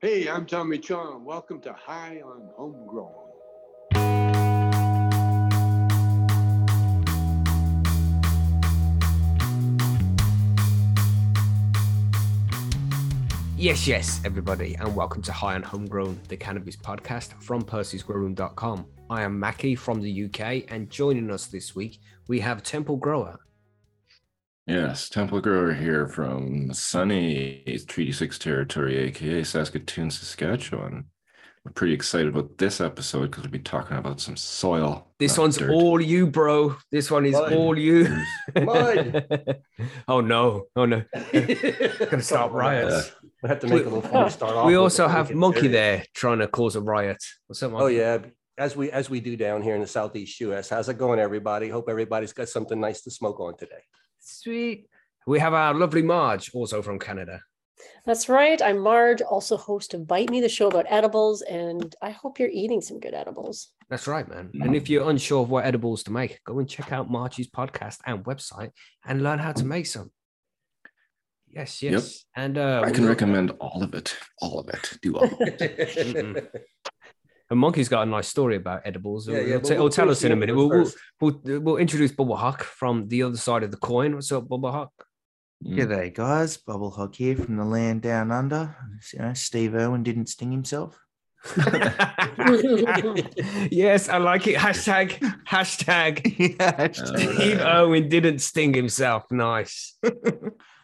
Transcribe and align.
Hey, 0.00 0.28
I'm 0.28 0.46
Tommy 0.46 0.78
Chong. 0.78 1.24
Welcome 1.24 1.60
to 1.62 1.72
High 1.72 2.22
on 2.24 2.50
Homegrown. 2.54 3.10
Yes, 13.56 13.88
yes, 13.88 14.20
everybody, 14.24 14.76
and 14.76 14.94
welcome 14.94 15.20
to 15.22 15.32
High 15.32 15.56
on 15.56 15.64
Homegrown, 15.64 16.20
the 16.28 16.36
cannabis 16.36 16.76
podcast 16.76 17.32
from 17.42 17.62
Percy'sGrowroom.com. 17.62 18.86
I 19.10 19.22
am 19.22 19.40
Mackie 19.40 19.74
from 19.74 20.00
the 20.00 20.26
UK, 20.26 20.70
and 20.72 20.88
joining 20.88 21.28
us 21.28 21.46
this 21.46 21.74
week, 21.74 21.98
we 22.28 22.38
have 22.38 22.62
Temple 22.62 22.98
Grower. 22.98 23.40
Yes, 24.68 25.08
Temple 25.08 25.40
Grower 25.40 25.72
here 25.72 26.06
from 26.06 26.74
sunny 26.74 27.62
Treaty 27.86 28.12
6 28.12 28.38
territory, 28.38 28.98
aka 28.98 29.42
Saskatoon, 29.42 30.10
Saskatchewan. 30.10 31.06
We're 31.64 31.72
pretty 31.72 31.94
excited 31.94 32.28
about 32.28 32.58
this 32.58 32.78
episode 32.78 33.30
because 33.30 33.44
we'll 33.44 33.50
be 33.50 33.60
talking 33.60 33.96
about 33.96 34.20
some 34.20 34.36
soil. 34.36 35.08
This 35.18 35.38
one's 35.38 35.56
dirt. 35.56 35.70
all 35.70 35.98
you, 36.02 36.26
bro. 36.26 36.76
This 36.92 37.10
one 37.10 37.24
is 37.24 37.32
Mud. 37.32 37.52
all 37.54 37.78
you. 37.78 38.14
Mud. 38.54 39.56
oh 40.08 40.20
no, 40.20 40.66
oh 40.76 40.84
no. 40.84 41.02
Gonna 41.32 42.22
start 42.22 42.52
riots. 42.52 43.12
We 43.42 43.48
have 43.48 43.60
to 43.60 43.68
make 43.68 43.86
a 43.86 43.88
little 43.88 44.02
fun 44.02 44.26
to 44.26 44.30
start 44.30 44.54
off. 44.54 44.66
We 44.66 44.74
also 44.74 45.08
have 45.08 45.34
Monkey 45.34 45.68
there. 45.68 45.96
there 45.96 46.04
trying 46.12 46.40
to 46.40 46.46
cause 46.46 46.76
a 46.76 46.82
riot. 46.82 47.24
What's 47.46 47.62
up, 47.62 47.72
Monkey? 47.72 47.84
Oh 47.84 47.86
yeah, 47.86 48.18
as 48.58 48.76
we 48.76 48.90
as 48.90 49.08
we 49.08 49.20
do 49.20 49.34
down 49.34 49.62
here 49.62 49.74
in 49.74 49.80
the 49.80 49.86
southeast 49.86 50.38
U.S. 50.40 50.68
How's 50.68 50.90
it 50.90 50.98
going, 50.98 51.20
everybody? 51.20 51.70
Hope 51.70 51.88
everybody's 51.88 52.34
got 52.34 52.50
something 52.50 52.78
nice 52.78 53.00
to 53.04 53.10
smoke 53.10 53.40
on 53.40 53.56
today. 53.56 53.80
Sweet. 54.28 54.86
We 55.26 55.38
have 55.40 55.54
our 55.54 55.72
lovely 55.74 56.02
Marge, 56.02 56.50
also 56.54 56.82
from 56.82 56.98
Canada. 56.98 57.40
That's 58.04 58.28
right. 58.28 58.60
I'm 58.60 58.78
Marge, 58.78 59.22
also 59.22 59.56
host 59.56 59.94
of 59.94 60.06
Bite 60.06 60.30
Me, 60.30 60.40
the 60.42 60.48
show 60.48 60.68
about 60.68 60.84
edibles, 60.88 61.40
and 61.42 61.94
I 62.02 62.10
hope 62.10 62.38
you're 62.38 62.48
eating 62.50 62.80
some 62.82 63.00
good 63.00 63.14
edibles. 63.14 63.68
That's 63.88 64.06
right, 64.06 64.28
man. 64.28 64.50
And 64.60 64.76
if 64.76 64.90
you're 64.90 65.08
unsure 65.08 65.42
of 65.42 65.50
what 65.50 65.64
edibles 65.64 66.02
to 66.04 66.12
make, 66.12 66.40
go 66.44 66.58
and 66.58 66.68
check 66.68 66.92
out 66.92 67.10
Marchie's 67.10 67.48
podcast 67.48 67.98
and 68.04 68.24
website 68.24 68.70
and 69.06 69.22
learn 69.22 69.38
how 69.38 69.52
to 69.52 69.64
make 69.64 69.86
some. 69.86 70.10
Yes, 71.48 71.82
Yep. 71.82 71.92
yes. 71.92 72.24
And 72.36 72.58
uh, 72.58 72.82
I 72.84 72.90
can 72.90 73.06
recommend 73.06 73.52
all 73.60 73.82
of 73.82 73.94
it. 73.94 74.14
All 74.42 74.58
of 74.58 74.68
it. 74.68 74.98
Do 75.00 75.16
all 75.16 75.24
of 75.24 75.32
it. 75.40 76.52
And 77.50 77.58
Monkey's 77.58 77.88
got 77.88 78.02
a 78.02 78.10
nice 78.10 78.28
story 78.28 78.56
about 78.56 78.82
edibles. 78.84 79.26
Yeah, 79.26 79.36
he'll, 79.36 79.42
yeah, 79.42 79.48
he'll 79.52 79.60
t- 79.60 79.74
we'll 79.74 79.82
he'll 79.84 79.90
tell 79.90 80.10
us 80.10 80.22
in 80.22 80.32
a 80.32 80.36
minute. 80.36 80.54
We'll, 80.54 80.68
we'll, 80.68 80.92
we'll, 81.20 81.60
we'll 81.60 81.76
introduce 81.78 82.12
Bubble 82.12 82.36
Huck 82.36 82.62
from 82.62 83.08
the 83.08 83.22
other 83.22 83.38
side 83.38 83.62
of 83.62 83.70
the 83.70 83.78
coin. 83.78 84.14
What's 84.14 84.30
up, 84.32 84.48
Bubble 84.48 84.70
Huck? 84.70 84.92
G'day, 85.64 86.10
mm. 86.10 86.14
guys. 86.14 86.56
Bubble 86.56 86.90
Hog 86.90 87.14
here 87.14 87.36
from 87.36 87.56
the 87.56 87.64
land 87.64 88.02
down 88.02 88.30
under. 88.30 88.76
You 89.12 89.20
know, 89.20 89.34
Steve 89.34 89.74
Irwin 89.74 90.04
didn't 90.04 90.28
sting 90.28 90.52
himself. 90.52 91.00
yes, 93.70 94.08
I 94.08 94.18
like 94.18 94.46
it. 94.46 94.56
Hashtag, 94.56 95.18
hashtag. 95.46 96.56
yeah, 96.60 96.92
Steve 96.92 97.60
Irwin 97.60 98.08
didn't 98.08 98.40
sting 98.40 98.74
himself. 98.74 99.24
Nice. 99.30 99.96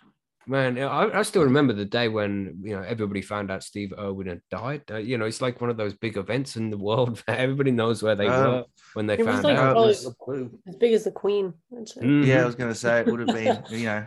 Man, 0.47 0.79
I, 0.79 1.19
I 1.19 1.23
still 1.23 1.43
remember 1.45 1.73
the 1.73 1.85
day 1.87 2.09
when 2.09 2.59
you 2.63 2.77
know 2.77 2.83
everybody 2.83 3.23
found 3.23 3.51
out 3.51 3.63
Steve 3.63 3.95
Irwin 3.99 4.27
had 4.27 4.41
died. 4.51 4.83
Uh, 4.91 4.97
you 4.99 5.17
know, 5.17 5.25
it's 5.25 5.41
like 5.41 5.61
one 5.61 5.71
of 5.71 5.77
those 5.77 5.95
big 5.95 6.17
events 6.17 6.57
in 6.57 6.71
the 6.71 6.77
world. 6.79 7.19
Where 7.27 7.37
everybody 7.39 7.71
knows 7.71 8.03
where 8.03 8.15
they 8.15 8.29
Oh. 8.29 8.51
were 8.51 8.65
when 8.95 9.07
they 9.07 9.15
It 9.15 9.21
was 9.25 9.27
found 9.37 9.45
like 9.45 9.57
out. 9.57 9.73
probably- 9.73 9.95
Blue, 10.27 10.59
As 10.69 10.77
big 10.77 10.93
as 10.93 11.05
the 11.05 11.11
Queen. 11.13 11.55
I'd 11.79 11.89
say. 11.89 12.01
Mhm. 12.03 12.27
yeah, 12.27 12.43
I 12.43 12.47
was 12.47 12.55
going 12.55 12.71
to 12.73 12.79
say 12.79 13.01
it 13.01 13.07
would 13.07 13.21
have 13.21 13.29
been, 13.29 13.63
you 13.71 13.87
know, 13.87 14.07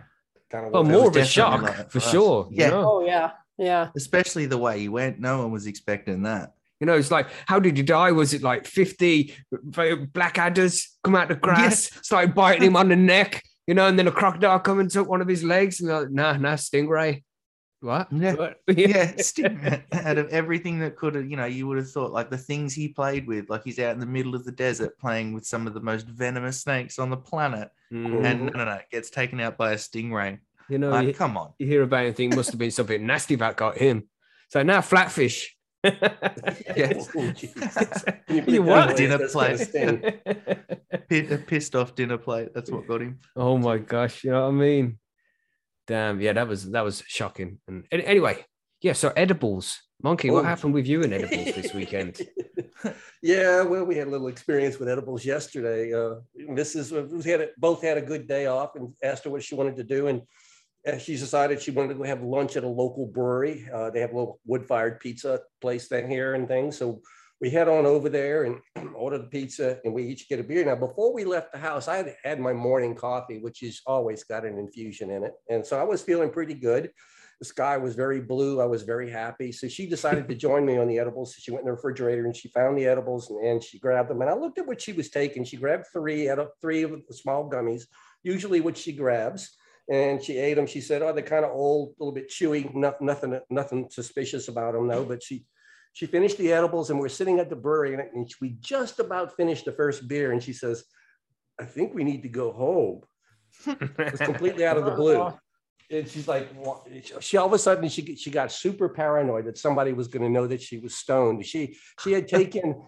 kind 0.52 0.68
of 0.68 0.72
Well, 0.74 0.84
more 0.84 1.08
of 1.08 1.16
a 1.16 1.26
shock 1.26 1.62
like 1.64 1.76
for 1.90 2.00
for 2.00 2.06
us. 2.06 2.12
sure. 2.12 2.48
you 2.52 2.58
Yeah. 2.62 2.70
know? 2.70 2.84
Oh 3.02 3.06
yeah, 3.06 3.32
yeah. 3.58 3.90
especially 3.96 4.46
the 4.46 4.58
way 4.58 4.80
he 4.80 4.90
went. 4.90 5.20
No 5.20 5.40
one 5.40 5.52
was 5.52 5.66
expecting 5.68 6.24
that. 6.24 6.54
You 6.80 6.86
know, 6.86 6.94
it's 6.94 7.10
like, 7.10 7.28
how 7.48 7.60
did 7.60 7.76
you 7.76 7.84
die? 7.84 8.12
Was 8.12 8.36
it 8.36 8.44
like 8.44 8.68
50 8.68 9.34
black 10.14 10.38
adders 10.38 10.96
come 11.04 11.16
out 11.16 11.24
of 11.32 11.38
the 11.38 11.42
grass, 11.42 11.90
started 12.04 12.36
biting 12.36 12.62
him 12.68 12.76
on 12.76 12.90
the 12.90 12.96
neck, 12.96 13.42
you 13.68 13.74
know, 13.76 13.88
and 13.88 14.00
then 14.00 14.08
a 14.08 14.12
crocodile 14.12 14.60
come 14.60 14.80
and 14.80 14.90
took 14.90 15.08
one 15.08 15.22
of 15.22 15.28
his 15.28 15.44
legs? 15.44 15.80
And 15.80 15.90
they're 15.90 16.02
like, 16.02 16.12
nah, 16.12 16.38
nah, 16.38 16.54
stingray. 16.54 17.24
What? 17.82 18.08
Yeah. 18.12 18.34
What? 18.34 18.58
Yeah, 18.76 19.12
Steve, 19.18 19.62
out 19.92 20.18
of 20.18 20.30
everything 20.30 20.80
that 20.80 20.96
could 20.96 21.14
have, 21.14 21.30
you 21.30 21.38
know, 21.38 21.46
you 21.46 21.68
would 21.68 21.78
have 21.78 21.92
thought 21.92 22.12
like 22.12 22.32
the 22.32 22.38
things 22.38 22.74
he 22.74 22.88
played 22.88 23.28
with, 23.28 23.50
like 23.52 23.64
he's 23.64 23.78
out 23.78 23.94
in 23.94 24.00
the 24.00 24.06
middle 24.08 24.34
of 24.34 24.46
the 24.46 24.52
desert 24.52 24.98
playing 24.98 25.34
with 25.34 25.46
some 25.46 25.68
of 25.68 25.76
the 25.76 25.80
most 25.82 26.08
venomous 26.08 26.60
snakes 26.62 26.98
on 26.98 27.10
the 27.12 27.18
planet, 27.18 27.70
Mm. 27.94 28.26
and 28.26 28.40
no, 28.48 28.52
no, 28.52 28.66
no, 28.66 28.80
gets 28.92 29.10
taken 29.10 29.40
out 29.40 29.58
by 29.58 29.72
a 29.72 29.76
stingray. 29.78 30.40
you 30.70 30.78
know, 30.78 30.90
Like, 30.90 31.08
you, 31.08 31.14
come 31.14 31.38
on. 31.38 31.54
you 31.60 31.68
hear 31.68 31.84
about 31.84 32.02
anything, 32.04 32.36
must 32.36 32.50
have 32.52 32.60
been 32.60 32.72
something 32.72 33.06
nasty 33.06 33.36
that 33.36 33.56
got 33.56 33.78
him. 33.78 34.10
So 34.50 34.62
now 34.64 34.80
flatfish. 34.82 35.46
Yeah. 36.76 36.94
you 38.48 38.64
what? 38.64 38.96
Dinner 38.98 39.28
plate. 39.30 39.70
A 41.10 41.38
pissed 41.38 41.76
off 41.76 41.96
dinner 41.96 42.18
plate. 42.18 42.54
That's 42.54 42.70
what 42.72 42.88
got 42.88 43.02
him. 43.02 43.20
oh 43.36 43.58
my 43.58 43.78
gosh, 43.78 44.24
you 44.24 44.32
know 44.32 44.44
what 44.44 44.50
I 44.50 44.52
mean? 44.52 45.00
Damn, 45.88 46.20
yeah, 46.20 46.34
that 46.34 46.48
was 46.48 46.70
that 46.72 46.84
was 46.84 47.04
shocking. 47.08 47.60
And, 47.68 47.86
anyway, 47.92 48.46
yeah, 48.82 48.94
so 48.94 49.14
edibles. 49.16 49.80
Monkey, 50.04 50.30
what 50.30 50.46
Oh. 50.46 50.48
happened 50.48 50.74
with 50.76 50.86
you 50.86 51.02
and 51.04 51.12
edibles 51.14 51.56
this 51.56 51.74
weekend? 51.74 52.22
yeah, 53.24 53.64
well, 53.64 53.84
we 53.86 53.96
had 53.96 54.08
a 54.08 54.12
little 54.12 54.28
experience 54.28 54.78
with 54.78 54.90
edibles 54.90 55.26
yesterday. 55.26 55.92
Uh, 55.92 56.16
Mrs. 56.40 57.24
We 57.24 57.32
had 57.32 57.42
a, 57.42 57.48
both 57.58 57.82
had 57.82 57.98
a 57.98 58.02
good 58.02 58.28
day 58.28 58.46
off, 58.46 58.76
and 58.76 58.94
asked 59.02 59.24
her 59.24 59.32
what 59.32 59.44
she 59.44 59.56
wanted 59.56 59.76
to 59.78 59.84
do, 59.84 60.08
and 60.08 60.22
uh, 60.22 60.26
she 61.00 61.18
decided 61.18 61.62
she 61.62 61.72
wanted 61.72 61.90
to 61.90 61.96
go 61.96 62.04
have 62.04 62.22
lunch 62.22 62.56
at 62.56 62.64
a 62.64 62.68
local 62.68 63.06
brewery. 63.06 63.68
Uh, 63.74 63.90
they 63.90 64.00
have 64.00 64.12
a 64.12 64.18
little 64.18 64.40
wood-fired 64.46 65.00
pizza 65.00 65.42
place 65.62 65.88
down 65.88 66.10
here 66.10 66.34
and 66.34 66.48
things. 66.48 66.78
So 66.78 67.02
we 67.40 67.50
head 67.50 67.68
on 67.68 67.86
over 67.86 68.10
there 68.10 68.46
and 68.46 68.60
order 68.96 69.18
the 69.18 69.26
pizza, 69.26 69.80
and 69.84 69.94
we 69.94 70.04
each 70.04 70.28
get 70.30 70.40
a 70.40 70.44
beer. 70.44 70.66
Now, 70.66 70.76
before 70.76 71.14
we 71.14 71.26
left 71.26 71.52
the 71.52 71.60
house, 71.60 71.88
I 71.88 71.98
had 71.98 72.16
had 72.24 72.40
my 72.40 72.54
morning 72.54 72.96
coffee, 72.96 73.40
which 73.40 73.64
is 73.64 73.82
always 73.86 74.24
got 74.24 74.46
an 74.46 74.58
infusion 74.58 75.12
in 75.12 75.24
it, 75.24 75.34
and 75.50 75.66
so 75.66 75.80
I 75.80 75.84
was 75.84 76.02
feeling 76.02 76.32
pretty 76.32 76.56
good. 76.56 76.92
The 77.40 77.46
sky 77.46 77.78
was 77.78 77.94
very 77.94 78.20
blue. 78.20 78.60
I 78.60 78.66
was 78.66 78.82
very 78.82 79.12
happy. 79.12 79.52
So 79.52 79.68
she 79.68 79.88
decided 79.88 80.28
to 80.28 80.36
join 80.36 80.66
me 80.66 80.78
on 80.78 80.88
the 80.88 80.98
edibles. 80.98 81.36
She 81.38 81.52
went 81.52 81.62
in 81.62 81.68
the 81.68 81.74
refrigerator 81.74 82.26
and 82.26 82.36
she 82.36 82.48
found 82.48 82.76
the 82.76 82.88
edibles 82.88 83.30
and, 83.30 83.46
and 83.46 83.64
she 83.64 83.78
grabbed 83.78 84.10
them. 84.10 84.22
And 84.22 84.30
I 84.30 84.34
looked 84.34 84.58
at 84.58 84.66
what 84.66 84.82
she 84.82 84.92
was 84.92 85.12
taking. 85.12 85.44
She 85.44 85.58
grabbed 85.58 85.86
three 85.94 86.30
out 86.30 86.40
of 86.40 86.50
three 86.62 86.82
of 86.82 86.94
the 87.08 87.14
small 87.14 87.48
gummies, 87.48 87.84
usually 88.24 88.60
what 88.60 88.76
she 88.76 88.92
grabs. 88.92 89.56
And 89.90 90.22
she 90.22 90.38
ate 90.38 90.56
them. 90.56 90.68
She 90.68 90.82
said, 90.82 91.02
"Oh, 91.02 91.14
they're 91.14 91.24
kind 91.24 91.46
of 91.46 91.52
old, 91.52 91.90
a 91.90 92.04
little 92.04 92.14
bit 92.14 92.30
chewy. 92.30 92.74
No, 92.74 92.94
nothing, 93.00 93.40
nothing 93.50 93.88
suspicious 93.90 94.50
about 94.50 94.74
them, 94.74 94.88
though." 94.88 95.06
But 95.06 95.24
she, 95.24 95.46
she 95.94 96.06
finished 96.06 96.38
the 96.38 96.52
edibles, 96.52 96.90
and 96.90 97.00
we're 97.00 97.08
sitting 97.08 97.40
at 97.40 97.50
the 97.50 97.56
brewery, 97.56 97.94
and, 97.94 98.30
we 98.42 98.58
just 98.60 99.00
about 99.00 99.38
finished 99.38 99.66
the 99.66 99.72
first 99.72 100.08
beer. 100.08 100.34
And 100.34 100.44
she 100.44 100.52
says, 100.52 100.84
"I 101.60 101.64
think 101.64 101.94
we 101.94 102.04
need 102.04 102.24
to 102.24 102.30
go 102.30 102.52
home." 102.52 103.02
it's 103.66 104.20
completely 104.20 104.66
out 104.66 104.78
of 104.78 104.86
the 104.86 104.92
blue. 104.92 105.34
And 105.90 106.06
she's 106.06 106.28
like, 106.28 106.50
she 107.22 107.38
all 107.38 107.48
of 107.48 107.54
a 107.54 107.58
sudden 107.58 107.88
she 107.88 108.18
she 108.18 108.30
got 108.30 108.52
super 108.52 108.90
paranoid 108.90 109.46
that 109.46 109.58
somebody 109.58 109.94
was 109.94 110.10
going 110.10 110.24
to 110.24 110.30
know 110.30 110.46
that 110.46 110.62
she 110.62 110.80
was 110.80 110.96
stoned. 110.96 111.46
She 111.46 111.78
she 112.04 112.12
had 112.12 112.28
taken 112.28 112.84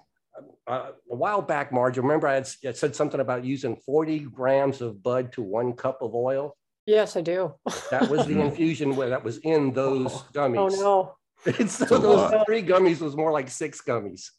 uh, 0.67 0.91
a 1.09 1.15
while 1.15 1.41
back, 1.41 1.71
Marge. 1.71 1.97
Remember, 1.97 2.27
I 2.27 2.35
had, 2.35 2.49
I 2.67 2.71
said 2.73 2.95
something 2.95 3.21
about 3.21 3.45
using 3.45 3.77
forty 3.77 4.19
grams 4.19 4.81
of 4.81 5.01
bud 5.01 5.31
to 5.33 5.41
one 5.41 5.73
cup 5.73 6.01
of 6.01 6.13
oil. 6.13 6.57
Yes, 6.89 7.15
I 7.15 7.21
do. 7.21 7.53
That 7.91 8.09
was 8.09 8.25
the 8.25 8.41
infusion 8.47 8.95
where 8.95 9.09
that 9.09 9.23
was 9.23 9.37
in 9.39 9.71
those 9.73 10.11
oh, 10.11 10.25
gummies. 10.33 10.57
Oh 10.57 10.67
no. 10.67 11.15
And 11.59 11.71
so 11.71 11.85
those 11.85 12.31
lot. 12.31 12.45
three 12.45 12.61
gummies 12.61 12.99
was 12.99 13.15
more 13.15 13.31
like 13.31 13.47
six 13.49 13.79
gummies. 13.79 14.31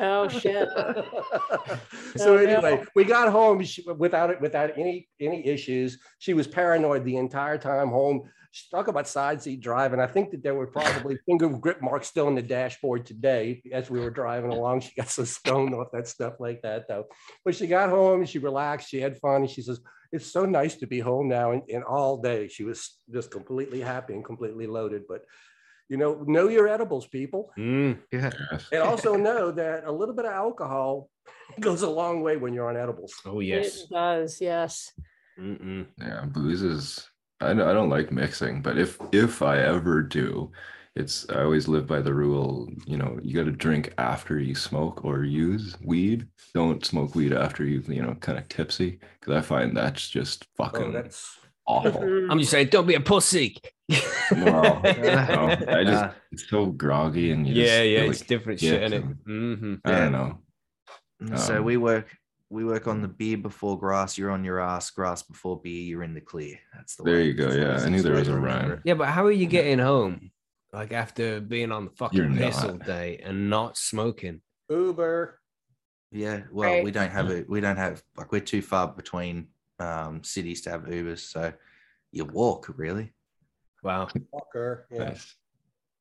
Oh 0.00 0.26
shit. 0.28 0.68
so 2.16 2.32
Oh, 2.32 2.36
no. 2.36 2.36
anyway, 2.36 2.82
we 2.96 3.04
got 3.04 3.30
home 3.30 3.62
without 3.98 4.30
it, 4.30 4.40
without 4.40 4.76
any 4.76 5.08
any 5.20 5.46
issues. 5.46 5.98
She 6.18 6.32
was 6.32 6.48
paranoid 6.48 7.04
the 7.04 7.18
entire 7.18 7.58
time 7.58 7.90
home. 7.90 8.22
She 8.52 8.68
talk 8.68 8.88
about 8.88 9.06
side 9.06 9.40
seat 9.42 9.60
driving. 9.60 10.00
I 10.00 10.06
think 10.06 10.30
that 10.32 10.42
there 10.42 10.54
were 10.54 10.66
probably 10.66 11.18
finger 11.26 11.48
grip 11.48 11.80
marks 11.80 12.08
still 12.08 12.28
in 12.28 12.34
the 12.34 12.42
dashboard 12.42 13.06
today 13.06 13.62
as 13.72 13.90
we 13.90 14.00
were 14.00 14.10
driving 14.10 14.52
along. 14.52 14.80
She 14.80 14.94
got 14.96 15.08
so 15.08 15.24
stoned 15.24 15.74
off 15.74 15.92
that 15.92 16.08
stuff 16.08 16.34
like 16.40 16.62
that 16.62 16.88
though. 16.88 17.06
But 17.44 17.54
she 17.54 17.66
got 17.66 17.90
home 17.90 18.20
and 18.20 18.28
she 18.28 18.38
relaxed. 18.38 18.88
She 18.88 19.00
had 19.00 19.18
fun. 19.18 19.42
And 19.42 19.50
she 19.50 19.62
says, 19.62 19.80
"It's 20.10 20.32
so 20.32 20.44
nice 20.46 20.74
to 20.76 20.86
be 20.86 20.98
home 20.98 21.28
now." 21.28 21.52
And, 21.52 21.62
and 21.72 21.84
all 21.84 22.16
day 22.16 22.48
she 22.48 22.64
was 22.64 22.98
just 23.12 23.30
completely 23.30 23.80
happy 23.80 24.14
and 24.14 24.24
completely 24.24 24.66
loaded. 24.66 25.02
But 25.08 25.22
you 25.88 25.96
know, 25.96 26.24
know 26.26 26.48
your 26.48 26.68
edibles, 26.68 27.06
people. 27.06 27.52
Mm. 27.58 27.98
Yeah. 28.12 28.30
Yes. 28.52 28.66
And 28.72 28.82
also 28.82 29.16
know 29.16 29.50
that 29.50 29.84
a 29.84 29.92
little 29.92 30.14
bit 30.14 30.24
of 30.24 30.32
alcohol 30.32 31.10
goes 31.60 31.82
a 31.82 31.90
long 31.90 32.22
way 32.22 32.36
when 32.36 32.54
you're 32.54 32.68
on 32.68 32.76
edibles. 32.76 33.12
Oh 33.26 33.40
yes. 33.40 33.82
It 33.82 33.90
does, 33.90 34.40
yes. 34.40 34.92
Mm-mm. 35.38 35.86
Yeah, 35.98 36.24
booze 36.26 36.62
is. 36.62 37.09
I 37.40 37.48
don't, 37.54 37.62
I 37.68 37.72
don't 37.72 37.88
like 37.90 38.12
mixing, 38.12 38.62
but 38.62 38.76
if 38.78 38.98
if 39.12 39.42
I 39.42 39.58
ever 39.58 40.02
do, 40.02 40.50
it's 40.96 41.28
I 41.30 41.42
always 41.42 41.68
live 41.68 41.86
by 41.86 42.00
the 42.00 42.12
rule. 42.12 42.68
You 42.86 42.98
know, 42.98 43.18
you 43.22 43.34
got 43.34 43.44
to 43.44 43.52
drink 43.52 43.92
after 43.98 44.38
you 44.38 44.54
smoke 44.54 45.04
or 45.04 45.24
use 45.24 45.76
weed. 45.82 46.26
Don't 46.54 46.84
smoke 46.84 47.14
weed 47.14 47.32
after 47.32 47.64
you've, 47.64 47.88
you 47.88 48.02
know 48.02 48.14
kind 48.20 48.38
of 48.38 48.48
tipsy 48.48 48.98
because 49.18 49.34
I 49.36 49.40
find 49.40 49.76
that's 49.76 50.08
just 50.08 50.46
Oh, 50.58 50.64
fucking 50.64 50.92
that's 50.92 51.38
awful. 51.66 52.02
I'm 52.30 52.38
just 52.38 52.50
saying, 52.50 52.68
don't 52.68 52.86
be 52.86 52.94
a 52.94 53.00
pussy. 53.00 53.56
Well, 54.32 54.80
Uh, 54.84 54.92
no, 54.92 55.56
I 55.68 55.84
just 55.92 56.04
uh, 56.04 56.12
it's 56.32 56.48
so 56.48 56.66
groggy 56.66 57.30
and 57.32 57.46
you 57.46 57.54
just 57.54 57.66
yeah, 57.72 57.82
yeah, 57.82 58.00
feel 58.02 58.10
it's 58.10 58.20
like- 58.20 58.28
different 58.28 58.60
shit, 58.60 58.82
isn't 58.82 58.92
it? 58.98 59.02
so- 59.02 59.16
hmm 59.24 59.74
I 59.84 59.90
don't 59.92 60.12
know. 60.12 60.38
So 61.36 61.58
Um, 61.58 61.64
we 61.64 61.76
work 61.76 62.06
we 62.50 62.64
work 62.64 62.88
on 62.88 63.00
the 63.00 63.08
beer 63.08 63.36
before 63.38 63.78
grass. 63.78 64.18
You're 64.18 64.32
on 64.32 64.44
your 64.44 64.58
ass. 64.60 64.90
Grass 64.90 65.22
before 65.22 65.60
beer. 65.60 65.82
You're 65.82 66.02
in 66.02 66.14
the 66.14 66.20
clear. 66.20 66.58
That's 66.74 66.96
the 66.96 67.04
There 67.04 67.14
way- 67.14 67.26
you 67.26 67.34
go, 67.34 67.48
that's 67.48 67.82
yeah, 67.82 67.86
I 67.86 67.88
knew 67.88 68.02
there 68.02 68.14
was 68.14 68.28
a 68.28 68.38
rhyme. 68.38 68.82
Yeah, 68.84 68.94
but 68.94 69.08
how 69.08 69.24
are 69.24 69.30
you 69.32 69.46
getting 69.46 69.78
home? 69.78 70.32
Like 70.72 70.92
after 70.92 71.40
being 71.40 71.72
on 71.72 71.86
the 71.86 71.90
fucking 71.92 72.36
piss 72.36 72.62
all 72.62 72.74
day 72.76 73.20
and 73.24 73.48
not 73.50 73.76
smoking. 73.76 74.40
Uber. 74.68 75.40
Yeah, 76.12 76.42
well, 76.52 76.68
Right. 76.70 76.84
we 76.84 76.90
don't 76.90 77.10
have 77.10 77.30
it. 77.30 77.48
We 77.48 77.60
don't 77.60 77.76
have 77.76 78.02
like 78.16 78.30
we're 78.32 78.40
too 78.40 78.62
far 78.62 78.88
between 78.88 79.48
um, 79.78 80.22
cities 80.24 80.60
to 80.62 80.70
have 80.70 80.82
Ubers, 80.82 81.20
so 81.20 81.52
you 82.12 82.24
walk 82.24 82.68
really. 82.76 83.12
Wow. 83.82 84.08
Walker. 84.32 84.86
Yeah. 84.90 85.04
Nice. 85.04 85.34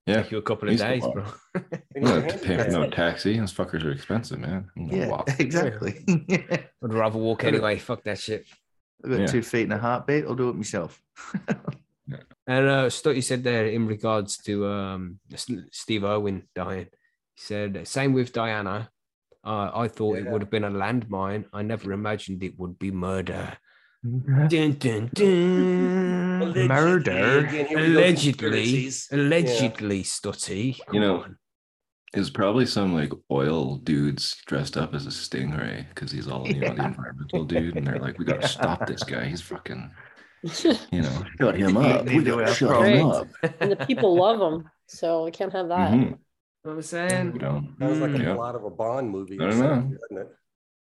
Yeah, 0.09 0.21
Take 0.23 0.31
you 0.31 0.37
a 0.39 0.41
couple 0.41 0.67
of 0.67 0.73
Used 0.73 0.83
days, 0.83 1.03
bro. 1.13 1.23
And 1.53 1.63
I'm 1.95 2.03
your 2.03 2.21
gonna 2.21 2.37
pay 2.37 2.63
for 2.63 2.71
no 2.71 2.89
taxi. 2.89 3.37
Those 3.37 3.53
fuckers 3.53 3.83
are 3.83 3.91
expensive, 3.91 4.39
man. 4.39 4.69
Yeah, 4.75 5.07
walk. 5.07 5.29
exactly. 5.39 6.03
I'd 6.29 6.63
rather 6.81 7.19
walk 7.19 7.43
anyway. 7.43 7.77
Fuck 7.77 8.03
that 8.03 8.19
shit. 8.19 8.45
I've 9.03 9.11
got 9.11 9.19
Yeah. 9.21 9.25
two 9.27 9.41
feet 9.41 9.63
and 9.63 9.73
a 9.73 9.77
heartbeat. 9.77 10.25
I'll 10.25 10.35
do 10.35 10.49
it 10.49 10.55
myself. 10.55 11.01
And 12.47 12.67
uh, 12.67 12.89
Stutt, 12.89 13.15
you 13.15 13.21
said 13.21 13.43
there 13.43 13.67
in 13.67 13.85
regards 13.85 14.37
to 14.39 14.65
um, 14.65 15.19
Steve 15.71 16.03
Irwin 16.03 16.47
dying, 16.55 16.87
he 17.35 17.41
said, 17.41 17.87
same 17.87 18.13
with 18.13 18.33
Diana. 18.33 18.89
Uh, 19.45 19.69
I 19.71 19.87
thought 19.87 20.17
it 20.17 20.23
Yeah. 20.23 20.31
would 20.31 20.41
have 20.41 20.49
been 20.49 20.63
a 20.63 20.71
landmine. 20.71 21.45
I 21.53 21.61
never 21.61 21.93
imagined 21.93 22.41
it 22.43 22.57
would 22.57 22.79
be 22.79 22.89
murder. 22.89 23.55
Dun, 24.03 24.73
dun, 24.77 25.09
dun. 25.13 26.41
Allegedly, 26.41 26.67
Murder. 26.69 27.39
again, 27.39 27.65
here 27.65 27.79
we 27.79 27.85
go, 27.93 27.99
Allegedly, 27.99 28.31
conspiracies. 28.33 29.07
allegedly, 29.11 30.03
Stutty. 30.03 30.77
Come 30.85 30.93
You 30.95 30.99
know, 31.01 31.21
on. 31.23 31.37
It's 32.13 32.29
probably 32.29 32.65
some 32.65 32.93
like 32.95 33.11
oil 33.29 33.75
dudes 33.75 34.37
dressed 34.47 34.77
up 34.77 34.95
as 34.95 35.05
a 35.05 35.09
stingray 35.09 35.87
because 35.89 36.11
he's 36.11 36.27
all 36.27 36.47
you 36.47 36.59
know 36.61 36.73
the 36.73 36.85
environmental 36.85 37.43
dude, 37.45 37.75
and 37.77 37.85
they're 37.85 37.99
like, 37.99 38.17
we 38.17 38.25
gotta 38.25 38.47
stop 38.47 38.87
this 38.87 39.03
guy. 39.03 39.25
He's 39.25 39.41
fucking, 39.41 39.91
you 40.63 41.01
know, 41.01 41.23
shut 41.39 41.55
him 41.55 41.77
Eating 41.77 41.91
up. 41.91 42.05
We 42.05 42.15
into 42.15 42.31
gotta 42.31 42.43
our 42.47 42.53
shut 42.53 42.69
Right. 42.71 42.95
him 42.95 43.05
up. 43.11 43.27
the 43.59 43.75
people 43.85 44.15
love 44.15 44.39
him, 44.41 44.67
so 44.87 45.25
we 45.25 45.31
can't 45.31 45.51
have 45.53 45.67
that. 45.67 45.91
Mhm. 45.91 46.01
You 46.01 46.09
know 46.09 46.17
what 46.61 46.71
I'm 46.77 46.81
saying? 46.81 47.33
You 47.33 47.39
know, 47.39 47.63
Sounds 47.79 47.99
like 47.99 48.11
Mm. 48.11 48.19
a 48.19 48.23
Yeah. 48.23 48.33
plot 48.35 48.55
of 48.55 48.63
a 48.63 48.69
Bond 48.71 49.09
movie. 49.11 49.37
I 49.39 49.43
or 49.43 49.49
don't 49.51 49.59
know. 49.59 49.65
something, 49.75 49.97
doesn't 50.09 50.17
it? 50.27 50.35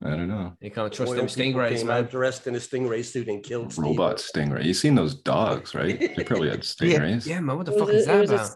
I 0.05 0.11
don't 0.11 0.29
know. 0.29 0.53
You 0.61 0.71
can't 0.71 0.93
trust 0.93 1.13
Oil 1.13 1.17
them 1.17 1.27
people 1.29 1.61
stingrays, 1.61 1.77
came 1.79 1.87
man. 1.87 2.05
out 2.05 2.11
dressed 2.11 2.47
in 2.47 2.55
a 2.55 2.59
stingray 2.59 3.05
suit 3.05 3.29
and 3.29 3.43
killed 3.43 3.73
Steve. 3.73 3.85
Robot 3.85 4.17
stingray. 4.19 4.65
You 4.65 4.75
seen 4.75 4.95
those 4.95 5.15
dogs, 5.15 5.75
right? 5.75 5.99
They 5.99 6.25
probably 6.27 6.51
had 6.51 6.61
stingrays. 6.61 7.27
Yeah, 7.27 7.41
man. 7.41 7.57
What 7.57 7.67
the 7.67 7.75
It 7.75 7.79
fuck 7.79 7.89
a- 7.89 7.93
is 7.93 8.07
that 8.07 8.21
was 8.21 8.31
a 8.31 8.35
about? 8.35 8.51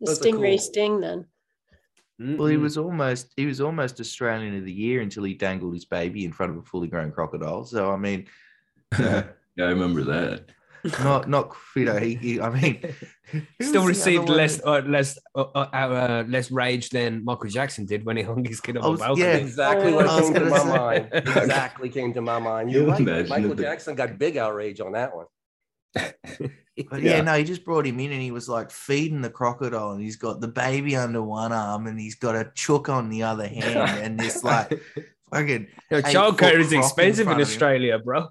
The 0.00 0.12
stingray 0.12 0.50
cool. 0.52 0.58
sting 0.58 1.00
then. 1.00 1.26
Well, 2.18 2.46
he 2.46 2.56
was 2.56 2.78
almost 2.78 3.32
he 3.36 3.44
was 3.44 3.60
almost 3.60 3.98
Australian 4.00 4.56
of 4.56 4.64
the 4.64 4.72
year 4.72 5.00
until 5.02 5.24
he 5.24 5.34
dangled 5.34 5.74
his 5.74 5.84
baby 5.84 6.24
in 6.24 6.32
front 6.32 6.52
of 6.52 6.58
a 6.58 6.62
fully 6.62 6.86
grown 6.88 7.10
crocodile. 7.10 7.64
So 7.64 7.90
I 7.90 7.96
mean, 7.96 8.26
yeah, 8.98 9.24
I 9.58 9.62
remember 9.64 10.04
that. 10.04 10.46
Not 11.02 11.28
not 11.28 11.52
you 11.76 11.84
know 11.84 11.96
he, 11.96 12.14
he 12.14 12.40
I 12.40 12.50
mean 12.50 12.94
Still 13.60 13.84
received 13.86 14.28
less 14.28 14.60
uh, 14.64 14.82
less 14.86 15.18
uh, 15.34 15.40
uh, 15.54 15.68
uh, 15.72 16.24
less 16.28 16.50
rage 16.52 16.90
than 16.90 17.24
Michael 17.24 17.48
Jackson 17.50 17.84
did 17.86 18.04
when 18.04 18.16
he 18.16 18.22
hung 18.22 18.44
his 18.44 18.60
kid 18.60 18.76
I 18.76 18.80
on 18.80 18.92
the 18.94 18.98
balcony. 18.98 19.26
yeah. 19.26 19.32
Exactly 19.34 19.92
Oh, 19.92 19.96
what 19.96 20.06
I 20.08 20.20
came 20.20 20.34
to 20.34 20.44
my 20.44 20.58
say. 20.58 20.68
mind. 20.78 21.08
Exactly 21.14 21.88
came 21.88 22.12
to 22.12 22.20
my 22.20 22.38
mind. 22.38 22.70
You 22.70 22.80
You're 22.82 22.90
right. 22.90 23.00
imagine 23.00 23.28
Michael 23.30 23.54
the- 23.54 23.62
Jackson 23.62 23.94
got 23.96 24.18
big 24.18 24.36
outrage 24.36 24.80
on 24.80 24.92
that 24.92 25.10
one. 25.16 25.26
But 26.90 27.02
yeah. 27.02 27.16
Yeah. 27.16 27.20
no, 27.22 27.34
he 27.38 27.44
just 27.44 27.64
brought 27.64 27.86
him 27.86 28.00
in 28.00 28.10
and 28.10 28.20
he 28.20 28.32
was 28.32 28.48
like 28.48 28.72
feeding 28.72 29.20
the 29.22 29.30
crocodile 29.30 29.92
and 29.92 30.02
he's 30.02 30.16
got 30.16 30.40
the 30.40 30.48
baby 30.48 30.96
under 30.96 31.22
one 31.22 31.52
arm 31.52 31.86
and 31.86 31.98
he's 32.00 32.16
got 32.16 32.34
a 32.34 32.50
chook 32.56 32.88
on 32.88 33.10
the 33.10 33.22
other 33.22 33.46
hand 33.46 34.02
and 34.02 34.18
this 34.18 34.42
like 34.42 34.70
fucking 35.32 35.68
Yo, 35.90 35.98
eight 35.98 36.04
childcare 36.06 36.58
is 36.58 36.68
croc 36.68 36.72
in 36.72 36.78
expensive 36.80 37.20
in 37.20 37.24
front 37.26 37.40
of 37.40 37.46
him. 37.48 37.52
Australia, 37.52 37.98
bro. 38.00 38.26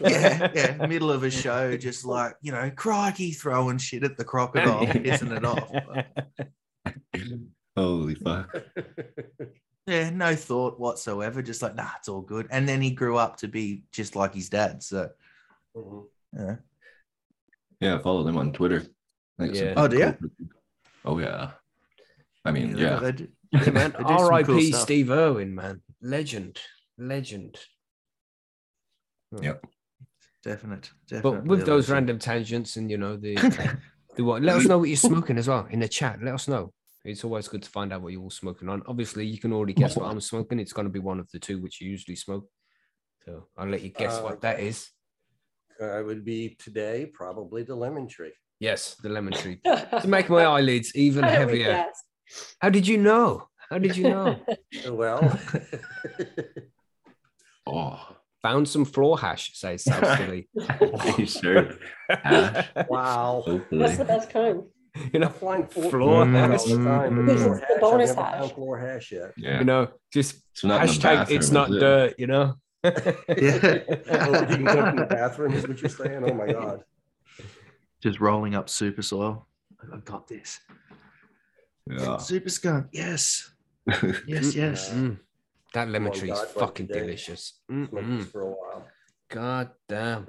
Yeah, 0.00 0.50
yeah, 0.54 0.86
middle 0.86 1.10
of 1.10 1.22
a 1.24 1.30
show, 1.30 1.76
just 1.76 2.04
like 2.04 2.34
you 2.42 2.52
know, 2.52 2.70
crikey, 2.74 3.32
throwing 3.32 3.78
shit 3.78 4.04
at 4.04 4.16
the 4.16 4.24
crocodile, 4.24 4.86
pissing 4.86 5.36
it 5.36 5.44
off. 5.44 5.70
Holy 7.76 8.14
fuck. 8.14 8.54
Yeah, 9.86 10.08
no 10.08 10.34
thought 10.34 10.80
whatsoever. 10.80 11.42
Just 11.42 11.60
like, 11.60 11.74
nah, 11.74 11.90
it's 11.98 12.08
all 12.08 12.22
good. 12.22 12.46
And 12.50 12.66
then 12.66 12.80
he 12.80 12.90
grew 12.92 13.18
up 13.18 13.36
to 13.40 13.48
be 13.48 13.82
just 13.92 14.16
like 14.16 14.32
his 14.32 14.48
dad. 14.48 14.82
So, 14.82 15.10
Mhm. 15.76 16.06
yeah. 16.34 16.56
Yeah, 17.80 17.98
follow 17.98 18.22
them 18.22 18.38
on 18.38 18.54
Twitter. 18.54 18.86
Like 19.38 19.54
some 19.54 19.62
Yeah. 19.66 19.74
Oh, 19.76 19.86
do 19.86 19.98
ya? 19.98 20.12
Oh 21.04 21.18
yeah. 21.18 21.50
I 22.46 22.50
mean, 22.52 22.72
they- 22.72 22.80
yeah. 22.80 22.98
they 22.98 23.28
Yeah, 23.52 23.70
man. 23.72 23.90
they 23.92 24.04
do 24.04 24.08
some 24.08 24.44
cool 24.44 24.54
R.I.P. 24.54 24.72
Steve 24.72 25.10
Irwin, 25.10 25.54
man. 25.54 25.82
Legend, 26.00 26.58
legend. 26.96 27.58
Yep. 29.38 29.66
Definite, 30.44 30.90
But 31.22 31.44
with 31.44 31.64
those 31.64 31.88
random 31.88 32.18
tangents 32.18 32.76
and 32.76 32.90
you 32.90 32.98
know 32.98 33.16
the 33.16 33.34
the 34.16 34.22
what, 34.24 34.42
let 34.42 34.56
us 34.56 34.66
know 34.66 34.78
what 34.78 34.88
you're 34.88 34.96
smoking 35.10 35.38
as 35.38 35.48
well 35.48 35.66
in 35.70 35.80
the 35.80 35.88
chat. 35.88 36.22
Let 36.22 36.34
us 36.34 36.48
know. 36.48 36.72
It's 37.04 37.24
always 37.24 37.48
good 37.48 37.62
to 37.62 37.70
find 37.70 37.92
out 37.92 38.02
what 38.02 38.12
you're 38.12 38.22
all 38.22 38.30
smoking 38.30 38.68
on. 38.68 38.82
Obviously, 38.86 39.26
you 39.26 39.38
can 39.38 39.52
already 39.52 39.72
guess 39.74 39.96
what 39.96 40.06
I'm 40.10 40.20
smoking. 40.20 40.58
It's 40.58 40.72
going 40.72 40.86
to 40.86 40.92
be 40.92 40.98
one 41.00 41.18
of 41.18 41.30
the 41.32 41.38
two 41.38 41.60
which 41.62 41.80
you 41.80 41.88
usually 41.90 42.16
smoke. 42.16 42.46
So 43.24 43.46
I'll 43.56 43.68
let 43.68 43.82
you 43.82 43.90
guess 43.90 44.18
Uh, 44.18 44.22
what 44.22 44.40
that 44.42 44.60
is. 44.60 44.90
Uh, 45.80 45.98
it 46.00 46.06
would 46.06 46.24
be 46.24 46.56
today, 46.58 47.06
probably 47.12 47.62
the 47.62 47.74
lemon 47.74 48.06
tree. 48.06 48.32
Yes, 48.60 48.96
the 49.02 49.08
lemon 49.08 49.32
tree. 49.32 49.60
To 50.02 50.08
make 50.08 50.28
my 50.30 50.44
eyelids 50.44 50.94
even 50.94 51.24
How 51.24 51.30
did 51.30 51.50
we 51.50 51.60
heavier. 51.62 51.86
How 52.60 52.68
did 52.70 52.86
you 52.86 52.98
know? 52.98 53.48
How 53.70 53.78
did 53.78 53.96
you 53.96 54.04
know? 54.04 54.40
Well, 54.88 55.38
Oh, 57.66 58.16
Found 58.44 58.68
some 58.68 58.84
floor 58.84 59.18
hash, 59.18 59.50
says 59.58 59.82
South 59.84 60.18
Philly. 60.18 60.48
sure? 61.26 61.70
Hash? 62.10 62.68
wow. 62.88 63.42
What's 63.70 63.96
the 63.96 64.04
best 64.04 64.30
kind? 64.30 64.62
you 65.12 65.18
know, 65.18 65.28
Flying 65.28 65.66
floor, 65.66 65.90
Floor 65.90 66.26
that 66.26 66.50
hash. 66.50 66.60
all. 66.70 66.76
Mm. 66.76 67.16
but 67.16 67.26
This 67.32 67.40
is 67.40 67.46
the 67.46 67.54
hash, 67.54 67.70
I've 67.74 67.80
bonus 67.80 68.14
hash. 68.14 68.34
found 68.38 68.52
Floor 68.52 68.78
hash 68.78 69.10
yet. 69.12 69.32
Yeah. 69.36 69.58
you 69.60 69.64
know, 69.64 69.88
just 70.12 70.36
it's 70.52 70.62
not 70.62 70.82
hashtag 70.82 71.02
bathroom, 71.02 71.36
it's 71.38 71.50
not 71.50 71.70
it? 71.72 71.80
dirt, 71.80 72.14
you 72.18 72.26
know. 72.28 72.54
Oh, 72.84 72.90
you 72.92 74.46
can 74.46 74.64
go 74.64 74.74
from 74.74 74.96
the 74.96 75.06
bathroom, 75.08 75.54
is 75.54 75.66
what 75.66 75.80
you're 75.80 75.88
saying? 75.88 76.22
Oh 76.30 76.34
my 76.34 76.52
God. 76.52 76.84
just 78.02 78.20
rolling 78.20 78.54
up 78.54 78.68
super 78.68 79.00
soil. 79.02 79.48
I've 79.92 80.04
got 80.04 80.28
this. 80.28 80.60
Yeah. 81.90 82.18
Super 82.18 82.50
skunk. 82.50 82.88
Yes. 82.92 83.50
Yes, 84.26 84.54
yes. 84.54 84.90
Mm. 84.90 85.18
That 85.74 85.88
lemon 85.88 86.12
tree 86.12 86.30
is 86.30 86.40
fucking 86.40 86.86
delicious. 86.86 87.60
Mm-mm. 87.70 88.30
for 88.30 88.42
a 88.42 88.50
while. 88.50 88.86
God 89.28 89.70
damn. 89.88 90.28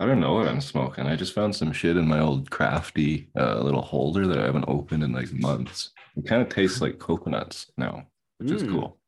I 0.00 0.06
don't 0.06 0.18
know 0.18 0.34
what 0.34 0.48
I'm 0.48 0.60
smoking. 0.60 1.06
I 1.06 1.14
just 1.14 1.32
found 1.32 1.54
some 1.54 1.72
shit 1.72 1.96
in 1.96 2.08
my 2.08 2.18
old 2.18 2.50
crafty 2.50 3.30
uh, 3.38 3.60
little 3.60 3.82
holder 3.82 4.26
that 4.26 4.38
I 4.38 4.44
haven't 4.46 4.64
opened 4.66 5.04
in 5.04 5.12
like 5.12 5.32
months. 5.32 5.92
It 6.16 6.26
kind 6.26 6.42
of 6.42 6.48
tastes 6.48 6.80
like 6.80 6.98
coconuts 6.98 7.70
now, 7.76 8.06
which 8.38 8.50
is 8.50 8.64
Mm. 8.64 8.72
cool. 8.72 8.98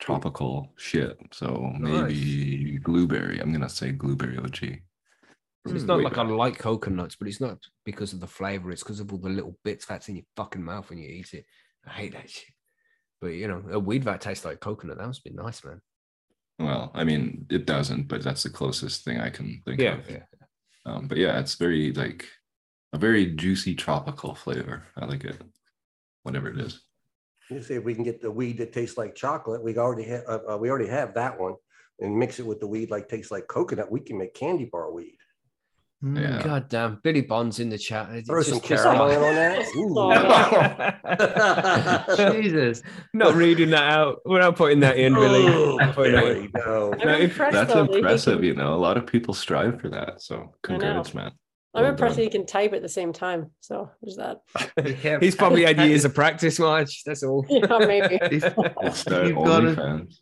Tropical 0.00 0.72
shit. 0.76 1.16
So 1.30 1.72
maybe 1.78 2.78
blueberry. 2.78 3.38
I'm 3.38 3.52
gonna 3.52 3.68
say 3.68 3.92
blueberry 3.92 4.36
OG. 4.36 4.82
It's 5.66 5.84
Mm, 5.84 5.86
not 5.86 5.98
way 5.98 6.04
like 6.04 6.18
I 6.18 6.22
like 6.24 6.58
coconuts, 6.58 7.14
but 7.14 7.28
it's 7.28 7.40
not 7.40 7.58
because 7.84 8.12
of 8.12 8.18
the 8.18 8.26
flavor. 8.26 8.72
It's 8.72 8.82
because 8.82 8.98
of 8.98 9.12
all 9.12 9.18
the 9.20 9.28
little 9.28 9.56
bits 9.62 9.86
that's 9.86 10.08
in 10.08 10.16
your 10.16 10.24
fucking 10.34 10.64
mouth 10.64 10.90
when 10.90 10.98
you 10.98 11.08
eat 11.08 11.34
it. 11.34 11.46
I 11.86 11.90
hate 11.90 12.12
that 12.14 12.28
shit. 12.28 12.50
But 13.22 13.28
you 13.28 13.46
know, 13.46 13.62
a 13.70 13.78
weed 13.78 14.02
that 14.02 14.20
tastes 14.20 14.44
like 14.44 14.58
coconut. 14.60 14.98
That 14.98 15.06
must 15.06 15.22
be 15.24 15.30
nice, 15.30 15.64
man. 15.64 15.80
Well, 16.58 16.90
I 16.92 17.04
mean, 17.04 17.46
it 17.50 17.66
doesn't, 17.66 18.08
but 18.08 18.22
that's 18.22 18.42
the 18.42 18.50
closest 18.50 19.04
thing 19.04 19.20
I 19.20 19.30
can 19.30 19.62
think 19.64 19.80
Yeah, 19.80 19.98
of. 19.98 20.10
yeah. 20.10 20.24
Um, 20.84 21.06
but 21.06 21.16
yeah, 21.18 21.38
it's 21.38 21.54
very 21.54 21.92
like 21.92 22.26
a 22.92 22.98
very 22.98 23.26
juicy 23.26 23.76
tropical 23.76 24.34
flavor. 24.34 24.82
I 24.96 25.06
like 25.06 25.24
it. 25.24 25.40
Whatever 26.24 26.50
it 26.50 26.58
is. 26.58 26.82
You 27.48 27.62
see 27.62 27.74
if 27.74 27.84
we 27.84 27.94
can 27.94 28.04
get 28.04 28.20
the 28.20 28.30
weed 28.30 28.58
that 28.58 28.72
tastes 28.72 28.98
like 28.98 29.14
chocolate. 29.14 29.62
We 29.62 29.76
already 29.78 30.04
have, 30.08 30.24
uh, 30.28 30.40
uh, 30.50 30.56
we 30.56 30.68
already 30.68 30.88
have 30.88 31.14
that 31.14 31.38
one 31.38 31.54
and 32.00 32.18
mix 32.18 32.40
it 32.40 32.46
with 32.46 32.58
the 32.58 32.66
weed 32.66 32.90
like 32.90 33.08
tastes 33.08 33.30
like 33.30 33.46
coconut. 33.46 33.90
We 33.90 34.00
can 34.00 34.18
make 34.18 34.34
candy 34.34 34.64
bar 34.64 34.90
weed. 34.90 35.16
Mm. 36.02 36.20
Yeah. 36.20 36.42
God 36.42 36.68
damn, 36.68 36.98
Billy 37.04 37.20
Bond's 37.20 37.60
in 37.60 37.68
the 37.68 37.78
chat. 37.78 38.08
It's 38.12 38.28
Throw 38.28 38.42
some 38.42 38.58
just- 38.58 38.68
just- 38.68 38.82
caramel 38.82 39.24
on 39.24 39.34
that. 39.36 39.62
Jesus. 42.42 42.82
Not 43.14 43.34
reading 43.34 43.70
that 43.70 43.90
out. 43.92 44.20
We're 44.24 44.40
not 44.40 44.56
putting 44.56 44.80
that 44.80 44.96
in, 44.98 45.14
Billy. 45.14 45.46
Oh, 45.46 45.76
Not 45.76 45.94
that 45.96 46.50
no. 46.56 46.92
I'm 46.92 46.98
No, 46.98 47.12
if 47.18 47.36
That's 47.38 47.72
though 47.72 47.84
impressive, 47.84 48.38
can- 48.38 48.44
you 48.44 48.54
know. 48.54 48.74
A 48.74 48.76
lot 48.76 48.96
of 48.96 49.06
people 49.06 49.32
strive 49.34 49.80
for 49.80 49.88
that. 49.90 50.20
So 50.20 50.52
congrats, 50.62 51.14
man. 51.14 51.30
I'm 51.74 51.82
Well 51.84 51.90
impressed 51.92 52.16
that 52.16 52.22
done. 52.22 52.30
he 52.32 52.38
can 52.38 52.46
type 52.46 52.72
at 52.74 52.82
the 52.82 52.88
same 52.88 53.12
time. 53.14 53.50
So 53.60 53.88
there's 54.02 54.16
that. 54.16 54.40
He's 55.22 55.36
probably 55.36 55.64
had 55.64 55.78
years 55.78 56.04
of 56.04 56.14
practice, 56.14 56.58
Marge. 56.58 57.02
That's 57.06 57.22
all. 57.22 57.46
Yeah, 57.48 57.78
maybe. 57.78 58.18
If, 58.20 58.52
It's 58.82 59.04
the 59.04 59.26
You've 59.28 59.36
got 59.36 59.60
to- 59.60 59.66
OnlyFans. 59.76 60.14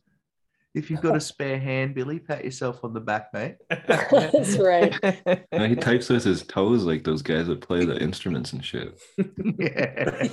If 0.75 0.89
you've 0.91 1.01
got 1.01 1.17
a 1.17 1.21
spare 1.21 1.59
hand, 1.59 1.95
Billy, 1.97 2.21
pat 2.21 2.45
yourself 2.45 2.85
on 2.85 2.93
the 2.95 3.01
back, 3.01 3.29
mate. 3.35 3.57
That's 3.89 4.57
right. 4.57 4.95
No, 5.53 5.67
he 5.67 5.75
types 5.75 6.09
with 6.09 6.23
his 6.25 6.43
toes 6.45 6.85
like 6.85 7.03
those 7.05 7.23
guys 7.23 7.49
that 7.49 7.61
play 7.61 7.85
the 7.85 7.99
instruments 8.01 8.53
and 8.53 8.65
shit. 8.65 8.99
yeah. 9.59 10.29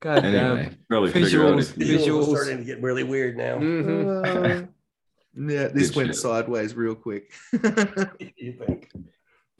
God 0.00 0.24
Anyway, 0.24 0.62
damn. 0.64 0.76
probably 0.88 1.10
figure 1.12 1.44
out 1.46 1.54
Visuals, 1.58 1.70
if 1.70 1.76
Visuals 1.76 2.06
Visuals. 2.06 2.22
are 2.22 2.36
starting 2.36 2.58
to 2.58 2.64
get 2.64 2.80
really 2.82 3.02
weird 3.02 3.36
now. 3.36 3.58
Mhm. 3.58 4.68
yeah, 5.36 5.68
this 5.68 5.88
Good 5.90 5.96
went 5.96 6.08
shit. 6.10 6.16
sideways 6.16 6.74
real 6.74 6.94
quick. 6.94 7.32
You 7.52 8.52
think? 8.52 8.90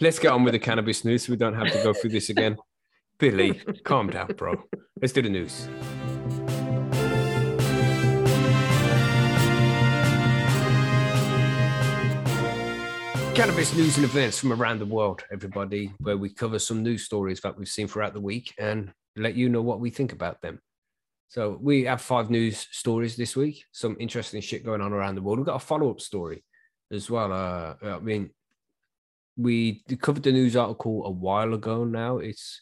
Let's 0.00 0.18
get 0.18 0.32
on 0.32 0.44
with 0.44 0.52
the 0.52 0.58
cannabis 0.58 1.04
news 1.04 1.24
so 1.26 1.32
we 1.32 1.36
don't 1.36 1.54
have 1.54 1.70
to 1.72 1.82
go 1.82 1.92
through 1.92 2.10
this 2.10 2.30
again. 2.30 2.56
Billy, 3.18 3.60
calm 3.84 4.08
down, 4.08 4.28
bro. 4.36 4.62
Let's 5.00 5.12
do 5.12 5.20
the 5.20 5.28
news. 5.28 5.68
Cannabis 13.34 13.74
news 13.74 13.96
and 13.96 14.04
events 14.04 14.38
from 14.38 14.52
around 14.52 14.80
the 14.80 14.86
world, 14.86 15.22
everybody, 15.32 15.92
where 15.98 16.18
we 16.18 16.28
cover 16.28 16.58
some 16.58 16.82
news 16.82 17.04
stories 17.04 17.40
that 17.40 17.56
we've 17.56 17.68
seen 17.68 17.88
throughout 17.88 18.12
the 18.12 18.20
week 18.20 18.52
and 18.58 18.92
let 19.16 19.34
you 19.34 19.48
know 19.48 19.62
what 19.62 19.80
we 19.80 19.88
think 19.88 20.12
about 20.12 20.42
them. 20.42 20.60
So 21.28 21.58
we 21.60 21.84
have 21.84 22.02
five 22.02 22.28
news 22.28 22.66
stories 22.70 23.16
this 23.16 23.36
week. 23.36 23.64
Some 23.72 23.96
interesting 23.98 24.42
shit 24.42 24.64
going 24.64 24.82
on 24.82 24.92
around 24.92 25.14
the 25.14 25.22
world. 25.22 25.38
We've 25.38 25.46
got 25.46 25.56
a 25.56 25.64
follow-up 25.64 26.00
story 26.00 26.44
as 26.92 27.08
well. 27.10 27.32
Uh, 27.32 27.74
I 27.82 27.98
mean, 28.00 28.30
we 29.36 29.84
covered 30.02 30.22
the 30.22 30.32
news 30.32 30.54
article 30.56 31.06
a 31.06 31.10
while 31.10 31.54
ago. 31.54 31.84
Now 31.84 32.18
it's 32.18 32.60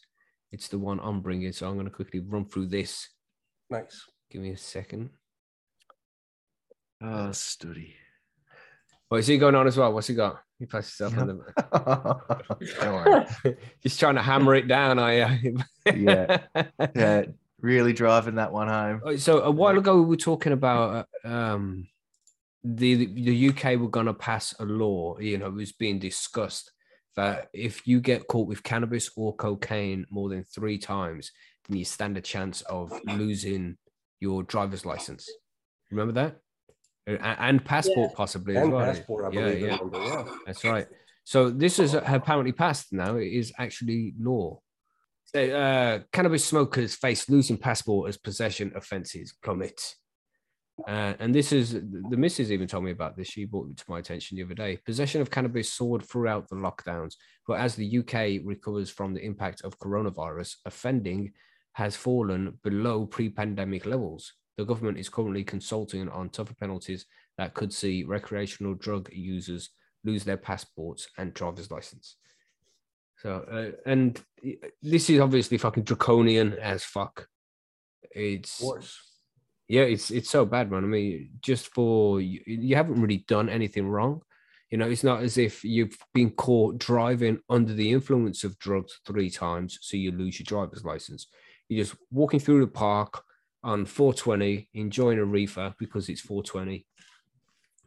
it's 0.51 0.69
the 0.69 0.79
one 0.79 0.99
I'm 1.01 1.21
bringing, 1.21 1.51
so 1.51 1.67
I'm 1.67 1.73
going 1.73 1.87
to 1.87 1.91
quickly 1.91 2.21
run 2.21 2.45
through 2.45 2.67
this. 2.67 3.09
Nice. 3.69 4.05
Give 4.31 4.41
me 4.41 4.51
a 4.51 4.57
second. 4.57 5.09
oh, 7.01 7.31
study. 7.33 7.95
What 9.09 9.17
is 9.17 9.27
he 9.27 9.37
going 9.37 9.55
on 9.55 9.67
as 9.67 9.75
well? 9.75 9.91
What's 9.91 10.07
he 10.07 10.15
got? 10.15 10.41
You 10.59 10.67
pass 10.67 10.85
yourself 10.99 11.17
on 11.17 11.27
Don't 11.27 11.37
worry. 11.37 13.25
the. 13.43 13.57
He's 13.79 13.97
trying 13.97 14.15
to 14.15 14.21
hammer 14.21 14.55
it 14.55 14.67
down. 14.67 14.99
I 14.99 15.41
Yeah. 15.95 16.39
Yeah, 16.95 17.23
really 17.61 17.93
driving 17.93 18.35
that 18.35 18.51
one 18.51 18.67
home. 18.67 19.01
Uh, 19.05 19.17
So 19.17 19.41
a 19.41 19.51
while 19.51 19.77
ago 19.77 19.95
we 20.01 20.05
were 20.05 20.17
talking 20.17 20.51
about 20.53 21.07
uh, 21.23 21.27
um, 21.27 21.87
the 22.63 23.05
the 23.05 23.49
UK 23.49 23.79
were 23.79 23.89
going 23.89 24.05
to 24.07 24.13
pass 24.13 24.53
a 24.59 24.65
law. 24.65 25.17
You 25.19 25.37
know, 25.37 25.47
it 25.47 25.53
was 25.53 25.71
being 25.71 25.99
discussed 25.99 26.71
that 27.15 27.47
if 27.53 27.87
you 27.87 28.01
get 28.01 28.27
caught 28.27 28.47
with 28.47 28.63
cannabis 28.63 29.09
or 29.15 29.35
cocaine 29.35 30.05
more 30.09 30.29
than 30.29 30.43
three 30.43 30.77
times, 30.77 31.31
then 31.67 31.77
you 31.77 31.85
stand 31.85 32.17
a 32.17 32.21
chance 32.21 32.61
of 32.61 32.91
losing 33.05 33.77
your 34.19 34.43
driver's 34.43 34.85
license. 34.85 35.29
Remember 35.91 36.13
that? 36.13 36.39
Uh, 37.09 37.17
a- 37.19 37.41
And 37.41 37.63
passport 37.63 38.13
possibly 38.15 38.55
as 38.57 38.67
well. 38.67 38.85
passport, 38.85 39.25
I 39.25 39.29
yeah, 39.35 39.41
believe. 39.45 39.59
yeah. 39.61 39.77
remember, 39.81 40.03
yeah. 40.03 40.23
That's 40.45 40.63
right. 40.63 40.87
So 41.23 41.49
this 41.49 41.79
is 41.79 41.93
apparently 41.93 42.51
passed 42.51 42.93
now. 42.93 43.15
It 43.17 43.27
is 43.33 43.51
actually 43.57 44.13
law. 44.19 44.61
So, 45.25 45.39
uh, 45.51 45.99
cannabis 46.11 46.43
smokers 46.45 46.95
face 46.95 47.29
losing 47.29 47.57
passport 47.57 48.09
as 48.09 48.17
possession 48.17 48.71
offences 48.75 49.35
plummet. 49.43 49.79
Uh, 50.87 51.13
and 51.19 51.35
this 51.35 51.51
is 51.51 51.73
the 51.73 52.15
missus 52.17 52.51
even 52.51 52.65
told 52.67 52.85
me 52.85 52.91
about 52.91 53.17
this. 53.17 53.27
She 53.27 53.45
brought 53.45 53.69
it 53.69 53.77
to 53.77 53.83
my 53.89 53.99
attention 53.99 54.37
the 54.37 54.43
other 54.43 54.53
day. 54.55 54.77
Possession 54.85 55.21
of 55.21 55.29
cannabis 55.29 55.71
soared 55.73 56.03
throughout 56.05 56.47
the 56.47 56.55
lockdowns, 56.55 57.15
but 57.45 57.59
as 57.59 57.75
the 57.75 57.97
UK 57.99 58.39
recovers 58.45 58.89
from 58.89 59.13
the 59.13 59.23
impact 59.23 59.61
of 59.63 59.77
coronavirus, 59.77 60.55
offending 60.65 61.33
has 61.73 61.95
fallen 61.97 62.57
below 62.63 63.05
pre-pandemic 63.05 63.85
levels. 63.85 64.33
The 64.59 64.65
government 64.65 64.97
is 64.99 65.07
currently 65.07 65.45
consulting 65.45 66.09
on 66.09 66.27
tougher 66.27 66.53
penalties 66.53 67.05
that 67.37 67.53
could 67.53 67.71
see 67.71 68.03
recreational 68.03 68.73
drug 68.73 69.07
users 69.09 69.69
lose 70.03 70.25
their 70.25 70.35
passports 70.35 71.07
and 71.17 71.33
driver's 71.33 71.71
license. 71.71 72.17
So, 73.19 73.45
uh, 73.49 73.89
and 73.89 74.21
this 74.81 75.09
is 75.09 75.21
obviously 75.21 75.57
fucking 75.57 75.83
draconian 75.83 76.55
as 76.55 76.83
fuck. 76.83 77.29
It's 78.11 78.59
Of 78.59 78.65
course. 78.65 78.99
yeah, 79.69 79.83
it's 79.83 80.11
it's 80.11 80.29
so 80.29 80.45
bad, 80.45 80.69
man. 80.69 80.83
I 80.83 80.87
mean, 80.87 81.29
just 81.39 81.73
for 81.73 82.19
you, 82.19 82.41
you 82.45 82.75
haven't 82.75 83.01
really 83.01 83.23
done 83.29 83.47
anything 83.47 83.87
wrong. 83.87 84.23
You 84.71 84.77
know, 84.77 84.89
it's 84.89 85.05
not 85.05 85.23
as 85.23 85.37
if 85.37 85.63
you've 85.63 85.97
been 86.13 86.31
caught 86.31 86.79
driving 86.79 87.39
under 87.49 87.73
the 87.73 87.93
influence 87.93 88.43
of 88.43 88.59
drugs 88.59 88.99
three 89.07 89.29
times, 89.29 89.79
so 89.81 89.95
you 89.95 90.11
lose 90.11 90.37
your 90.37 90.43
driver's 90.43 90.83
license. 90.83 91.27
You're 91.69 91.85
just 91.85 91.95
walking 92.11 92.41
through 92.41 92.59
the 92.59 92.67
park 92.67 93.23
on 93.63 93.85
420, 93.85 94.69
enjoying 94.73 95.19
a 95.19 95.25
reefer 95.25 95.73
because 95.79 96.09
it's 96.09 96.21
420, 96.21 96.85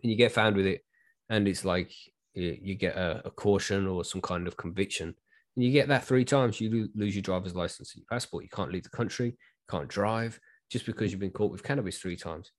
and 0.02 0.10
you 0.10 0.16
get 0.16 0.32
found 0.32 0.56
with 0.56 0.66
it, 0.66 0.82
and 1.30 1.48
it's 1.48 1.64
like 1.64 1.90
you, 2.34 2.56
you 2.60 2.74
get 2.74 2.96
a, 2.96 3.22
a 3.26 3.30
caution 3.30 3.86
or 3.86 4.04
some 4.04 4.20
kind 4.20 4.46
of 4.46 4.56
conviction. 4.56 5.14
And 5.56 5.64
you 5.64 5.70
get 5.72 5.88
that 5.88 6.04
three 6.04 6.24
times, 6.24 6.60
you 6.60 6.88
lose 6.94 7.14
your 7.14 7.22
driver's 7.22 7.54
license 7.54 7.94
and 7.94 8.00
your 8.00 8.06
passport. 8.10 8.42
You 8.44 8.50
can't 8.50 8.72
leave 8.72 8.84
the 8.84 8.88
country, 8.90 9.36
can't 9.70 9.88
drive, 9.88 10.38
just 10.70 10.86
because 10.86 11.10
you've 11.10 11.20
been 11.20 11.30
caught 11.30 11.52
with 11.52 11.62
cannabis 11.62 11.98
three 11.98 12.16
times. 12.16 12.50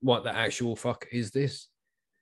What 0.00 0.22
the 0.24 0.34
actual 0.34 0.76
fuck 0.76 1.06
is 1.12 1.30
this? 1.30 1.68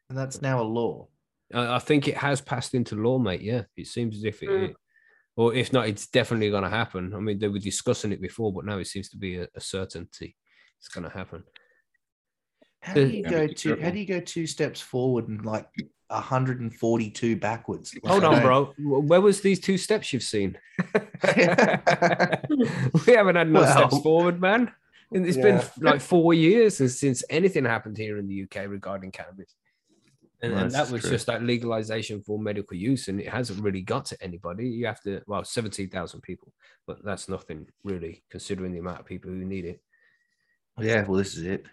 And 0.09 0.17
that's 0.17 0.41
now 0.43 0.61
a 0.61 0.65
law. 0.65 1.09
I, 1.53 1.77
I 1.77 1.79
think 1.79 2.09
it 2.09 2.17
has 2.17 2.41
passed 2.41 2.75
into 2.75 2.95
law, 2.97 3.19
mate. 3.19 3.43
Yeah, 3.43 3.63
it 3.77 3.87
seems 3.87 4.17
as 4.17 4.25
if 4.25 4.43
it, 4.43 4.49
Mm. 4.49 4.69
it- 4.71 4.77
or 5.37 5.55
if 5.55 5.73
not, 5.73 5.89
it's 5.89 6.07
definitely 6.09 6.51
going 6.51 6.65
to 6.65 6.69
happen. 6.69 7.15
I 7.15 7.19
mean, 7.21 7.39
they 7.39 7.49
were 7.49 7.59
discussing 7.59 8.13
it 8.13 8.21
before, 8.21 8.53
but 8.53 8.65
now 8.65 8.79
it 8.79 8.87
seems 8.87 9.09
to 9.11 9.17
be 9.17 9.37
a, 9.37 9.49
a 9.55 9.61
certainty 9.61 10.37
it's 10.83 10.89
going 10.89 11.09
to 11.09 11.17
happen. 11.17 11.45
How 12.81 12.95
do 12.95 13.07
you 13.07 13.23
go 13.23 13.47
be 13.47 13.55
two? 13.55 13.79
How 13.81 13.91
do 13.91 13.99
you 14.01 14.07
go 14.07 14.19
two 14.19 14.49
steps 14.49 14.81
forward 14.81 15.29
and 15.29 15.45
like 15.47 15.69
142 16.09 17.37
backwards? 17.37 17.95
Like, 17.95 18.11
Hold 18.11 18.25
on, 18.25 18.43
bro. 18.43 18.75
Where 18.79 19.21
was 19.21 19.41
these 19.41 19.61
two 19.61 19.79
steps 19.79 20.13
you've 20.13 20.25
seen? 20.25 20.59
we 20.97 21.03
haven't 23.15 23.37
had 23.37 23.49
no 23.49 23.61
Well- 23.61 23.89
steps 23.91 24.03
forward, 24.03 24.41
man. 24.41 24.73
And 25.15 25.27
It's 25.27 25.37
been 25.37 25.61
like 25.79 26.01
four 26.01 26.33
years 26.33 26.79
since, 26.79 26.99
since 26.99 27.23
anything 27.29 27.67
happened 27.67 27.99
here 27.99 28.17
in 28.17 28.27
the 28.27 28.45
UK 28.45 28.67
regarding 28.67 29.11
cannabis. 29.13 29.55
And, 30.43 30.55
and 30.55 30.71
that 30.73 30.91
was 30.91 31.03
true. 31.03 31.11
just 31.11 31.27
that 31.27 31.45
legalization 31.45 32.21
for 32.21 32.37
medical 32.39 32.77
use, 32.77 33.07
and 33.07 33.21
it 33.21 33.29
hasn't 33.29 33.63
really 33.63 33.83
got 33.83 34.05
to 34.07 34.21
anybody. 34.21 34.69
You 34.69 34.87
have 34.87 35.01
to, 35.03 35.23
well, 35.29 35.45
17,000 35.45 36.21
people, 36.21 36.53
but 36.85 37.05
that's 37.05 37.29
nothing 37.29 37.69
really 37.85 38.25
considering 38.29 38.73
the 38.73 38.81
amount 38.81 38.99
of 39.01 39.07
people 39.07 39.31
who 39.31 39.45
need 39.45 39.65
it. 39.65 39.81
Yeah, 40.81 41.05
well, 41.07 41.19
this 41.19 41.37
is 41.37 41.45
it. 41.45 41.67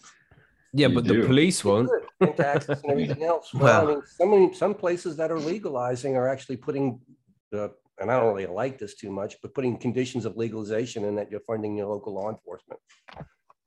Yeah, 0.73 0.87
You 0.87 0.95
but 0.95 1.03
do. 1.05 1.21
the 1.21 1.27
police 1.27 1.63
won't. 1.65 1.89
Good, 1.89 2.03
And 2.27 2.37
taxes 2.37 2.79
and 2.83 2.91
everything 2.91 3.23
else. 3.23 3.51
Well, 3.53 4.03
I 4.21 4.25
mean, 4.25 4.51
some, 4.51 4.53
some 4.53 4.73
places 4.75 5.17
that 5.17 5.31
are 5.31 5.39
legalizing 5.39 6.15
are 6.15 6.27
actually 6.29 6.57
putting, 6.57 6.99
uh, 7.53 7.69
and 7.99 8.11
I 8.11 8.19
don't 8.19 8.33
really 8.33 8.45
like 8.47 8.77
this 8.77 8.95
too 8.95 9.11
much, 9.11 9.35
but 9.41 9.53
putting 9.53 9.77
conditions 9.77 10.25
of 10.25 10.37
legalization 10.37 11.03
in 11.05 11.15
that 11.15 11.29
you're 11.31 11.41
funding 11.41 11.75
your 11.77 11.87
local 11.87 12.13
law 12.13 12.29
enforcement. 12.29 12.79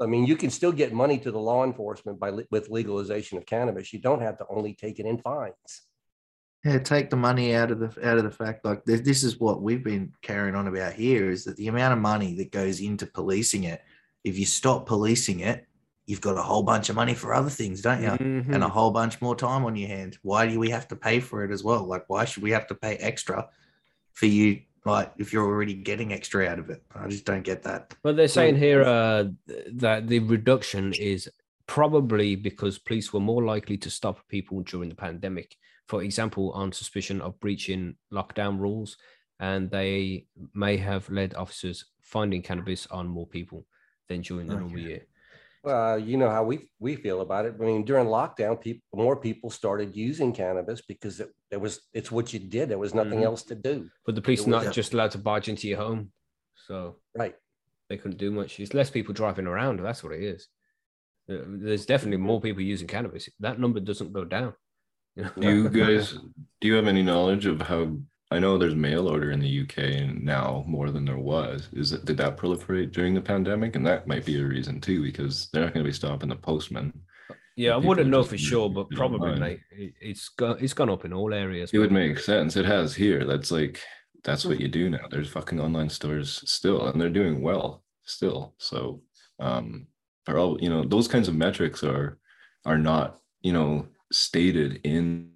I 0.00 0.06
mean, 0.06 0.26
you 0.26 0.36
can 0.36 0.50
still 0.50 0.72
get 0.72 0.92
money 0.92 1.18
to 1.18 1.30
the 1.30 1.38
law 1.38 1.64
enforcement 1.64 2.18
by, 2.18 2.30
with 2.50 2.68
legalization 2.68 3.38
of 3.38 3.46
cannabis. 3.46 3.92
You 3.92 4.00
don't 4.00 4.20
have 4.22 4.38
to 4.38 4.46
only 4.48 4.74
take 4.74 4.98
it 4.98 5.06
in 5.06 5.18
fines. 5.18 5.82
Yeah, 6.64 6.78
take 6.78 7.10
the 7.10 7.16
money 7.16 7.54
out 7.54 7.70
of 7.70 7.78
the 7.78 8.08
out 8.08 8.16
of 8.16 8.24
the 8.24 8.30
fact 8.30 8.64
like 8.64 8.84
this, 8.86 9.02
this 9.02 9.22
is 9.22 9.38
what 9.38 9.60
we've 9.60 9.84
been 9.84 10.12
carrying 10.22 10.54
on 10.54 10.66
about 10.66 10.94
here 10.94 11.30
is 11.30 11.44
that 11.44 11.56
the 11.56 11.68
amount 11.68 11.92
of 11.92 11.98
money 11.98 12.34
that 12.36 12.50
goes 12.52 12.80
into 12.80 13.04
policing 13.06 13.64
it, 13.64 13.82
if 14.24 14.38
you 14.38 14.46
stop 14.46 14.86
policing 14.86 15.40
it, 15.40 15.66
you've 16.06 16.20
got 16.20 16.36
a 16.36 16.42
whole 16.42 16.62
bunch 16.62 16.88
of 16.88 16.96
money 16.96 17.14
for 17.14 17.32
other 17.32 17.50
things, 17.50 17.80
don't 17.82 18.02
you? 18.02 18.08
Mhm. 18.08 18.54
And 18.54 18.64
a 18.64 18.68
whole 18.68 18.90
bunch 18.90 19.20
more 19.22 19.36
time 19.36 19.64
on 19.64 19.76
your 19.76 19.88
hands. 19.88 20.18
Why 20.22 20.46
do 20.46 20.58
we 20.58 20.70
have 20.70 20.88
to 20.88 20.96
pay 20.96 21.20
for 21.20 21.44
it 21.44 21.50
as 21.50 21.62
well? 21.62 21.84
Like, 21.84 22.04
why 22.08 22.24
should 22.24 22.42
we 22.42 22.50
have 22.50 22.66
to 22.68 22.74
pay 22.74 22.96
extra 22.96 23.48
for 24.12 24.26
you? 24.26 24.62
Like, 24.84 25.12
if 25.16 25.32
you're 25.32 25.46
already 25.46 25.74
getting 25.74 26.12
extra 26.12 26.46
out 26.46 26.58
of 26.58 26.68
it, 26.68 26.82
I 26.94 27.08
just 27.08 27.24
don't 27.24 27.42
get 27.42 27.62
that. 27.62 27.94
But 28.02 28.16
they're 28.16 28.28
saying 28.28 28.56
here 28.56 28.82
uh, 28.82 29.24
that 29.72 30.08
the 30.08 30.18
reduction 30.18 30.92
is 30.92 31.30
probably 31.66 32.36
because 32.36 32.78
police 32.78 33.10
were 33.12 33.20
more 33.20 33.42
likely 33.42 33.78
to 33.78 33.90
stop 33.90 34.28
people 34.28 34.60
during 34.60 34.90
the 34.90 34.94
pandemic, 34.94 35.56
for 35.88 36.02
example, 36.02 36.52
on 36.52 36.72
suspicion 36.72 37.22
of 37.22 37.40
breaching 37.40 37.96
lockdown 38.12 38.58
rules, 38.58 38.98
and 39.40 39.70
they 39.70 40.26
may 40.52 40.76
have 40.76 41.08
led 41.08 41.34
officers 41.34 41.86
finding 42.02 42.42
cannabis 42.42 42.86
on 42.88 43.08
more 43.08 43.26
people 43.26 43.66
than 44.08 44.20
during 44.22 44.46
the 44.46 44.54
normal 44.54 44.78
Okay. 44.78 44.88
year. 44.88 45.02
Well, 45.62 45.98
you 45.98 46.18
know 46.18 46.28
how 46.28 46.44
we, 46.44 46.68
we 46.78 46.94
feel 46.96 47.22
about 47.22 47.46
it. 47.46 47.54
I 47.58 47.64
mean, 47.64 47.84
during 47.86 48.06
lockdown, 48.06 48.60
people, 48.60 48.82
more 48.92 49.16
people 49.16 49.48
started 49.48 49.96
using 49.96 50.30
cannabis 50.32 50.82
because 50.82 51.20
it, 51.20 51.30
it 51.50 51.58
was, 51.58 51.80
it's 51.94 52.12
what 52.12 52.34
you 52.34 52.38
did. 52.38 52.68
There 52.68 52.78
was 52.78 52.92
nothing 52.94 53.20
Mhm. 53.20 53.24
else 53.24 53.44
to 53.44 53.54
do. 53.54 53.88
But 54.04 54.14
the 54.14 54.20
police 54.20 54.40
are 54.40 54.50
It 54.50 54.56
was- 54.56 54.64
not 54.66 54.74
just 54.74 54.92
allowed 54.92 55.12
to 55.12 55.18
barge 55.18 55.48
into 55.48 55.66
your 55.66 55.78
home, 55.78 56.12
so 56.54 56.96
Right. 57.14 57.34
they 57.88 57.96
couldn't 57.96 58.18
do 58.18 58.30
much. 58.30 58.60
It's 58.60 58.74
less 58.74 58.90
people 58.90 59.14
driving 59.14 59.46
around. 59.46 59.80
That's 59.80 60.04
what 60.04 60.12
it 60.12 60.22
is. 60.22 60.48
There's 61.26 61.86
definitely 61.86 62.18
more 62.18 62.42
people 62.42 62.62
using 62.62 62.86
cannabis. 62.86 63.30
That 63.40 63.58
number 63.58 63.80
doesn't 63.80 64.12
go 64.12 64.26
down. 64.26 64.52
You 65.16 65.22
know? 65.36 65.40
Do 65.40 65.48
you 65.50 65.68
guys 65.70 66.12
do 66.60 66.68
you 66.68 66.74
have 66.74 66.86
any 66.88 67.02
knowledge 67.02 67.46
of 67.46 67.62
how 67.62 67.96
I 68.30 68.38
know 68.38 68.58
there's 68.58 68.74
mail 68.74 69.08
order 69.08 69.30
in 69.30 69.40
the 69.40 69.60
UK 69.62 70.14
now 70.20 70.64
more 70.66 70.90
than 70.90 71.04
there 71.04 71.18
was. 71.18 71.68
Is 71.72 71.92
it 71.92 72.04
did 72.04 72.16
that 72.16 72.36
proliferate 72.36 72.92
during 72.92 73.14
the 73.14 73.20
pandemic? 73.20 73.76
And 73.76 73.86
that 73.86 74.06
might 74.06 74.24
be 74.24 74.40
a 74.40 74.44
reason 74.44 74.80
too, 74.80 75.02
because 75.02 75.48
they're 75.52 75.62
not 75.62 75.74
going 75.74 75.84
to 75.84 75.88
be 75.88 75.94
stopping 75.94 76.30
the 76.30 76.36
postman. 76.36 76.92
Yeah, 77.56 77.74
I 77.74 77.76
wouldn't 77.76 78.10
know 78.10 78.24
for 78.24 78.36
sure, 78.36 78.68
but 78.68 78.90
probably, 78.90 79.30
online. 79.30 79.40
mate. 79.40 79.60
It, 79.70 79.94
it's 80.00 80.28
gone. 80.30 80.56
It's 80.60 80.74
gone 80.74 80.90
up 80.90 81.04
in 81.04 81.12
all 81.12 81.32
areas. 81.32 81.70
It 81.72 81.78
would 81.78 81.92
make 81.92 82.18
sense. 82.18 82.56
It 82.56 82.64
has 82.64 82.94
here. 82.94 83.24
That's 83.24 83.52
like 83.52 83.80
that's 84.24 84.44
what 84.44 84.58
you 84.58 84.68
do 84.68 84.90
now. 84.90 85.06
There's 85.10 85.28
fucking 85.28 85.60
online 85.60 85.90
stores 85.90 86.42
still, 86.50 86.86
and 86.86 87.00
they're 87.00 87.10
doing 87.10 87.42
well 87.42 87.84
still. 88.04 88.54
So 88.58 89.02
um 89.38 89.86
are 90.26 90.38
all 90.38 90.60
you 90.60 90.70
know, 90.70 90.84
those 90.84 91.06
kinds 91.06 91.28
of 91.28 91.34
metrics 91.34 91.84
are 91.84 92.18
are 92.64 92.78
not, 92.78 93.20
you 93.42 93.52
know, 93.52 93.86
stated 94.10 94.80
in 94.84 95.33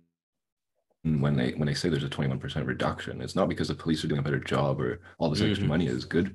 when 1.05 1.37
they 1.37 1.53
when 1.53 1.67
they 1.67 1.75
say 1.75 1.89
there's 1.89 2.05
a 2.05 2.09
21% 2.09 2.67
reduction. 2.67 3.21
It's 3.23 3.37
not 3.37 3.49
because 3.49 3.69
the 3.69 3.75
police 3.75 4.05
are 4.05 4.09
doing 4.09 4.19
a 4.21 4.23
better 4.25 4.41
job 4.41 4.81
or 4.81 5.01
all 5.19 5.31
this 5.31 5.41
extra 5.41 5.65
Mhm. 5.65 5.69
money 5.69 5.87
is 5.87 6.05
good. 6.05 6.35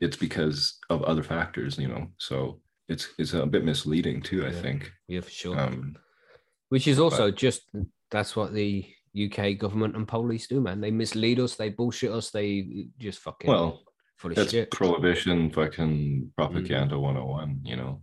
It's 0.00 0.16
because 0.16 0.78
of 0.90 1.02
other 1.04 1.22
factors, 1.22 1.78
you 1.78 1.88
know. 1.88 2.08
So 2.18 2.60
it's 2.88 3.08
it's 3.18 3.34
a 3.34 3.46
bit 3.46 3.64
misleading 3.64 4.20
too, 4.22 4.44
I 4.44 4.50
Yeah. 4.50 4.62
think. 4.62 4.92
Yeah, 5.08 5.20
for 5.20 5.30
sure. 5.30 5.58
Um 5.58 5.96
Which 6.70 6.86
is 6.86 6.98
also 6.98 7.30
just 7.30 7.62
that's 8.10 8.34
what 8.36 8.52
the 8.52 8.84
UK 9.14 9.54
government 9.58 9.96
and 9.96 10.06
police 10.06 10.46
do, 10.48 10.60
man. 10.60 10.80
They 10.80 10.90
mislead 10.90 11.38
us. 11.40 11.56
They 11.56 11.70
bullshit 11.70 12.10
us. 12.12 12.30
They 12.30 12.88
just 12.98 13.20
fucking 13.20 13.48
well, 13.48 13.82
full 14.18 14.32
of 14.32 14.36
that's 14.36 14.50
shit. 14.50 14.70
prohibition 14.70 15.50
fucking 15.50 16.32
propaganda 16.36 16.98
101 16.98 17.60
you 17.64 17.74
know 17.76 18.02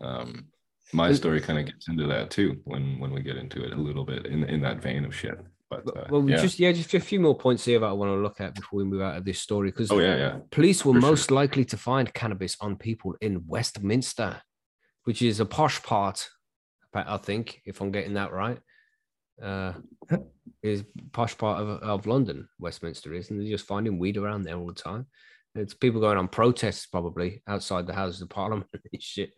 um 0.00 0.48
my 0.92 1.12
story 1.12 1.40
kind 1.40 1.58
of 1.58 1.66
gets 1.66 1.88
into 1.88 2.06
that 2.06 2.30
too 2.30 2.60
when 2.64 2.98
when 2.98 3.12
we 3.12 3.20
get 3.22 3.36
into 3.36 3.64
it 3.64 3.72
a 3.72 3.76
little 3.76 4.04
bit 4.04 4.26
in 4.26 4.44
in 4.44 4.60
that 4.60 4.82
vein 4.82 5.04
of 5.04 5.14
shit 5.14 5.38
but 5.70 5.86
uh, 5.96 6.04
well, 6.08 6.22
we 6.22 6.32
yeah. 6.32 6.40
just 6.40 6.58
yeah, 6.58 6.72
just 6.72 6.94
a 6.94 7.00
few 7.00 7.20
more 7.20 7.36
points 7.36 7.64
here 7.64 7.78
that 7.78 7.86
I 7.86 7.92
want 7.92 8.10
to 8.10 8.16
look 8.16 8.40
at 8.40 8.54
before 8.54 8.78
we 8.78 8.84
move 8.84 9.02
out 9.02 9.16
of 9.16 9.24
this 9.24 9.40
story 9.40 9.70
because 9.70 9.90
oh 9.90 9.98
yeah 9.98 10.16
yeah 10.16 10.38
police 10.50 10.84
were 10.84 10.94
for 10.94 11.00
sure. 11.00 11.10
most 11.10 11.30
likely 11.30 11.64
to 11.66 11.76
find 11.76 12.12
cannabis 12.14 12.56
on 12.60 12.76
people 12.76 13.14
in 13.20 13.44
Westminster, 13.46 14.40
which 15.04 15.20
is 15.20 15.40
a 15.40 15.46
posh 15.46 15.82
part, 15.82 16.28
I 16.94 17.18
think, 17.18 17.60
if 17.64 17.80
I'm 17.80 17.90
getting 17.90 18.14
that 18.14 18.32
right. 18.32 18.58
Uh, 19.42 19.74
is 20.62 20.84
posh 21.12 21.36
part 21.36 21.60
of, 21.60 21.68
of 21.68 22.06
London, 22.06 22.48
Westminster 22.58 23.12
is, 23.14 23.30
and 23.30 23.38
they're 23.38 23.48
just 23.48 23.66
finding 23.66 23.98
weed 23.98 24.16
around 24.16 24.44
there 24.44 24.56
all 24.56 24.66
the 24.66 24.72
time. 24.72 25.06
It's 25.54 25.74
people 25.74 26.00
going 26.00 26.18
on 26.18 26.28
protests 26.28 26.86
probably 26.86 27.42
outside 27.46 27.86
the 27.86 27.92
Houses 27.92 28.22
of 28.22 28.30
Parliament 28.30 28.68
and 28.92 29.02
shit. 29.02 29.30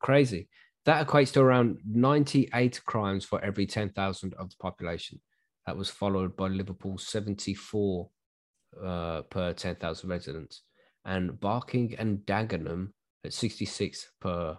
Crazy. 0.00 0.48
That 0.84 1.06
equates 1.06 1.32
to 1.34 1.40
around 1.40 1.80
98 1.86 2.80
crimes 2.86 3.24
for 3.24 3.44
every 3.44 3.66
10,000 3.66 4.34
of 4.34 4.50
the 4.50 4.56
population. 4.58 5.20
That 5.66 5.76
was 5.76 5.90
followed 5.90 6.36
by 6.36 6.48
Liverpool 6.48 6.96
74 6.96 8.08
uh, 8.82 9.22
per 9.22 9.52
10,000 9.52 10.08
residents, 10.08 10.62
and 11.04 11.38
Barking 11.38 11.94
and 11.98 12.18
Dagenham 12.20 12.92
at 13.24 13.32
66 13.32 14.10
per 14.20 14.56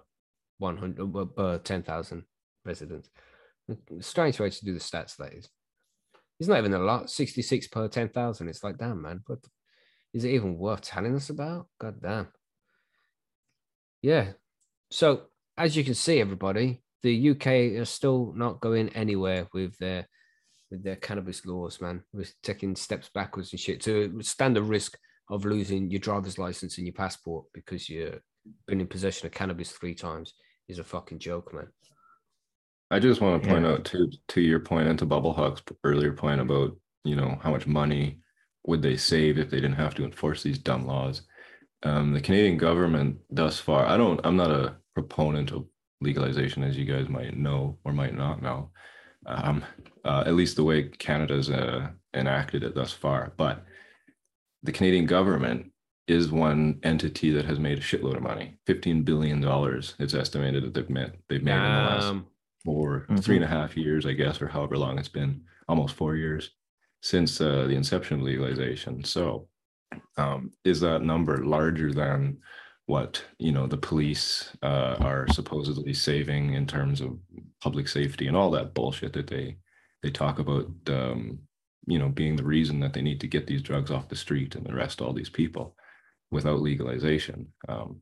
100 0.60 1.16
uh, 1.16 1.26
per 1.26 1.58
10,000 1.58 2.24
residents. 2.66 3.10
Strange 4.02 4.40
way 4.40 4.50
to 4.50 4.66
do 4.66 4.74
the 4.74 4.80
stats, 4.80 5.16
that 5.18 5.34
is. 5.34 5.50
It's 6.40 6.48
not 6.48 6.60
even 6.60 6.74
a 6.74 6.80
lot. 6.80 7.10
66 7.10 7.68
per 7.68 7.88
10,000. 7.88 8.48
It's 8.48 8.64
like, 8.64 8.78
damn, 8.78 9.02
man. 9.02 9.22
But 9.28 9.40
is 10.14 10.24
it 10.24 10.32
even 10.32 10.58
worth 10.58 10.82
telling 10.82 11.16
us 11.16 11.30
about? 11.30 11.68
God 11.80 12.02
damn. 12.02 12.28
Yeah. 14.02 14.34
So, 14.90 15.24
as 15.60 15.76
you 15.76 15.84
can 15.84 15.94
see, 15.94 16.20
everybody, 16.20 16.82
the 17.04 17.30
UK 17.32 17.48
is 17.48 17.90
still 17.90 18.34
not 18.36 18.62
going 18.62 18.90
anywhere 18.90 19.48
with 19.54 19.78
their 19.78 20.08
with 20.72 20.84
their 20.84 20.96
cannabis 20.96 21.46
laws, 21.46 21.82
man. 21.82 22.04
We're 22.14 22.26
taking 22.44 22.76
steps 22.76 23.10
backwards 23.14 23.52
and 23.52 23.60
shit 23.60 23.82
to 23.82 24.22
stand 24.22 24.56
the 24.56 24.64
risk 24.64 24.98
of 25.30 25.46
losing 25.46 25.90
your 25.92 26.00
driver's 26.00 26.38
license 26.38 26.78
and 26.78 26.88
your 26.88 26.94
passport 26.94 27.46
because 27.54 27.90
you've 27.90 28.20
been 28.68 28.82
in 28.82 28.88
possession 28.88 29.28
of 29.28 29.32
cannabis 29.34 29.72
three 29.72 29.94
times 29.94 30.34
is 30.68 30.80
a 30.80 30.84
fucking 30.84 31.20
joke, 31.20 31.54
man. 31.54 31.68
i 32.92 33.00
just 33.00 33.22
want 33.22 33.42
to 33.42 33.50
point 33.50 33.66
Yeah. 33.66 33.72
out 33.72 33.86
to 33.86 34.10
to 34.30 34.42
your 34.42 34.60
point 34.60 34.88
and 34.88 34.98
to 35.00 35.06
bubble 35.06 35.34
hawk's 35.34 35.62
earlier 35.84 36.14
point 36.14 36.42
about 36.42 36.76
you 37.04 37.16
know 37.16 37.38
how 37.44 37.52
much 37.52 37.68
money 37.68 38.20
would 38.66 38.82
they 38.82 38.98
save 38.98 39.38
if 39.38 39.50
they 39.50 39.60
didn't 39.62 39.76
have 39.84 39.96
to 39.96 40.04
enforce 40.04 40.42
these 40.42 40.58
dumb 40.58 40.86
laws 40.86 41.24
um 41.84 42.14
the 42.14 42.22
canadian 42.22 42.58
government 42.58 43.18
thus 43.30 43.60
far 43.60 43.86
i 43.86 43.98
don't 43.98 44.20
i'm 44.24 44.36
not 44.36 44.52
a 44.52 44.76
proponent 45.04 45.52
of 45.52 45.66
legalization 46.02 46.64
as 46.64 46.78
you 46.78 46.86
guys 46.86 47.10
might 47.10 47.38
know 47.38 47.78
or 47.84 47.94
might 47.94 48.16
not 48.16 48.42
know 48.42 48.70
um, 49.26 49.64
uh, 50.06 50.24
at 50.26 50.34
least 50.36 50.56
the 50.56 50.64
way 50.64 50.84
Canada's 50.84 51.50
uh, 51.50 51.90
enacted 52.14 52.64
it 52.64 52.74
thus 52.76 52.92
far. 52.94 53.34
But 53.38 53.66
the 54.64 54.72
Canadian 54.72 55.06
government 55.06 55.72
is 56.08 56.32
one 56.32 56.80
entity 56.84 57.30
that 57.32 57.46
has 57.46 57.60
made 57.60 57.78
a 57.78 57.82
shitload 57.82 58.16
of 58.16 58.24
money. 58.24 58.58
$15 58.68 59.06
billion 59.06 59.44
it's 60.00 60.14
estimated 60.14 60.64
that 60.64 60.74
they've 60.74 60.90
made, 60.90 61.12
they've 61.28 61.44
made 61.44 61.54
in 61.54 61.62
the 61.62 61.90
last 61.92 62.08
Damn. 62.08 62.26
four, 62.66 63.06
Mhm. 63.10 63.24
three 63.24 63.36
and 63.36 63.46
a 63.46 63.48
half 63.48 63.78
years, 63.78 64.06
I 64.06 64.14
guess, 64.14 64.42
or 64.42 64.48
however 64.48 64.78
long 64.78 64.98
it's 64.98 65.10
been, 65.10 65.42
almost 65.68 65.96
four 65.96 66.16
years 66.16 66.52
since 67.02 67.40
uh, 67.42 67.66
the 67.68 67.76
inception 67.76 68.20
of 68.20 68.24
legalization. 68.26 69.04
So 69.04 69.50
um, 70.18 70.52
is 70.64 70.80
that 70.82 71.02
number 71.04 71.44
larger 71.46 71.92
than 71.94 72.38
what 72.90 73.24
you 73.38 73.52
know 73.52 73.68
the 73.68 73.78
police 73.78 74.50
uh, 74.64 74.96
are 75.00 75.28
supposedly 75.32 75.94
saving 75.94 76.56
in 76.56 76.66
terms 76.66 77.02
of 77.02 77.20
public 77.62 77.88
safety 77.88 78.26
and 78.26 78.36
all 78.36 78.50
that 78.50 78.74
bullshit 78.74 79.14
that 79.14 79.28
they 79.28 79.56
they 80.02 80.10
talk 80.10 80.40
about 80.40 80.66
um, 80.88 81.38
you 81.86 82.00
know 82.00 82.10
being 82.10 82.36
the 82.36 82.44
reason 82.44 82.80
that 82.80 82.94
they 82.94 83.04
need 83.04 83.20
to 83.22 83.28
get 83.28 83.46
these 83.46 83.62
drugs 83.62 83.92
off 83.92 84.10
the 84.10 84.16
street 84.16 84.56
and 84.56 84.68
arrest 84.68 85.02
all 85.02 85.14
these 85.14 85.30
people 85.30 85.76
without 86.32 86.62
legalization. 86.62 87.48
Um, 87.68 88.02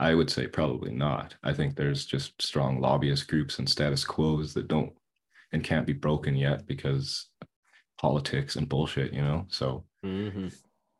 i 0.00 0.12
would 0.12 0.28
say 0.28 0.48
probably 0.48 0.90
not. 0.90 1.36
I 1.44 1.52
think 1.52 1.76
there's 1.76 2.04
just 2.04 2.42
strong 2.42 2.80
lobbyist 2.80 3.28
groups 3.28 3.60
and 3.60 3.68
status 3.68 4.04
quos 4.04 4.52
that 4.54 4.66
don't 4.66 4.92
and 5.52 5.62
can't 5.62 5.86
be 5.86 5.92
broken 5.92 6.34
yet 6.34 6.66
because 6.66 7.28
politics 8.00 8.56
and 8.56 8.68
bullshit 8.68 9.12
you 9.12 9.22
know? 9.22 9.46
So 9.48 9.84
Mhm. 10.04 10.52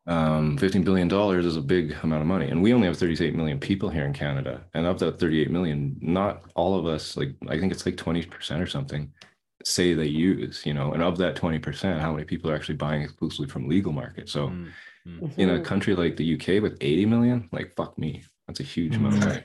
Um, 0.07 0.57
$15 0.59 0.83
billion 0.85 1.11
is 1.39 1.55
a 1.57 1.61
big 1.61 1.95
amount 2.03 2.21
of 2.21 2.27
money. 2.27 2.47
And 2.49 2.61
we 2.61 2.73
only 2.73 2.87
have 2.87 2.97
38 2.97 3.33
million 3.35 3.59
people 3.59 3.89
here 3.89 4.05
in 4.05 4.13
Canada. 4.13 4.63
And 4.75 4.85
of 4.85 4.99
that 4.99 5.19
38 5.19 5.49
million, 5.49 5.95
not 5.99 6.43
all 6.55 6.77
of 6.77 6.85
us, 6.85 7.17
like 7.17 7.29
I 7.49 7.59
think 7.59 7.71
it's 7.71 7.85
like 7.85 7.95
20% 7.95 8.61
or 8.61 8.67
something, 8.67 9.11
say 9.63 9.93
they 9.95 10.05
use, 10.05 10.63
you 10.63 10.75
know, 10.75 10.91
and 10.93 11.01
of 11.01 11.17
that 11.17 11.35
20%, 11.35 11.99
how 11.99 12.11
many 12.13 12.23
people 12.23 12.51
are 12.51 12.55
actually 12.55 12.75
buying 12.75 13.01
exclusively 13.01 13.47
from 13.47 13.67
legal 13.67 13.91
market? 13.91 14.29
So 14.29 14.49
Mm, 14.49 14.71
mm. 15.07 15.37
in 15.37 15.49
a 15.51 15.59
country 15.59 15.95
like 15.95 16.17
the 16.17 16.33
UK 16.35 16.61
with 16.61 16.77
80 16.81 17.05
million, 17.07 17.49
like 17.51 17.75
fuck 17.75 17.97
me. 17.97 18.23
That's 18.47 18.59
a 18.59 18.63
huge 18.63 18.95
amount 18.95 19.15
of 19.15 19.21
Mm. 19.21 19.27
money. 19.27 19.43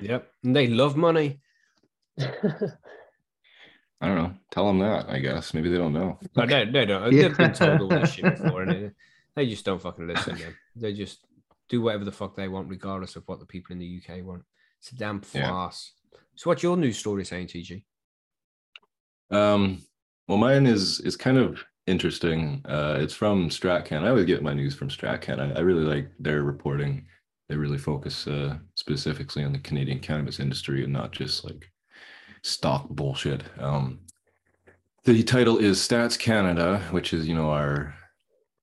Yep. 0.00 0.32
And 0.44 0.56
they 0.56 0.66
love 0.68 0.96
money. 0.96 1.40
I 2.20 4.06
don't 4.06 4.16
know. 4.16 4.34
Tell 4.50 4.66
them 4.66 4.78
that, 4.78 5.08
I 5.08 5.18
guess. 5.18 5.54
Maybe 5.54 5.68
they 5.70 5.78
don't 5.78 5.92
know. 5.92 6.18
No, 6.36 6.46
they, 6.46 6.64
they 6.66 6.86
don't. 6.86 7.12
Yeah. 7.12 7.28
They've 7.28 7.36
been 7.36 7.52
told 7.52 7.80
all 7.82 7.88
this 7.88 8.12
shit 8.12 8.24
before, 8.24 8.62
and 8.62 8.92
they, 9.36 9.46
just 9.46 9.64
don't 9.64 9.80
fucking 9.80 10.06
listen. 10.06 10.36
Man. 10.38 10.56
They 10.76 10.92
just 10.92 11.20
do 11.68 11.82
whatever 11.82 12.04
the 12.04 12.12
fuck 12.12 12.36
they 12.36 12.48
want, 12.48 12.68
regardless 12.68 13.16
of 13.16 13.24
what 13.26 13.40
the 13.40 13.46
people 13.46 13.72
in 13.72 13.78
the 13.78 14.00
UK 14.02 14.24
want. 14.24 14.42
It's 14.80 14.92
a 14.92 14.96
damn 14.96 15.22
Yeah. 15.32 15.48
farce. 15.48 15.92
So, 16.36 16.50
what's 16.50 16.62
your 16.62 16.76
news 16.76 16.98
story 16.98 17.24
saying, 17.24 17.48
TG? 17.48 17.84
Um, 19.30 19.82
well, 20.28 20.38
mine 20.38 20.66
is 20.66 21.00
is 21.00 21.16
kind 21.16 21.36
of 21.38 21.62
interesting. 21.86 22.62
Uh, 22.64 22.98
it's 23.00 23.14
from 23.14 23.48
StratCann. 23.50 24.04
I 24.04 24.08
always 24.10 24.26
get 24.26 24.42
my 24.42 24.54
news 24.54 24.74
from 24.74 24.88
StratCann. 24.88 25.40
I, 25.40 25.58
I 25.58 25.60
really 25.60 25.84
like 25.84 26.10
their 26.18 26.42
reporting. 26.42 27.06
They 27.48 27.56
really 27.56 27.78
focus 27.78 28.26
uh, 28.26 28.58
specifically 28.74 29.42
on 29.42 29.52
the 29.52 29.58
Canadian 29.58 30.00
cannabis 30.00 30.38
industry 30.38 30.84
and 30.84 30.92
not 30.92 31.12
just 31.12 31.44
like 31.44 31.70
stock 32.42 32.88
bullshit. 32.90 33.42
Um, 33.58 34.00
the 35.04 35.22
title 35.22 35.58
is 35.58 35.78
Stats 35.78 36.18
Canada, 36.18 36.80
which 36.90 37.12
is 37.14 37.26
you 37.26 37.34
know 37.34 37.50
our 37.50 37.94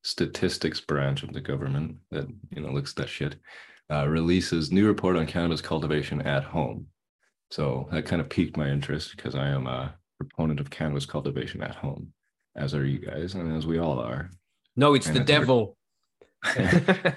statistics 0.05 0.79
branch 0.79 1.23
of 1.23 1.33
the 1.33 1.41
government 1.41 1.95
that 2.11 2.27
you 2.51 2.61
know 2.61 2.71
looks 2.71 2.91
at 2.91 2.97
that 2.97 3.09
shit. 3.09 3.35
Uh, 3.91 4.07
releases 4.07 4.71
new 4.71 4.87
report 4.87 5.15
on 5.15 5.27
cannabis 5.27 5.61
cultivation 5.61 6.21
at 6.21 6.43
home. 6.43 6.87
So 7.51 7.87
that 7.91 8.05
kind 8.05 8.21
of 8.21 8.29
piqued 8.29 8.57
my 8.57 8.69
interest 8.69 9.15
because 9.15 9.35
I 9.35 9.47
am 9.49 9.67
a 9.67 9.95
proponent 10.19 10.59
of 10.59 10.69
cannabis 10.69 11.05
cultivation 11.05 11.61
at 11.61 11.75
home, 11.75 12.13
as 12.55 12.73
are 12.73 12.85
you 12.85 12.99
guys, 12.99 13.35
and 13.35 13.55
as 13.55 13.67
we 13.67 13.79
all 13.79 13.99
are. 13.99 14.29
No, 14.75 14.93
it's 14.93 15.07
And 15.07 15.15
the 15.15 15.23
devil. 15.23 15.75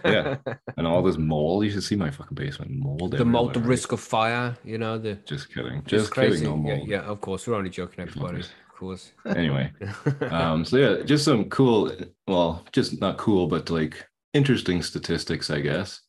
Yeah. 0.05 0.37
And 0.79 0.87
all 0.87 1.03
this 1.03 1.18
mold, 1.18 1.64
you 1.64 1.70
should 1.70 1.83
see 1.83 1.96
my 1.96 2.11
fucking 2.11 2.37
basement 2.37 2.70
mold. 2.70 3.11
the 3.11 3.24
mold, 3.24 3.53
the 3.53 3.61
risk 3.61 3.92
of 3.92 4.01
fire. 4.01 4.57
You 4.64 4.79
know 4.79 4.96
the. 4.96 5.16
Just 5.27 5.53
kidding. 5.53 5.83
Just 5.85 6.12
crazy. 6.12 6.44
kidding. 6.44 6.62
No 6.62 6.68
yeah, 6.68 6.77
mold. 6.77 6.88
yeah, 6.88 7.01
of 7.01 7.20
course. 7.20 7.46
We're 7.46 7.57
only 7.57 7.68
joking, 7.68 8.01
everybody. 8.01 8.44
Fuckers. 8.78 9.12
Course. 9.24 9.36
Anyway, 9.36 9.72
um, 10.30 10.64
so 10.64 10.76
yeah, 10.76 11.02
just 11.04 11.24
some 11.24 11.48
cool. 11.48 11.92
Well, 12.26 12.64
just 12.72 13.00
not 13.00 13.18
cool, 13.18 13.46
but 13.46 13.70
like 13.70 14.06
interesting 14.34 14.82
statistics, 14.82 15.50
I 15.50 15.60
guess. 15.60 16.00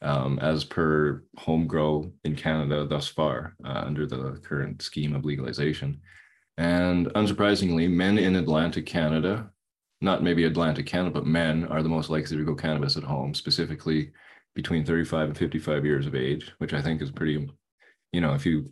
Um, 0.00 0.38
as 0.40 0.62
per 0.62 1.24
home 1.38 1.66
grow 1.66 2.12
in 2.22 2.36
Canada 2.36 2.86
thus 2.86 3.08
far, 3.08 3.56
uh, 3.64 3.82
under 3.84 4.06
the 4.06 4.40
current 4.44 4.80
scheme 4.80 5.12
of 5.12 5.24
legalization. 5.24 6.00
And 6.56 7.06
unsurprisingly, 7.14 7.90
men 7.90 8.16
in 8.16 8.36
Atlantic 8.36 8.86
Canada, 8.86 9.50
not 10.00 10.22
maybe 10.22 10.44
Atlantic 10.44 10.86
Canada, 10.86 11.10
but 11.10 11.26
men 11.26 11.64
are 11.64 11.82
the 11.82 11.88
most 11.88 12.10
likely 12.10 12.36
to 12.36 12.44
grow 12.44 12.54
cannabis 12.54 12.96
at 12.96 13.02
home, 13.02 13.34
specifically 13.34 14.12
between 14.54 14.84
35 14.84 15.30
and 15.30 15.38
55 15.38 15.84
years 15.84 16.06
of 16.06 16.14
age, 16.14 16.52
which 16.58 16.74
I 16.74 16.82
think 16.82 17.02
is 17.02 17.10
pretty, 17.10 17.48
you 18.12 18.20
know, 18.20 18.34
if 18.34 18.46
you 18.46 18.70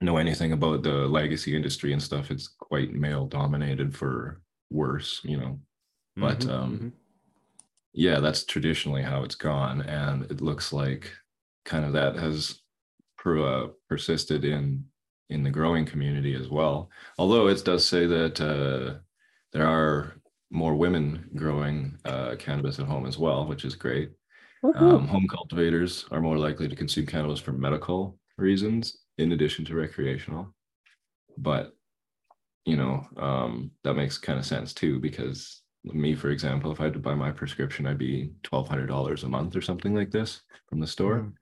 know 0.00 0.16
anything 0.18 0.52
about 0.52 0.82
the 0.82 1.06
legacy 1.08 1.56
industry 1.56 1.92
and 1.92 2.02
stuff, 2.02 2.30
it's 2.30 2.48
quite 2.48 2.92
male 2.92 3.26
dominated 3.26 3.96
for 3.96 4.42
worse, 4.70 5.20
you 5.24 5.36
know. 5.38 5.60
But 6.20 6.46
Mhm, 6.46 6.50
um 6.50 6.88
mhm. 6.88 6.92
yeah, 7.92 8.20
that's 8.20 8.44
traditionally 8.44 9.02
how 9.02 9.22
it's 9.22 9.34
gone, 9.34 9.82
and 9.82 10.24
it 10.30 10.40
looks 10.40 10.72
like 10.72 11.12
kind 11.64 11.84
of 11.84 11.92
that 11.94 12.16
has 12.16 12.60
per, 13.18 13.38
uh, 13.40 13.68
persisted 13.88 14.44
in 14.44 14.86
in 15.30 15.42
the 15.44 15.50
growing 15.50 15.86
community 15.86 16.34
as 16.34 16.48
well. 16.50 16.90
Although 17.18 17.48
it 17.48 17.64
does 17.64 17.86
say 17.86 18.06
that 18.06 18.40
uh, 18.40 19.00
there 19.52 19.66
are 19.66 20.20
more 20.50 20.76
women 20.76 21.30
growing 21.36 21.98
uh, 22.04 22.36
cannabis 22.38 22.78
at 22.80 22.86
home 22.86 23.06
as 23.06 23.18
well, 23.18 23.46
which 23.48 23.64
is 23.64 23.76
great. 23.76 24.12
Um, 24.74 25.08
home 25.08 25.26
cultivators 25.28 26.06
are 26.12 26.20
more 26.20 26.38
likely 26.38 26.68
to 26.68 26.76
consume 26.76 27.06
cannabis 27.06 27.40
for 27.40 27.52
medical 27.52 28.20
reasons 28.38 28.98
in 29.18 29.32
addition 29.32 29.64
to 29.66 29.74
recreational. 29.74 30.54
But, 31.38 31.72
you 32.64 32.76
know, 32.76 33.06
um, 33.16 33.70
that 33.84 33.94
makes 33.94 34.18
kind 34.18 34.38
of 34.38 34.46
sense 34.46 34.72
too, 34.72 34.98
because 35.00 35.62
me, 35.84 36.14
for 36.14 36.30
example, 36.30 36.72
if 36.72 36.80
I 36.80 36.84
had 36.84 36.92
to 36.94 36.98
buy 36.98 37.14
my 37.14 37.30
prescription, 37.30 37.86
I'd 37.86 37.98
be 37.98 38.30
$1,200 38.42 39.22
a 39.22 39.28
month 39.28 39.54
or 39.56 39.60
something 39.60 39.94
like 39.94 40.10
this 40.10 40.42
from 40.68 40.80
the 40.80 40.86
store. 40.86 41.20
Mm. 41.20 41.32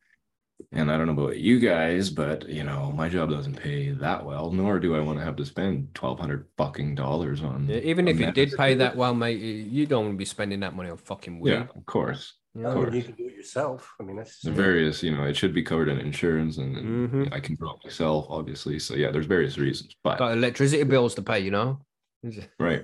And 0.73 0.91
I 0.91 0.97
don't 0.97 1.07
know 1.09 1.21
about 1.25 1.39
you 1.39 1.59
guys, 1.59 2.11
but 2.11 2.49
you 2.49 2.63
know, 2.63 2.93
my 2.93 3.09
job 3.09 3.29
doesn't 3.29 3.57
pay 3.57 3.91
that 3.91 4.25
well, 4.25 4.53
nor 4.53 4.79
do 4.79 4.95
I 4.95 5.01
want 5.01 5.19
to 5.19 5.25
have 5.25 5.35
to 5.37 5.45
spend 5.45 5.93
twelve 5.95 6.21
hundred 6.21 6.47
fucking 6.57 6.95
dollars 6.95 7.43
on. 7.43 7.69
Yeah, 7.69 7.79
even 7.79 8.07
on 8.07 8.15
if 8.15 8.21
you 8.21 8.31
did 8.31 8.53
pay 8.57 8.75
that 8.75 8.95
well, 8.97 9.15
mate, 9.15 9.41
you- 9.41 9.65
you 9.65 9.87
don't 9.87 10.05
want 10.05 10.15
to 10.15 10.19
be 10.19 10.25
spending 10.25 10.61
that 10.61 10.75
money 10.77 10.91
on 10.91 10.97
fucking 10.97 11.41
weed. 11.41 11.51
yeah, 11.51 11.67
of 11.75 11.85
course. 11.87 12.35
You 12.55 12.67
I 12.69 12.75
know? 12.75 12.91
you 12.93 13.03
can 13.03 13.15
do 13.15 13.27
it 13.27 13.35
yourself. 13.35 13.95
I 14.01 14.05
mean, 14.05 14.17
that's 14.17 14.41
The 14.41 14.53
various, 14.53 15.03
you 15.03 15.15
know, 15.17 15.25
it 15.25 15.37
should 15.37 15.53
be 15.55 15.63
covered 15.63 15.89
in 15.89 15.99
insurance, 15.99 16.59
and, 16.59 16.77
and 16.77 17.11
Mhm. 17.11 17.33
I 17.35 17.41
can 17.41 17.55
grow 17.57 17.73
it 17.73 17.85
myself, 17.85 18.27
obviously. 18.29 18.79
So 18.79 18.95
yeah, 18.95 19.11
there's 19.11 19.27
various 19.27 19.59
reasons, 19.59 19.95
but 20.05 20.19
Got 20.19 20.33
electricity 20.33 20.85
bills 20.85 21.15
to 21.17 21.23
pay, 21.23 21.41
you 21.41 21.51
know. 21.51 21.85
right. 22.59 22.83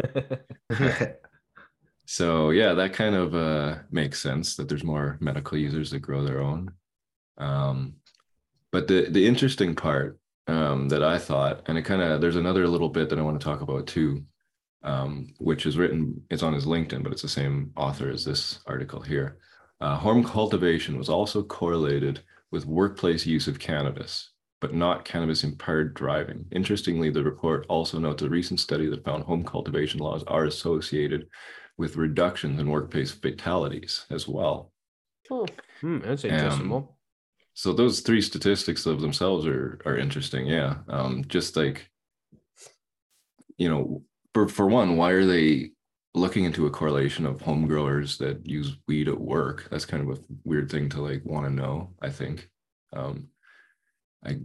So 2.07 2.51
yeah, 2.51 2.73
that 2.75 2.93
kind 2.93 3.15
of 3.15 3.37
uh, 3.37 3.79
makes 3.93 4.21
sense 4.21 4.57
that 4.57 4.69
there's 4.69 4.83
more 4.83 5.17
medical 5.21 5.57
users 5.57 5.93
that 5.93 6.01
grow 6.01 6.25
their 6.25 6.41
own. 6.41 6.73
Um, 7.39 7.95
but 8.73 8.89
the 8.89 9.09
the 9.11 9.25
interesting 9.25 9.77
part 9.77 10.19
um, 10.49 10.89
that 10.89 11.05
I 11.05 11.19
thought, 11.19 11.63
and 11.67 11.79
it 11.79 11.83
kind 11.83 12.03
of 12.03 12.21
there's 12.21 12.35
another 12.35 12.67
little 12.67 12.89
bit 12.89 13.09
that 13.11 13.19
I 13.21 13.23
want 13.23 13.41
to 13.41 13.45
talk 13.45 13.61
about 13.61 13.87
too, 13.87 14.25
um, 14.83 15.33
which 15.39 15.67
is 15.67 15.79
written. 15.79 16.21
It's 16.31 16.43
on 16.43 16.53
his 16.53 16.67
LinkedIn, 16.67 17.05
but 17.05 17.13
it's 17.13 17.23
the 17.23 17.29
same 17.29 17.71
author 17.77 18.11
as 18.11 18.25
this 18.25 18.59
article 18.67 19.01
here. 19.01 19.39
Uh, 19.81 19.97
home 19.97 20.23
cultivation 20.23 20.99
was 20.99 21.09
also 21.09 21.43
correlated 21.43 22.21
with 22.51 22.67
workplace 22.67 23.25
use 23.25 23.49
of 23.49 23.59
cannabis, 23.59 24.31
but 24.61 24.75
not 24.75 25.05
cannabis 25.05 25.43
impaired 25.43 25.95
driving. 25.95 26.45
Interestingly, 26.53 27.11
the 27.11 27.25
report 27.25 27.65
also 27.69 27.99
notes 27.99 28.23
a 28.23 28.29
recent 28.29 28.61
study 28.61 28.87
that 28.89 29.05
found 29.05 29.25
home 29.25 29.45
cultivation 29.45 30.01
laws 30.01 30.23
are 30.25 30.45
associated 30.45 31.29
with 31.79 31.97
reductions 31.97 32.61
in 32.61 32.69
workplace 32.69 33.11
fatalities 33.11 34.05
as 34.11 34.29
well. 34.29 34.73
Hmm. 35.29 35.45
Hmm, 35.81 35.99
that's 36.01 36.25
interesting. 36.25 36.73
Um. 36.73 36.89
So 37.55 37.73
those 37.73 38.01
three 38.01 38.21
statistics 38.21 38.87
of 38.87 39.01
themselves 39.01 39.47
are 39.47 39.81
are 39.87 39.97
interesting. 39.97 40.47
Yeah. 40.47 40.77
Um, 40.89 41.25
just 41.27 41.57
like, 41.57 41.91
you 43.57 43.69
know, 43.69 44.03
for 44.35 44.47
for 44.49 44.67
one, 44.67 44.97
why 44.97 45.13
are 45.13 45.27
they 45.27 45.73
looking 46.15 46.45
into 46.45 46.67
a 46.67 46.71
correlation 46.71 47.27
of 47.27 47.41
home 47.41 47.67
growers 47.67 48.19
that 48.19 48.47
use 48.47 48.77
weed 48.89 49.09
at 49.09 49.21
work? 49.21 49.69
That's 49.71 49.87
kind 49.87 50.09
of 50.09 50.19
a 50.19 50.23
weird 50.45 50.71
thing 50.71 50.89
to 50.91 51.03
like 51.03 51.25
want 51.25 51.47
to 51.47 51.53
know, 51.53 51.95
I 52.03 52.11
think. 52.11 52.49
Um, 52.93 53.29
I 54.25 54.41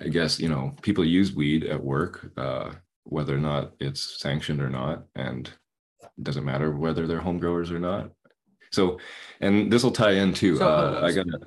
I 0.00 0.08
guess, 0.08 0.40
you 0.40 0.48
know, 0.48 0.74
people 0.82 1.04
use 1.04 1.34
weed 1.34 1.64
at 1.64 1.82
work, 1.82 2.32
uh, 2.36 2.72
whether 3.04 3.34
or 3.34 3.40
not 3.40 3.72
it's 3.78 4.20
sanctioned 4.20 4.60
or 4.60 4.70
not, 4.70 5.04
and 5.14 5.48
it 6.02 6.24
doesn't 6.24 6.44
matter 6.44 6.74
whether 6.76 7.06
they're 7.06 7.20
home 7.20 7.38
growers 7.38 7.70
or 7.70 7.78
not. 7.78 8.10
So, 8.72 8.98
and 9.40 9.70
this 9.70 9.82
will 9.82 9.90
tie 9.90 10.12
into 10.12 10.56
So, 10.56 10.66
uh, 10.66 11.02
I 11.04 11.12
got 11.12 11.26
to 11.26 11.40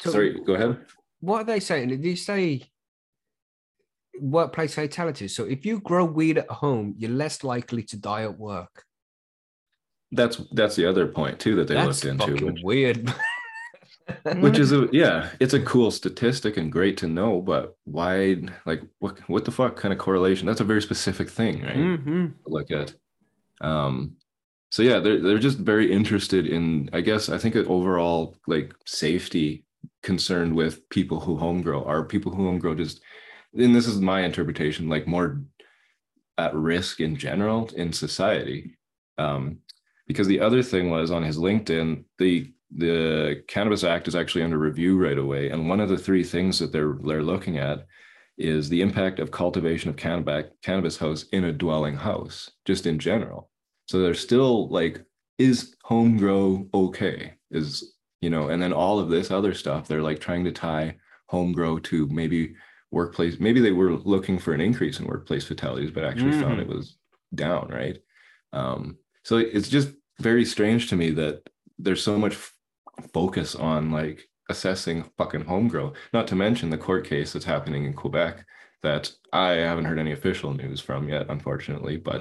So 0.00 0.10
sorry, 0.10 0.40
go 0.40 0.54
ahead. 0.54 0.78
What 1.20 1.42
are 1.42 1.44
they 1.44 1.60
saying? 1.60 1.88
Did 1.88 2.04
you 2.04 2.16
say 2.16 2.62
workplace 4.20 4.74
fatalities? 4.74 5.34
So 5.34 5.44
if 5.44 5.64
you 5.66 5.80
grow 5.80 6.04
weed 6.04 6.38
at 6.38 6.50
home, 6.50 6.94
you're 6.98 7.10
less 7.10 7.44
likely 7.44 7.82
to 7.84 7.96
die 7.96 8.22
at 8.22 8.38
work. 8.38 8.84
That's 10.12 10.40
that's 10.52 10.76
the 10.76 10.86
other 10.86 11.06
point 11.06 11.40
too 11.40 11.56
that 11.56 11.68
they 11.68 11.74
That's 11.74 12.04
looked 12.04 12.28
into, 12.28 12.46
which, 12.46 12.60
weird. 12.62 13.14
which 14.36 14.58
is 14.58 14.72
a 14.72 14.88
yeah, 14.92 15.30
it's 15.40 15.54
a 15.54 15.60
cool 15.60 15.90
statistic 15.90 16.56
and 16.56 16.70
great 16.70 16.96
to 16.98 17.08
know, 17.08 17.40
but 17.40 17.76
why 17.84 18.36
like 18.64 18.82
what 18.98 19.18
what 19.28 19.44
the 19.44 19.50
fuck 19.50 19.76
kind 19.76 19.92
of 19.92 19.98
correlation? 19.98 20.46
That's 20.46 20.60
a 20.60 20.64
very 20.64 20.82
specific 20.82 21.28
thing, 21.28 21.62
right? 21.62 21.76
Mhm. 21.76 22.34
to 22.44 22.48
look 22.48 22.70
at. 22.70 22.94
Um, 23.60 24.16
so 24.70 24.82
yeah, 24.82 25.00
they're 25.00 25.20
they're 25.20 25.38
just 25.38 25.58
very 25.58 25.92
interested 25.92 26.46
in, 26.46 26.90
I 26.92 27.00
guess, 27.00 27.28
I 27.28 27.38
think 27.38 27.56
overall 27.56 28.36
like 28.46 28.74
safety 28.84 29.64
concerned 30.02 30.54
with 30.54 30.88
people 30.88 31.20
who 31.20 31.36
home 31.36 31.62
grow. 31.62 31.84
Are 31.84 32.04
people 32.04 32.32
who 32.32 32.44
home 32.44 32.58
grow 32.58 32.74
just, 32.74 33.00
and 33.58 33.74
this 33.74 33.86
is 33.86 34.00
my 34.00 34.22
interpretation, 34.22 34.88
like 34.88 35.06
more 35.06 35.40
at 36.38 36.54
risk 36.54 37.00
in 37.00 37.16
general 37.16 37.70
in 37.76 37.92
society. 37.92 38.76
Um, 39.18 39.58
because 40.06 40.28
the 40.28 40.40
other 40.40 40.62
thing 40.62 40.90
was 40.90 41.10
on 41.10 41.22
his 41.22 41.38
LinkedIn, 41.38 42.04
the 42.18 42.52
the 42.76 43.44
Cannabis 43.46 43.84
Act 43.84 44.08
is 44.08 44.16
actually 44.16 44.42
under 44.42 44.58
review 44.58 44.98
right 44.98 45.18
away, 45.18 45.50
and 45.50 45.68
one 45.68 45.80
of 45.80 45.88
the 45.88 45.98
three 45.98 46.24
things 46.24 46.58
that 46.58 46.72
they're 46.72 46.96
they're 47.04 47.22
looking 47.22 47.58
at 47.58 47.86
is 48.38 48.68
the 48.68 48.82
impact 48.82 49.18
of 49.18 49.30
cultivation 49.30 49.88
of 49.88 49.96
cannabis 49.96 50.50
cannabis 50.62 50.96
house 50.96 51.24
in 51.32 51.44
a 51.44 51.52
dwelling 51.52 51.96
house, 51.96 52.50
just 52.64 52.86
in 52.86 52.98
general. 52.98 53.50
So 53.88 54.00
they're 54.00 54.14
still 54.14 54.68
like 54.68 55.04
is 55.38 55.76
home 55.84 56.16
grow 56.16 56.68
okay? 56.74 57.34
Is 57.50 57.94
you 58.20 58.30
know, 58.30 58.48
and 58.48 58.60
then 58.60 58.72
all 58.72 58.98
of 58.98 59.10
this 59.10 59.30
other 59.30 59.54
stuff, 59.54 59.86
they're 59.86 60.02
like 60.02 60.20
trying 60.20 60.44
to 60.44 60.52
tie 60.52 60.96
home 61.28 61.52
grow 61.52 61.78
to 61.78 62.06
maybe 62.08 62.54
workplace. 62.96 63.38
Maybe 63.38 63.60
they 63.60 63.72
were 63.80 63.92
looking 63.92 64.38
for 64.38 64.52
an 64.54 64.60
increase 64.60 64.98
in 64.98 65.06
workplace 65.06 65.44
fatalities, 65.44 65.92
but 65.92 66.04
actually 66.04 66.32
found 66.42 66.60
it 66.60 66.66
was 66.76 66.96
down, 67.34 67.68
right? 67.68 67.98
Um, 68.52 68.96
so 69.22 69.36
it's 69.36 69.68
just 69.68 69.90
very 70.18 70.44
strange 70.44 70.88
to 70.88 70.96
me 70.96 71.10
that 71.10 71.36
there's 71.78 72.02
so 72.02 72.18
much 72.18 72.34
f- 72.34 72.52
focus 73.12 73.54
on 73.54 73.92
like 73.92 74.18
assessing 74.48 75.04
fucking 75.18 75.44
home 75.44 75.68
grow, 75.68 75.92
not 76.12 76.26
to 76.28 76.34
mention 76.34 76.70
the 76.70 76.78
court 76.78 77.06
case 77.06 77.32
that's 77.32 77.44
happening 77.44 77.84
in 77.84 77.92
Quebec 77.92 78.44
that 78.82 79.12
I 79.32 79.50
haven't 79.68 79.84
heard 79.84 79.98
any 79.98 80.12
official 80.12 80.52
news 80.54 80.80
from 80.80 81.08
yet, 81.08 81.26
unfortunately, 81.28 81.96
but 81.96 82.20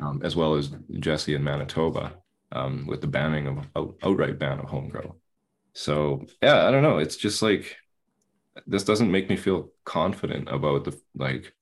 um, 0.00 0.20
as 0.24 0.34
well 0.34 0.54
as 0.54 0.72
Jesse 0.98 1.34
in 1.34 1.44
Manitoba 1.44 2.14
um, 2.52 2.86
with 2.86 3.00
the 3.00 3.06
banning 3.06 3.46
of 3.46 3.58
out, 3.76 3.94
outright 4.02 4.38
ban 4.38 4.58
of 4.58 4.66
home 4.66 4.88
grow. 4.88 5.16
So 5.74 6.24
yeah, 6.42 6.66
I 6.66 6.70
don't 6.70 6.82
know. 6.82 6.98
It's 6.98 7.16
just 7.16 7.42
like 7.42 7.76
this 8.66 8.84
doesn't 8.84 9.10
make 9.10 9.28
me 9.28 9.36
feel 9.36 9.70
confident 9.84 10.48
about 10.48 10.84
the 10.84 10.98
like 11.14 11.52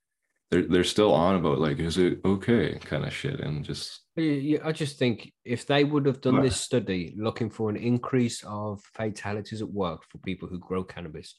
they're 0.51 0.63
they're 0.67 0.85
still 0.85 1.13
on 1.15 1.37
about 1.37 1.59
like 1.59 1.79
is 1.79 1.99
it 1.99 2.21
okay 2.25 2.79
kind 2.79 3.05
of 3.05 3.13
shit 3.13 3.41
and 3.41 3.65
just 3.65 4.01
Yeah, 4.17 4.33
yeah, 4.33 4.59
I 4.65 4.73
just 4.73 4.99
think 4.99 5.33
if 5.45 5.67
they 5.67 5.85
would 5.85 6.07
have 6.07 6.21
done 6.21 6.43
this 6.43 6.61
study 6.61 7.15
looking 7.19 7.51
for 7.51 7.71
an 7.71 7.77
increase 7.77 8.43
of 8.45 8.81
fatalities 8.95 9.63
at 9.63 9.71
work 9.71 10.01
for 10.09 10.19
people 10.19 10.49
who 10.49 10.59
grow 10.59 10.85
cannabis, 10.85 11.37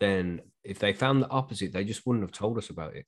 then 0.00 0.40
if 0.64 0.78
they 0.78 0.92
found 0.92 1.22
the 1.22 1.28
opposite, 1.30 1.72
they 1.72 1.84
just 1.84 2.06
wouldn't 2.06 2.24
have 2.24 2.32
told 2.32 2.58
us 2.58 2.70
about 2.70 2.94
it. 2.96 3.06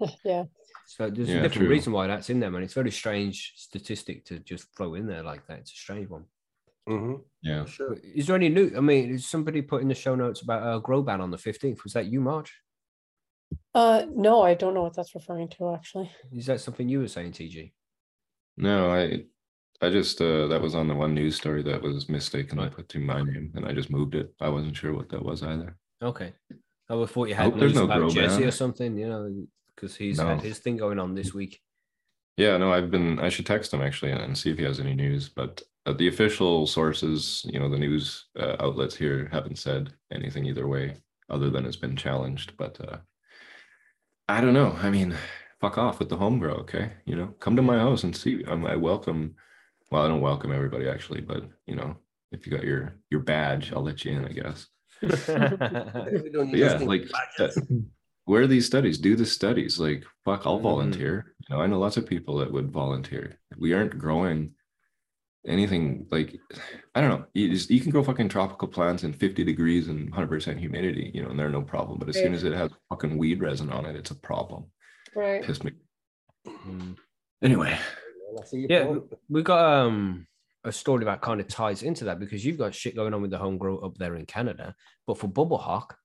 Yeah. 0.24 0.44
So 0.86 1.10
there's 1.10 1.30
Yeah, 1.30 1.36
a 1.36 1.42
different 1.42 1.66
true. 1.66 1.68
reason 1.68 1.92
why 1.92 2.06
that's 2.06 2.30
in 2.30 2.40
there, 2.40 2.50
man. 2.50 2.62
It's 2.62 2.74
a 2.76 2.80
very 2.82 2.90
strange 2.90 3.54
statistic 3.56 4.24
to 4.26 4.38
just 4.38 4.68
throw 4.76 4.94
in 4.94 5.06
there 5.06 5.22
like 5.22 5.46
that. 5.46 5.60
It's 5.60 5.72
a 5.72 5.76
strange 5.76 6.08
one. 6.10 6.24
Mhm, 6.88 7.24
yeah 7.42 7.64
Sure. 7.64 7.94
Is 8.02 8.26
there 8.26 8.36
any 8.36 8.48
new? 8.50 8.70
I 8.76 8.80
mean, 8.80 9.10
is 9.14 9.26
somebody 9.26 9.62
put 9.62 9.80
in 9.82 9.88
the 9.88 9.94
show 9.94 10.14
notes 10.14 10.42
about 10.42 10.76
a 10.76 10.80
grow 10.80 11.02
ban 11.02 11.20
on 11.20 11.30
the 11.30 11.38
15th? 11.38 11.82
Was 11.82 11.94
that 11.94 12.06
you, 12.06 12.20
March? 12.20 12.52
Uh, 13.74 14.06
no, 14.14 14.42
I 14.42 14.54
don't 14.54 14.74
know 14.74 14.82
what 14.82 14.94
that's 14.94 15.14
referring 15.14 15.48
to, 15.50 15.74
actually. 15.74 16.10
Is 16.32 16.46
that 16.46 16.60
something 16.60 16.88
you 16.88 17.00
were 17.00 17.08
saying, 17.08 17.32
TG? 17.32 17.72
no 18.56 18.88
I 18.90 19.24
I 19.84 19.90
just 19.90 20.20
uh 20.20 20.46
that 20.46 20.60
was 20.62 20.76
on 20.76 20.86
the 20.86 20.94
one 20.94 21.12
news 21.14 21.34
story 21.36 21.62
that 21.64 21.82
was 21.82 22.08
mistaken. 22.08 22.60
I 22.60 22.68
put 22.68 22.88
to 22.90 23.00
my 23.00 23.20
name 23.22 23.50
and 23.56 23.66
I 23.66 23.72
just 23.72 23.90
moved 23.90 24.14
it. 24.14 24.32
I 24.40 24.48
wasn't 24.48 24.76
sure 24.76 24.94
what 24.94 25.08
that 25.08 25.24
was 25.24 25.42
either. 25.42 25.76
Okay. 26.02 26.32
I 26.88 26.94
would 26.94 27.08
thought 27.10 27.28
you 27.28 27.34
I 27.34 27.44
had 27.44 27.56
news 27.56 27.74
no 27.74 27.84
about 27.84 27.98
grow 27.98 28.10
Jesse 28.10 28.38
ban. 28.40 28.48
or 28.48 28.52
something, 28.52 28.96
you 28.96 29.08
know, 29.08 29.46
because 29.74 29.96
he's 29.96 30.18
No. 30.18 30.26
had 30.28 30.42
his 30.42 30.58
thing 30.60 30.76
going 30.76 30.98
on 31.00 31.14
this 31.14 31.34
week. 31.34 31.60
Yeah, 32.36 32.56
no, 32.58 32.72
I've 32.72 32.90
been. 32.90 33.18
I 33.18 33.28
should 33.28 33.46
text 33.46 33.72
him 33.72 33.80
actually 33.80 34.12
and 34.12 34.36
see 34.38 34.50
if 34.50 34.58
he 34.58 34.64
has 34.64 34.78
any 34.80 34.94
news. 34.94 35.28
But 35.28 35.62
uh, 35.62 35.64
the 35.92 36.08
official 36.08 36.66
sources, 36.66 37.44
you 37.48 37.58
know, 37.60 37.68
the 37.68 37.78
news 37.78 38.26
uh, 38.38 38.56
outlets 38.60 38.96
here 38.96 39.28
haven't 39.30 39.58
said 39.58 39.92
anything 40.12 40.46
either 40.46 40.66
way, 40.66 40.96
other 41.28 41.50
than 41.50 41.66
it's 41.66 41.76
been 41.76 41.96
challenged. 41.96 42.56
But 42.56 42.80
uh, 42.80 42.98
I 44.28 44.40
don't 44.40 44.54
know. 44.54 44.76
I 44.82 44.90
mean, 44.90 45.14
fuck 45.60 45.76
off 45.76 45.98
with 45.98 46.08
the 46.08 46.16
home 46.16 46.38
grow, 46.38 46.54
okay? 46.54 46.92
You 47.04 47.16
know, 47.16 47.26
come 47.40 47.56
to 47.56 47.62
my 47.62 47.78
house 47.78 48.04
and 48.04 48.16
see. 48.16 48.44
Um, 48.44 48.64
I 48.66 48.76
welcome. 48.76 49.34
Well, 49.90 50.04
I 50.04 50.08
don't 50.08 50.22
welcome 50.22 50.52
everybody 50.52 50.88
actually, 50.88 51.20
but 51.20 51.44
you 51.66 51.76
know, 51.76 51.96
if 52.32 52.46
you 52.46 52.52
got 52.52 52.64
your 52.64 52.94
your 53.10 53.20
badge, 53.20 53.72
I'll 53.72 53.82
let 53.82 54.04
you 54.04 54.12
in. 54.12 54.24
I 54.24 54.32
guess. 54.32 54.66
We 55.02 56.30
don't 56.30 56.50
But 56.50 56.58
yeah, 56.58 56.78
like 56.78 57.04
badges. 57.38 57.58
uh, 57.58 57.60
where 58.24 58.42
are 58.42 58.46
these 58.46 58.64
studies? 58.66 58.96
Do 58.98 59.16
the 59.16 59.26
studies. 59.26 59.78
Like 59.78 60.04
fuck, 60.24 60.46
I'll 60.46 60.58
Mhm. 60.58 60.62
volunteer. 60.62 61.34
You 61.48 61.54
know, 61.56 61.62
I 61.62 61.66
know 61.66 61.78
lots 61.78 61.98
of 61.98 62.06
people 62.06 62.38
that 62.38 62.50
would 62.50 62.70
volunteer. 62.72 63.38
We 63.58 63.74
aren't 63.74 63.98
growing 63.98 64.54
anything 65.46 66.06
like 66.10 66.38
I 66.94 67.00
don't 67.00 67.10
know. 67.10 67.26
You 67.34 67.50
just 67.50 67.70
you 67.70 67.80
can 67.80 67.90
grow 67.90 68.02
fucking 68.02 68.28
tropical 68.28 68.68
plants 68.68 69.04
in 69.04 69.12
50 69.12 69.44
degrees 69.44 69.88
and 69.88 70.12
100% 70.12 70.58
humidity, 70.58 71.10
you 71.14 71.22
know, 71.22 71.30
and 71.30 71.38
they're 71.38 71.50
no 71.50 71.62
problem. 71.62 71.98
But 71.98 72.08
as 72.08 72.16
soon 72.16 72.34
as 72.34 72.44
it 72.44 72.52
has 72.52 72.70
fucking 72.88 73.16
weed 73.18 73.40
resin 73.40 73.70
on 73.70 73.84
it, 73.86 73.96
it's 73.96 74.10
a 74.10 74.14
problem. 74.16 74.66
Right. 75.14 75.42
Piss 75.42 75.62
me. 75.62 75.72
Mm. 76.46 76.96
Anyway, 77.42 77.78
I 78.40 78.44
see 78.44 78.58
your 78.58 78.66
Yeah, 78.70 78.84
point. 78.86 79.04
we 79.28 79.42
got 79.42 79.64
um 79.64 80.26
a 80.64 80.72
story 80.72 81.04
that 81.04 81.20
kind 81.20 81.40
of 81.40 81.48
ties 81.48 81.82
into 81.82 82.04
that 82.06 82.18
because 82.18 82.44
you've 82.44 82.58
got 82.58 82.74
shit 82.74 82.96
going 82.96 83.12
on 83.12 83.20
with 83.20 83.30
the 83.30 83.38
home 83.38 83.58
grow 83.58 83.78
up 83.78 83.96
there 83.98 84.14
in 84.16 84.24
Canada, 84.26 84.74
but 85.06 85.18
for 85.18 85.28
Bubble 85.28 85.58
Hawk, 85.58 85.96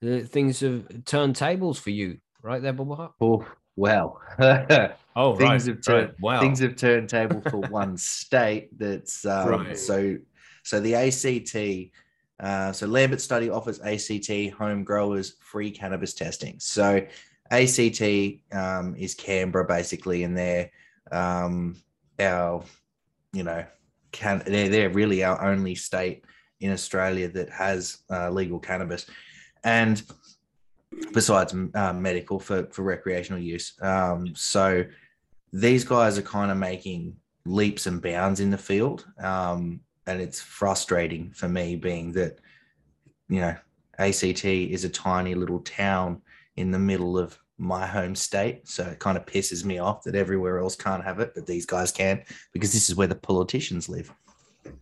the 0.00 0.20
things 0.20 0.60
have 0.60 0.86
turned 1.04 1.34
tables 1.34 1.78
for 1.80 1.90
you, 1.90 2.18
right 2.42 2.62
there, 2.62 2.72
Bubble 2.72 2.94
Hawk. 2.96 3.14
Oh, 3.20 3.44
well. 3.76 4.20
Oh, 5.16 5.36
things 5.36 5.66
have 5.66 5.80
turned 5.80 6.12
Wow. 6.18 6.40
things 6.40 6.58
have 6.58 6.74
turned 6.74 7.08
table 7.08 7.40
for 7.48 7.58
one 7.58 7.96
state 8.18 8.76
that's 8.76 9.24
um, 9.24 9.48
Right. 9.48 9.78
so 9.78 10.16
so 10.64 10.80
the 10.80 10.96
ACT 10.96 11.92
uh, 12.40 12.72
so 12.72 12.86
Lambert 12.86 13.20
study 13.20 13.48
offers 13.48 13.80
ACT 13.80 14.52
home 14.58 14.82
growers 14.82 15.36
free 15.40 15.70
cannabis 15.70 16.14
testing. 16.14 16.56
So 16.58 17.06
ACT 17.50 18.02
um, 18.52 18.96
is 18.96 19.14
Canberra 19.14 19.64
basically, 19.66 20.24
and 20.24 20.36
they're 20.36 20.70
um, 21.12 21.76
our 22.18 22.64
you 23.32 23.44
know 23.44 23.64
can 24.10 24.42
they're, 24.46 24.68
they're 24.68 24.90
really 24.90 25.22
our 25.22 25.44
only 25.44 25.74
state 25.74 26.24
in 26.60 26.72
Australia 26.72 27.28
that 27.28 27.50
has 27.50 27.98
uh, 28.10 28.30
legal 28.30 28.58
cannabis, 28.58 29.06
and 29.62 30.02
besides 31.12 31.54
uh, 31.74 31.92
medical 31.92 32.38
for 32.38 32.66
for 32.66 32.82
recreational 32.82 33.40
use. 33.40 33.74
Um, 33.80 34.34
so 34.34 34.84
these 35.52 35.84
guys 35.84 36.18
are 36.18 36.22
kind 36.22 36.50
of 36.50 36.56
making 36.56 37.16
leaps 37.46 37.86
and 37.86 38.02
bounds 38.02 38.40
in 38.40 38.50
the 38.50 38.58
field. 38.58 39.06
Um, 39.22 39.80
and 40.06 40.20
it's 40.20 40.40
frustrating 40.40 41.30
for 41.30 41.48
me 41.48 41.76
being 41.76 42.12
that, 42.12 42.38
you 43.28 43.40
know, 43.40 43.56
ACT 43.98 44.44
is 44.44 44.84
a 44.84 44.88
tiny 44.88 45.34
little 45.34 45.60
town 45.60 46.20
in 46.56 46.70
the 46.70 46.78
middle 46.78 47.18
of 47.18 47.38
my 47.56 47.86
home 47.86 48.14
state. 48.14 48.66
So 48.68 48.84
it 48.84 48.98
kind 48.98 49.16
of 49.16 49.26
pisses 49.26 49.64
me 49.64 49.78
off 49.78 50.02
that 50.04 50.14
everywhere 50.14 50.58
else 50.58 50.76
can't 50.76 51.04
have 51.04 51.20
it, 51.20 51.32
but 51.34 51.46
these 51.46 51.66
guys 51.66 51.92
can 51.92 52.22
because 52.52 52.72
this 52.72 52.88
is 52.88 52.96
where 52.96 53.06
the 53.06 53.14
politicians 53.14 53.88
live. 53.88 54.12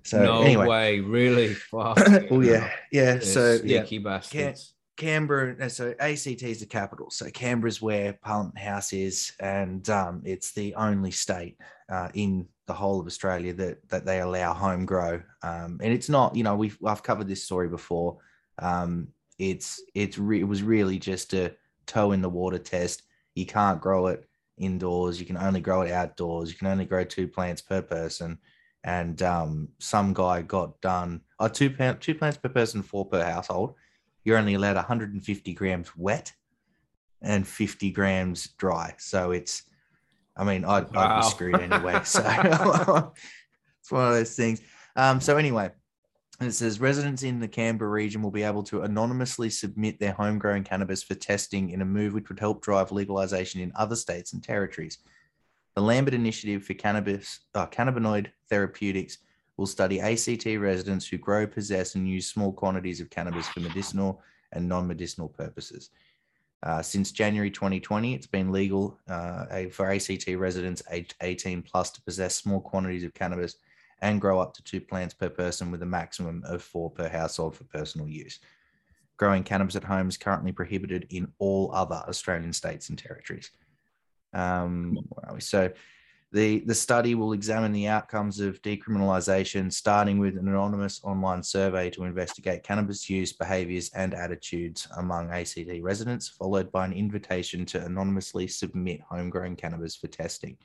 So 0.04 0.24
no 0.24 0.42
anyway. 0.42 0.66
way, 0.66 1.00
really? 1.00 1.54
Fuck. 1.54 1.98
oh 2.30 2.40
yeah. 2.40 2.70
Yeah. 2.90 3.18
So 3.20 3.58
yeah, 3.62 3.84
bastards. 4.02 4.71
Canberra, 4.96 5.56
uh, 5.60 5.68
so 5.68 5.94
ACT 6.00 6.42
is 6.42 6.60
the 6.60 6.66
capital. 6.66 7.10
So 7.10 7.30
Canberra's 7.30 7.80
where 7.80 8.12
Parliament 8.12 8.58
House 8.58 8.92
is, 8.92 9.32
and 9.40 9.88
um, 9.88 10.22
it's 10.24 10.52
the 10.52 10.74
only 10.74 11.10
state 11.10 11.56
uh, 11.90 12.08
in 12.14 12.46
the 12.66 12.74
whole 12.74 13.00
of 13.00 13.06
Australia 13.06 13.54
that 13.54 13.88
that 13.88 14.04
they 14.04 14.20
allow 14.20 14.52
home 14.52 14.84
grow. 14.84 15.22
Um, 15.42 15.80
and 15.82 15.92
it's 15.92 16.08
not, 16.08 16.36
you 16.36 16.44
know, 16.44 16.56
we've 16.56 16.78
I've 16.84 17.02
covered 17.02 17.28
this 17.28 17.44
story 17.44 17.68
before. 17.68 18.18
Um, 18.58 19.08
it's 19.38 19.82
it's 19.94 20.18
re- 20.18 20.40
it 20.40 20.48
was 20.48 20.62
really 20.62 20.98
just 20.98 21.32
a 21.32 21.54
toe 21.86 22.12
in 22.12 22.20
the 22.20 22.28
water 22.28 22.58
test. 22.58 23.02
You 23.34 23.46
can't 23.46 23.80
grow 23.80 24.08
it 24.08 24.28
indoors. 24.58 25.18
You 25.18 25.26
can 25.26 25.38
only 25.38 25.60
grow 25.60 25.82
it 25.82 25.90
outdoors. 25.90 26.50
You 26.50 26.58
can 26.58 26.68
only 26.68 26.84
grow 26.84 27.04
two 27.04 27.28
plants 27.28 27.62
per 27.62 27.80
person. 27.80 28.38
And 28.84 29.22
um, 29.22 29.68
some 29.78 30.12
guy 30.12 30.42
got 30.42 30.80
done. 30.80 31.22
Oh, 31.38 31.48
two 31.48 31.70
two 32.00 32.14
plants 32.14 32.36
per 32.36 32.48
person, 32.50 32.82
four 32.82 33.06
per 33.06 33.24
household 33.24 33.74
you're 34.24 34.38
only 34.38 34.54
allowed 34.54 34.76
150 34.76 35.54
grams 35.54 35.96
wet 35.96 36.32
and 37.20 37.46
50 37.46 37.90
grams 37.90 38.48
dry. 38.58 38.94
So 38.98 39.30
it's, 39.30 39.62
I 40.36 40.44
mean, 40.44 40.64
I'd, 40.64 40.94
I'd 40.94 41.20
be 41.20 41.26
screwed 41.28 41.60
anyway. 41.60 42.00
So 42.04 42.20
it's 43.80 43.90
one 43.90 44.08
of 44.08 44.14
those 44.14 44.34
things. 44.34 44.60
Um, 44.96 45.20
so 45.20 45.36
anyway, 45.36 45.70
it 46.40 46.52
says 46.52 46.80
residents 46.80 47.22
in 47.22 47.40
the 47.40 47.48
Canberra 47.48 47.90
region 47.90 48.22
will 48.22 48.30
be 48.30 48.42
able 48.42 48.62
to 48.64 48.82
anonymously 48.82 49.50
submit 49.50 50.00
their 50.00 50.12
homegrown 50.12 50.64
cannabis 50.64 51.02
for 51.02 51.14
testing 51.14 51.70
in 51.70 51.82
a 51.82 51.84
move 51.84 52.14
which 52.14 52.28
would 52.28 52.40
help 52.40 52.62
drive 52.62 52.90
legalization 52.90 53.60
in 53.60 53.72
other 53.76 53.96
states 53.96 54.32
and 54.32 54.42
territories. 54.42 54.98
The 55.74 55.82
Lambert 55.82 56.14
Initiative 56.14 56.64
for 56.64 56.74
Cannabis, 56.74 57.40
uh, 57.54 57.66
Cannabinoid 57.66 58.28
Therapeutics 58.50 59.18
will 59.56 59.66
study 59.66 60.00
ACT 60.00 60.46
residents 60.58 61.06
who 61.06 61.18
grow, 61.18 61.46
possess, 61.46 61.94
and 61.94 62.08
use 62.08 62.26
small 62.26 62.52
quantities 62.52 63.00
of 63.00 63.10
cannabis 63.10 63.48
for 63.48 63.60
medicinal 63.60 64.22
and 64.52 64.68
non 64.68 64.86
medicinal 64.86 65.28
purposes. 65.28 65.90
Uh, 66.62 66.80
since 66.80 67.10
January 67.10 67.50
2020, 67.50 68.14
it's 68.14 68.26
been 68.26 68.52
legal 68.52 68.98
uh, 69.08 69.64
for 69.70 69.90
ACT 69.90 70.28
residents 70.36 70.82
aged 70.90 71.14
18 71.20 71.62
plus 71.62 71.90
to 71.90 72.02
possess 72.02 72.36
small 72.36 72.60
quantities 72.60 73.02
of 73.02 73.12
cannabis 73.14 73.56
and 74.00 74.20
grow 74.20 74.40
up 74.40 74.54
to 74.54 74.62
two 74.62 74.80
plants 74.80 75.14
per 75.14 75.28
person 75.28 75.70
with 75.70 75.82
a 75.82 75.86
maximum 75.86 76.42
of 76.46 76.62
four 76.62 76.90
per 76.90 77.08
household 77.08 77.56
for 77.56 77.64
personal 77.64 78.08
use. 78.08 78.38
Growing 79.16 79.42
cannabis 79.42 79.76
at 79.76 79.84
home 79.84 80.08
is 80.08 80.16
currently 80.16 80.52
prohibited 80.52 81.06
in 81.10 81.32
all 81.38 81.70
other 81.72 82.02
Australian 82.08 82.52
states 82.52 82.88
and 82.88 82.98
territories. 82.98 83.50
Um? 84.32 84.98
So, 85.38 85.70
the, 86.32 86.60
the 86.60 86.74
study 86.74 87.14
will 87.14 87.34
examine 87.34 87.72
the 87.72 87.88
outcomes 87.88 88.40
of 88.40 88.62
decriminalisation, 88.62 89.70
starting 89.70 90.18
with 90.18 90.38
an 90.38 90.48
anonymous 90.48 90.98
online 91.04 91.42
survey 91.42 91.90
to 91.90 92.04
investigate 92.04 92.62
cannabis 92.62 93.10
use, 93.10 93.34
behaviours, 93.34 93.90
and 93.94 94.14
attitudes 94.14 94.88
among 94.96 95.30
ACT 95.30 95.58
residents, 95.82 96.30
followed 96.30 96.72
by 96.72 96.86
an 96.86 96.94
invitation 96.94 97.66
to 97.66 97.84
anonymously 97.84 98.48
submit 98.48 99.02
homegrown 99.02 99.56
cannabis 99.56 99.94
for 99.94 100.06
testing. 100.06 100.56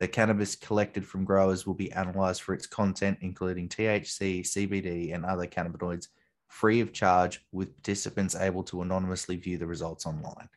The 0.00 0.08
cannabis 0.08 0.54
collected 0.54 1.06
from 1.06 1.24
growers 1.24 1.66
will 1.66 1.74
be 1.74 1.92
analyzed 1.92 2.42
for 2.42 2.52
its 2.52 2.66
content, 2.66 3.18
including 3.22 3.70
THC, 3.70 4.42
CBD, 4.42 5.14
and 5.14 5.24
other 5.24 5.46
cannabinoids, 5.46 6.08
free 6.48 6.80
of 6.80 6.92
charge, 6.92 7.42
with 7.52 7.74
participants 7.74 8.36
able 8.36 8.64
to 8.64 8.82
anonymously 8.82 9.36
view 9.36 9.56
the 9.56 9.66
results 9.66 10.04
online. 10.04 10.48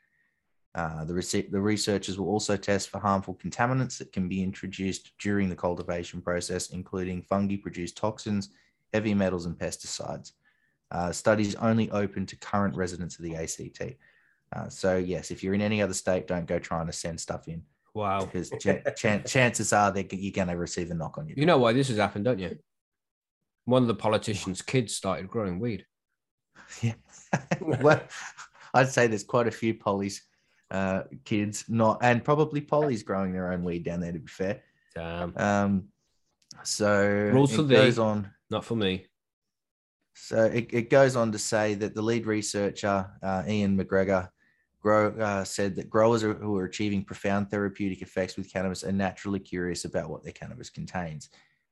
Uh, 0.75 1.05
the, 1.05 1.45
the 1.51 1.61
researchers 1.61 2.17
will 2.17 2.29
also 2.29 2.57
test 2.57 2.89
for 2.89 2.99
harmful 2.99 3.35
contaminants 3.35 3.97
that 3.99 4.11
can 4.11 4.27
be 4.27 4.41
introduced 4.41 5.11
during 5.19 5.47
the 5.49 5.55
cultivation 5.55 6.19
process, 6.19 6.71
including 6.71 7.21
fungi 7.21 7.57
produced 7.57 7.95
toxins, 7.95 8.49
heavy 8.91 9.13
metals, 9.13 9.45
and 9.45 9.57
pesticides. 9.57 10.31
Uh, 10.89 11.11
studies 11.11 11.55
only 11.55 11.89
open 11.91 12.25
to 12.25 12.35
current 12.37 12.75
residents 12.75 13.17
of 13.19 13.23
the 13.25 13.35
ACT. 13.35 13.95
Uh, 14.55 14.67
so, 14.69 14.97
yes, 14.97 15.31
if 15.31 15.43
you're 15.43 15.53
in 15.53 15.61
any 15.61 15.81
other 15.81 15.93
state, 15.93 16.27
don't 16.27 16.47
go 16.47 16.57
trying 16.59 16.87
to 16.87 16.93
send 16.93 17.19
stuff 17.19 17.47
in 17.47 17.63
Wow. 17.93 18.25
because 18.25 18.49
ch- 18.59 18.83
chan- 18.95 19.23
chances 19.25 19.73
are 19.73 19.91
that 19.91 20.11
you're 20.11 20.31
going 20.31 20.47
to 20.47 20.57
receive 20.57 20.89
a 20.89 20.93
knock 20.95 21.17
on 21.17 21.27
your 21.27 21.37
You 21.37 21.45
know 21.45 21.57
why 21.57 21.73
this 21.73 21.87
has 21.89 21.97
happened, 21.97 22.25
don't 22.25 22.39
you? 22.39 22.57
One 23.65 23.83
of 23.83 23.87
the 23.87 23.95
politicians' 23.95 24.61
kids 24.61 24.95
started 24.95 25.27
growing 25.29 25.59
weed. 25.59 25.85
Yeah. 26.81 26.93
well, 27.61 28.01
I'd 28.73 28.89
say 28.89 29.05
there's 29.05 29.23
quite 29.23 29.47
a 29.47 29.51
few 29.51 29.73
polys 29.75 30.21
uh, 30.73 31.03
kids, 31.23 31.65
not 31.69 31.99
and 32.01 32.23
probably 32.23 32.59
polys 32.59 33.05
growing 33.05 33.31
their 33.31 33.53
own 33.53 33.63
weed 33.63 33.83
down 33.83 34.01
there. 34.01 34.11
To 34.11 34.19
be 34.19 34.27
fair, 34.27 34.61
Damn. 34.95 35.37
um, 35.37 35.83
so 36.63 37.07
Rules 37.31 37.55
for 37.55 37.61
thee. 37.61 37.75
goes 37.75 37.99
on. 37.99 38.29
Not 38.49 38.65
for 38.65 38.75
me. 38.75 39.05
So 40.15 40.45
it, 40.45 40.69
it 40.73 40.89
goes 40.89 41.15
on 41.15 41.31
to 41.31 41.39
say 41.39 41.73
that 41.75 41.95
the 41.95 42.01
lead 42.01 42.25
researcher, 42.25 43.09
uh, 43.21 43.43
Ian 43.47 43.77
McGregor, 43.77 44.29
grow, 44.79 45.09
uh, 45.09 45.43
said 45.43 45.75
that 45.75 45.89
growers 45.89 46.21
who 46.21 46.57
are 46.57 46.65
achieving 46.65 47.03
profound 47.03 47.49
therapeutic 47.49 48.01
effects 48.01 48.35
with 48.35 48.51
cannabis 48.51 48.83
are 48.83 48.91
naturally 48.91 49.39
curious 49.39 49.85
about 49.85 50.09
what 50.09 50.23
their 50.23 50.33
cannabis 50.33 50.69
contains. 50.69 51.29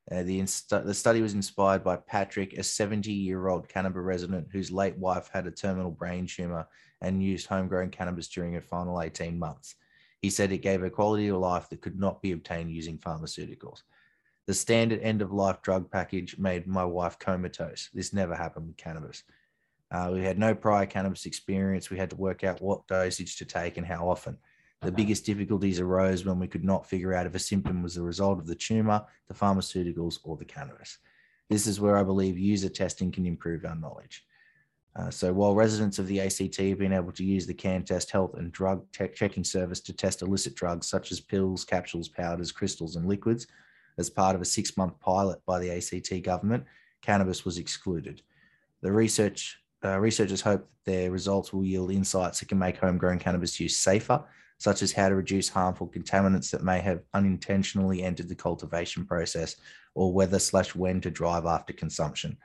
Uh, 0.10 0.24
the, 0.24 0.40
inst- 0.40 0.70
the 0.70 0.94
study 0.94 1.22
was 1.22 1.34
inspired 1.34 1.84
by 1.84 1.96
Patrick, 1.96 2.54
a 2.54 2.64
70 2.64 3.12
year 3.12 3.48
old 3.48 3.70
cannabis 3.70 4.02
resident 4.02 4.48
whose 4.52 4.72
late 4.72 4.98
wife 4.98 5.30
had 5.32 5.46
a 5.46 5.52
terminal 5.52 5.92
brain 5.92 6.26
tumor 6.26 6.68
and 7.02 7.24
used 7.24 7.48
homegrown 7.48 7.90
cannabis 7.90 8.28
during 8.28 8.54
her 8.54 8.62
final 8.62 9.02
18 9.02 9.38
months. 9.38 9.76
He 10.22 10.30
said 10.30 10.52
it 10.52 10.60
gave 10.60 10.82
her 10.82 10.90
quality 10.90 11.28
of 11.28 11.38
life 11.38 11.70
that 11.70 11.82
could 11.82 12.00
not 12.00 12.22
be 12.22 12.32
obtained 12.32 12.72
using 12.72 12.98
pharmaceuticals. 12.98 13.84
The 14.48 14.54
standard 14.54 15.02
end 15.02 15.22
of 15.22 15.32
life 15.32 15.62
drug 15.62 15.90
package 15.92 16.38
made 16.38 16.68
my 16.68 16.86
wife 16.86 17.18
comatose. 17.20 17.90
This 17.94 18.14
never 18.14 18.36
happened 18.36 18.68
with 18.68 18.78
cannabis. 18.78 19.24
Uh, 19.92 20.10
we 20.14 20.24
had 20.24 20.40
no 20.40 20.56
prior 20.56 20.86
cannabis 20.86 21.26
experience. 21.26 21.90
We 21.90 21.98
had 21.98 22.10
to 22.12 22.16
work 22.16 22.44
out 22.44 22.62
what 22.62 22.88
dosage 22.88 23.38
to 23.38 23.46
take 23.46 23.78
and 23.78 23.86
how 23.86 24.08
often. 24.10 24.38
The 24.82 24.92
biggest 24.92 25.26
difficulties 25.26 25.80
arose 25.80 26.26
when 26.26 26.40
we 26.40 26.48
could 26.48 26.64
not 26.64 26.88
figure 26.88 27.14
out 27.14 27.28
if 27.28 27.36
a 27.36 27.40
symptom 27.40 27.84
was 27.84 27.96
the 27.96 28.02
result 28.02 28.40
of 28.40 28.48
the 28.48 28.56
tumor, 28.56 29.06
the 29.28 29.34
pharmaceuticals, 29.34 30.20
or 30.24 30.38
the 30.38 30.46
cannabis. 30.46 30.98
This 31.50 31.68
is 31.68 31.80
where 31.80 31.98
I 31.98 32.04
believe 32.04 32.40
user 32.40 32.70
testing 32.70 33.12
can 33.12 33.28
improve 33.28 33.64
our 33.64 33.76
knowledge. 33.76 34.26
Uh, 34.96 35.10
so 35.12 35.32
while 35.32 35.54
residents 35.54 36.00
of 36.00 36.08
the 36.08 36.20
ACT 36.20 36.58
have 36.58 36.80
been 36.80 36.94
able 36.94 37.12
to 37.12 37.24
use 37.24 37.46
the 37.46 37.54
CanTEST 37.54 38.10
Health 38.10 38.34
and 38.34 38.52
Drug 38.52 38.84
Checking 38.92 39.44
Service 39.44 39.80
to 39.82 39.94
test 39.94 40.22
illicit 40.22 40.56
drugs 40.56 40.88
such 40.88 41.12
as 41.12 41.20
pills, 41.20 41.64
capsules, 41.64 42.10
powders, 42.10 42.52
crystals, 42.52 42.96
and 42.96 43.06
liquids, 43.06 43.48
as 43.98 44.10
part 44.10 44.36
of 44.36 44.42
a 44.42 44.46
six-month 44.46 45.00
pilot 45.00 45.40
by 45.46 45.60
the 45.60 45.72
ACT 45.72 46.24
government, 46.24 46.66
cannabis 47.02 47.46
was 47.46 47.58
excluded. 47.58 48.22
The 48.82 48.92
research 48.92 49.62
uh, 49.84 50.00
researchers 50.00 50.42
hope 50.42 50.68
that 50.86 50.92
their 50.92 51.12
results 51.12 51.54
will 51.54 51.64
yield 51.64 51.92
insights 51.92 52.40
that 52.40 52.50
can 52.50 52.60
make 52.60 52.78
homegrown 52.78 53.20
cannabis 53.20 53.60
use 53.60 53.78
safer, 53.78 54.24
such 54.62 54.84
as 54.84 54.92
how 54.92 55.10
to 55.10 55.16
reduce 55.16 55.50
harmful 55.50 55.88
contaminants 55.88 56.52
that 56.52 56.64
may 56.64 56.80
have 56.80 57.02
unintentionally 57.16 58.04
entered 58.04 58.30
the 58.30 58.36
cultivation 58.36 59.04
process, 59.04 59.56
or 59.96 60.14
whether 60.14 60.38
slash 60.38 60.76
when 60.76 61.02
to 61.02 61.10
drive 61.10 61.48
after 61.48 61.74
consumption. 61.74 62.38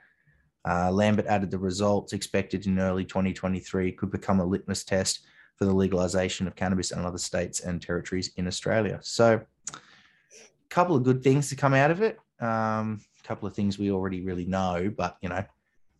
Uh, 0.67 0.89
Lambert 0.91 1.27
added 1.27 1.51
the 1.51 1.59
results 1.59 2.13
expected 2.13 2.65
in 2.65 2.79
early 2.79 3.05
2023 3.05 3.91
could 3.91 4.09
become 4.09 4.39
a 4.39 4.45
litmus 4.45 4.83
test 4.83 5.27
for 5.57 5.65
the 5.65 5.71
legalization 5.71 6.47
of 6.47 6.55
cannabis 6.55 6.89
in 6.89 7.05
other 7.05 7.19
states 7.19 7.59
and 7.59 7.83
territories 7.83 8.31
in 8.37 8.47
Australia. 8.47 8.97
So, 9.03 9.39
a 9.71 9.79
couple 10.69 10.95
of 10.95 11.03
good 11.03 11.21
things 11.21 11.49
to 11.49 11.55
come 11.55 11.75
out 11.75 11.91
of 11.91 12.01
it. 12.01 12.17
Um, 12.39 12.99
a 13.23 13.27
couple 13.27 13.47
of 13.47 13.53
things 13.53 13.77
we 13.77 13.91
already 13.91 14.21
really 14.21 14.45
know, 14.45 14.91
but 14.97 15.17
you 15.21 15.29
know, 15.29 15.45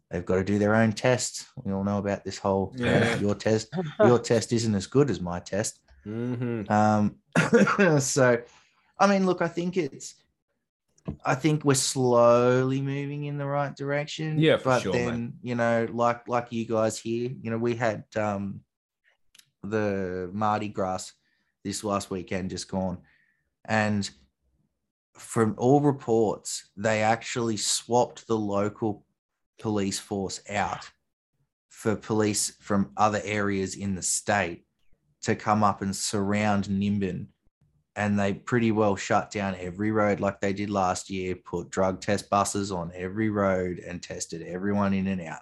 they've 0.10 0.25
got 0.25 0.38
to 0.38 0.43
do 0.43 0.58
their 0.58 0.73
own 0.73 0.93
tests. 0.93 1.45
We 1.63 1.73
all 1.73 1.84
know 1.84 1.99
about 1.99 2.25
this 2.25 2.39
whole 2.39 2.73
uh, 2.82 3.17
your 3.21 3.36
test. 3.36 3.67
Your 3.99 4.17
test 4.17 4.51
isn't 4.51 4.73
as 4.73 4.88
good 4.88 5.12
as 5.12 5.21
my 5.21 5.39
test. 5.39 5.80
Mm-hmm. 6.07 6.71
Um, 6.71 7.99
so, 7.99 8.41
I 8.99 9.07
mean, 9.07 9.25
look, 9.25 9.41
I 9.41 9.47
think 9.47 9.77
it's, 9.77 10.15
I 11.25 11.35
think 11.35 11.63
we're 11.63 11.73
slowly 11.73 12.81
moving 12.81 13.25
in 13.25 13.37
the 13.37 13.45
right 13.45 13.75
direction. 13.75 14.39
Yeah, 14.39 14.57
for 14.57 14.63
but 14.63 14.81
sure, 14.81 14.93
then 14.93 15.07
man. 15.07 15.33
you 15.41 15.55
know, 15.55 15.87
like 15.91 16.27
like 16.27 16.51
you 16.51 16.65
guys 16.65 16.97
here, 16.99 17.31
you 17.41 17.49
know, 17.49 17.57
we 17.57 17.75
had 17.75 18.03
um 18.17 18.61
the 19.63 20.29
MardiGrass 20.33 21.13
this 21.63 21.85
last 21.85 22.09
weekend 22.09 22.49
just 22.49 22.69
gone, 22.69 22.97
and 23.63 24.09
from 25.13 25.55
all 25.57 25.79
reports, 25.79 26.69
they 26.75 27.01
actually 27.03 27.57
swapped 27.57 28.27
the 28.27 28.37
local 28.37 29.05
police 29.59 29.99
force 29.99 30.41
out 30.49 30.89
for 31.69 31.95
police 31.95 32.55
from 32.59 32.91
other 32.97 33.21
areas 33.23 33.75
in 33.75 33.95
the 33.95 34.01
state 34.01 34.66
to 35.27 35.35
come 35.35 35.63
up 35.63 35.81
and 35.81 35.95
surround 35.95 36.65
Nimbin. 36.69 37.27
And 37.95 38.17
they 38.19 38.33
pretty 38.33 38.71
well 38.71 38.95
shut 38.95 39.31
down 39.31 39.55
every 39.59 39.91
road 39.91 40.19
like 40.19 40.39
they 40.39 40.53
did 40.53 40.69
last 40.69 41.09
year, 41.09 41.35
put 41.35 41.69
drug 41.71 41.99
test 41.99 42.29
buses 42.29 42.71
on 42.71 42.91
every 42.95 43.29
road 43.29 43.79
and 43.79 44.01
tested 44.03 44.41
everyone 44.43 44.93
in 44.93 45.07
and 45.07 45.21
out. 45.21 45.41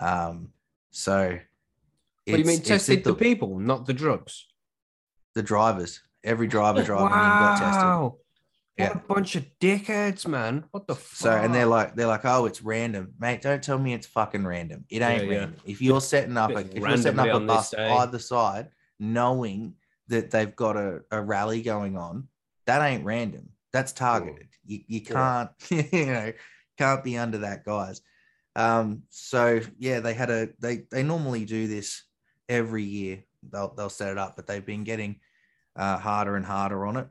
Um, 0.00 0.48
so 0.90 1.28
What 1.30 1.38
do 2.26 2.32
you 2.32 2.44
mean 2.44 2.44
it's- 2.44 2.58
it's 2.58 2.68
tested 2.68 3.04
the, 3.04 3.12
the, 3.12 3.16
people, 3.18 3.58
not 3.58 3.86
the 3.86 3.92
drugs? 3.94 4.46
the 5.34 5.42
drivers. 5.42 6.00
Every 6.22 6.46
driver 6.46 6.82
driving 6.90 7.18
in 7.32 7.38
got 7.38 7.58
tested. 7.58 7.84
Wow. 7.84 8.16
Yeah. 8.78 8.92
A 8.92 8.98
bunch 8.98 9.36
of 9.36 9.44
dickheads, 9.60 10.26
man. 10.26 10.64
What 10.72 10.86
the 10.88 10.94
fuck? 10.96 11.16
So 11.16 11.30
and 11.30 11.54
they're 11.54 11.66
like 11.66 11.94
they're 11.94 12.06
like, 12.08 12.24
oh, 12.24 12.46
it's 12.46 12.60
random, 12.62 13.14
mate. 13.20 13.40
Don't 13.42 13.62
tell 13.62 13.78
me 13.78 13.94
it's 13.94 14.06
fucking 14.08 14.44
random. 14.44 14.84
It 14.90 15.00
ain't 15.02 15.24
Yeah, 15.24 15.30
yeah. 15.30 15.38
random. 15.38 15.56
If 15.64 15.80
you're 15.80 16.00
setting 16.00 16.36
up 16.36 16.50
a 16.50 16.58
It's 16.58 16.74
if 16.74 16.82
you're 16.82 16.96
setting 16.96 17.20
up 17.20 17.26
a 17.28 17.32
on 17.32 17.46
this 17.46 17.70
bus 17.70 17.74
either 17.74 18.18
side, 18.18 18.68
knowing 19.12 19.74
that 20.08 20.30
they've 20.30 20.54
got 20.54 20.76
a, 20.76 21.00
a 21.10 21.20
rally 21.20 21.62
going 21.62 21.96
on, 21.96 22.28
that 22.66 22.82
ain't 22.82 23.04
random. 23.04 23.50
That's 23.72 23.92
targeted. 23.92 24.48
You 24.66 24.80
you 24.86 25.00
can't 25.00 25.50
you 25.68 26.06
know 26.06 26.32
can't 26.78 27.04
be 27.04 27.16
under 27.16 27.38
that, 27.38 27.64
guys. 27.64 28.00
Um, 28.56 29.02
so 29.10 29.60
yeah, 29.78 30.00
they 30.00 30.14
had 30.14 30.30
a 30.30 30.48
they 30.60 30.84
they 30.90 31.02
normally 31.02 31.44
do 31.44 31.66
this 31.66 32.04
every 32.48 32.84
year. 32.84 33.24
They'll 33.50 33.74
they'll 33.74 33.90
set 33.90 34.12
it 34.12 34.18
up, 34.18 34.36
but 34.36 34.46
they've 34.46 34.64
been 34.64 34.84
getting 34.84 35.16
uh, 35.76 35.98
harder 35.98 36.36
and 36.36 36.46
harder 36.46 36.86
on 36.86 36.96
it. 36.96 37.08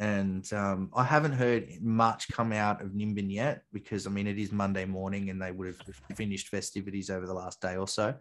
And 0.00 0.50
um, 0.52 0.90
I 0.94 1.02
haven't 1.02 1.32
heard 1.32 1.68
much 1.80 2.28
come 2.28 2.52
out 2.52 2.80
of 2.80 2.92
Nimbin 2.92 3.32
yet 3.32 3.64
because 3.72 4.06
I 4.06 4.10
mean 4.10 4.28
it 4.28 4.38
is 4.38 4.52
Monday 4.52 4.84
morning 4.84 5.30
and 5.30 5.42
they 5.42 5.50
would 5.50 5.66
have 5.66 6.16
finished 6.16 6.48
festivities 6.48 7.10
over 7.10 7.26
the 7.26 7.34
last 7.34 7.60
day 7.60 7.76
or 7.76 7.88
so. 7.88 8.14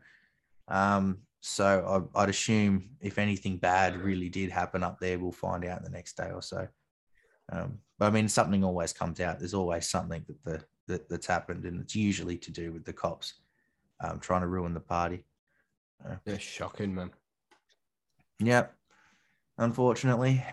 Um, 0.67 1.19
so 1.41 2.09
I, 2.15 2.23
I'd 2.23 2.29
assume 2.29 2.89
if 3.01 3.17
anything 3.17 3.57
bad 3.57 3.97
really 3.97 4.29
did 4.29 4.51
happen 4.51 4.83
up 4.83 4.99
there, 4.99 5.19
we'll 5.19 5.31
find 5.31 5.65
out 5.65 5.79
in 5.79 5.83
the 5.83 5.89
next 5.89 6.17
day 6.17 6.31
or 6.33 6.41
so. 6.41 6.67
Um, 7.51 7.79
but 7.97 8.07
I 8.07 8.09
mean, 8.11 8.27
something 8.27 8.63
always 8.63 8.93
comes 8.93 9.19
out. 9.19 9.39
There's 9.39 9.53
always 9.53 9.87
something 9.87 10.25
that 10.27 10.43
the 10.43 10.63
that, 10.87 11.09
that's 11.09 11.27
happened, 11.27 11.65
and 11.65 11.81
it's 11.81 11.95
usually 11.95 12.37
to 12.37 12.51
do 12.51 12.71
with 12.71 12.85
the 12.85 12.93
cops 12.93 13.33
um, 14.01 14.19
trying 14.19 14.41
to 14.41 14.47
ruin 14.47 14.73
the 14.73 14.79
party. 14.79 15.25
They're 16.25 16.39
shocking, 16.39 16.93
man. 16.93 17.11
Yep, 18.39 18.73
unfortunately. 19.57 20.43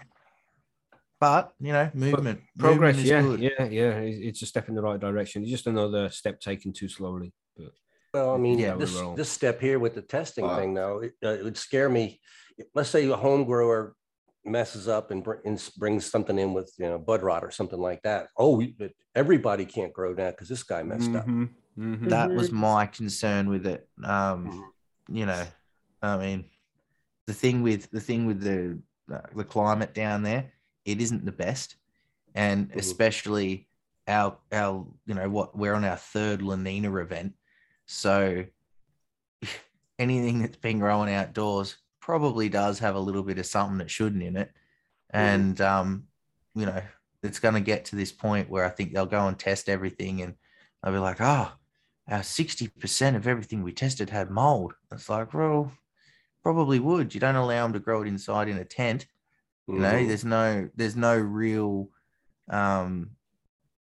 But 1.21 1.53
you 1.61 1.73
know, 1.73 1.91
movement, 1.95 2.41
Progress, 2.59 2.97
movement 2.97 2.99
is 2.99 3.05
yeah, 3.05 3.23
good. 3.23 3.41
yeah, 3.41 3.65
yeah. 3.65 3.91
It's 4.01 4.43
a 4.43 4.47
step 4.47 4.69
in 4.69 4.75
the 4.75 4.83
right 4.83 4.99
direction. 4.99 5.43
It's 5.43 5.51
just 5.51 5.67
another 5.67 6.09
step 6.11 6.41
taken 6.41 6.73
too 6.73 6.89
slowly. 6.89 7.33
But 8.15 8.27
Well, 8.27 8.35
I 8.37 8.39
mean, 8.39 8.59
Yeah, 8.61 8.77
this, 8.77 8.95
wrong. 8.95 9.17
this 9.17 9.29
step 9.29 9.61
here 9.61 9.81
with 9.81 9.97
the 9.97 10.03
testing 10.03 10.45
Wow. 10.45 10.57
thing, 10.57 10.73
though, 10.73 10.99
it, 11.01 11.15
uh, 11.23 11.31
it 11.31 11.43
would 11.43 11.57
scare 11.57 11.89
me. 11.89 12.21
Let's 12.73 12.89
say 12.91 13.09
a 13.09 13.17
home 13.17 13.45
grower 13.45 13.97
messes 14.45 14.87
up 14.87 15.11
and, 15.11 15.25
br- 15.25 15.43
and 15.45 15.61
brings 15.79 16.07
something 16.07 16.39
in 16.39 16.55
with, 16.55 16.73
you 16.79 16.87
know, 16.87 16.97
bud 16.97 17.23
rot 17.25 17.43
or 17.43 17.51
something 17.51 17.81
like 17.81 18.03
that. 18.03 18.29
Oh, 18.37 18.57
we- 18.57 18.71
but 18.79 18.93
everybody 19.17 19.65
can't 19.67 19.93
grow 19.93 20.13
now 20.15 20.31
because 20.31 20.49
this 20.49 20.63
guy 20.63 20.85
messed 20.85 21.11
up. 21.13 21.27
Mhm, 21.27 21.49
mhm. 21.77 22.09
that 22.09 22.33
was 22.33 22.51
Mhm. 22.51 22.53
my 22.53 22.87
concern 22.87 23.49
with 23.49 23.67
it. 23.67 23.89
Um, 24.05 24.73
you 25.09 25.27
know, 25.27 25.45
I 26.01 26.17
mean, 26.17 26.51
the 27.27 27.35
thing 27.35 27.63
with 27.63 27.91
the 27.91 28.01
thing 28.01 28.27
with 28.27 28.41
the 28.43 28.81
uh, 29.13 29.21
the 29.35 29.45
climate 29.45 29.93
down 29.93 30.23
there, 30.23 30.53
it 30.85 31.01
isn't 31.01 31.25
the 31.27 31.33
best, 31.33 31.77
and 32.35 32.71
especially 32.77 33.69
our 34.07 34.39
our 34.53 34.87
you 35.05 35.15
know 35.15 35.29
what 35.29 35.57
we're 35.59 35.75
on 35.75 35.85
our 35.85 35.97
third 35.97 36.43
La 36.43 36.57
Nina 36.57 36.95
event, 36.97 37.35
so 37.87 38.45
anything 39.99 40.41
that's 40.41 40.57
been 40.57 40.79
growing 40.79 41.13
outdoors 41.13 41.77
probably 42.01 42.49
does 42.49 42.79
have 42.81 42.95
a 42.95 43.01
little 43.01 43.23
bit 43.23 43.39
of 43.39 43.47
something 43.47 43.79
that 43.79 43.91
shouldn't 43.91 44.23
in 44.23 44.37
it, 44.37 44.53
and 45.11 45.61
um, 45.61 46.05
you 46.55 46.67
know, 46.67 46.83
it's 47.23 47.39
going 47.41 47.55
to 47.55 47.61
get 47.61 47.87
to 47.87 47.97
this 47.97 48.13
point 48.13 48.51
where 48.51 48.65
I 48.65 48.69
think 48.71 48.93
they'll 48.93 49.07
go 49.07 49.27
and 49.27 49.39
test 49.39 49.69
everything 49.69 50.21
and 50.23 50.35
they'll 50.83 50.93
be 50.93 50.99
like, 50.99 51.21
oh, 51.21 51.51
our 52.09 52.21
60% 52.21 53.17
of 53.17 53.27
everything 53.27 53.63
we 53.63 53.73
tested 53.73 54.11
had 54.11 54.31
mold. 54.31 54.75
It's 54.93 55.09
like, 55.09 55.33
well, 55.33 55.73
probably 56.43 56.79
would. 56.79 57.15
You 57.15 57.21
don't 57.21 57.35
allow 57.37 57.63
them 57.63 57.73
to 57.73 57.79
grow 57.81 58.03
it 58.03 58.09
inside 58.09 58.49
in 58.49 58.59
a 58.59 58.65
tent. 58.65 59.07
You 59.67 59.79
know, 59.79 59.95
Mhm. 59.95 60.07
there's 60.09 60.25
no, 60.27 60.69
there's 60.77 60.97
no 60.97 61.17
real, 61.17 61.89
um, 62.51 63.13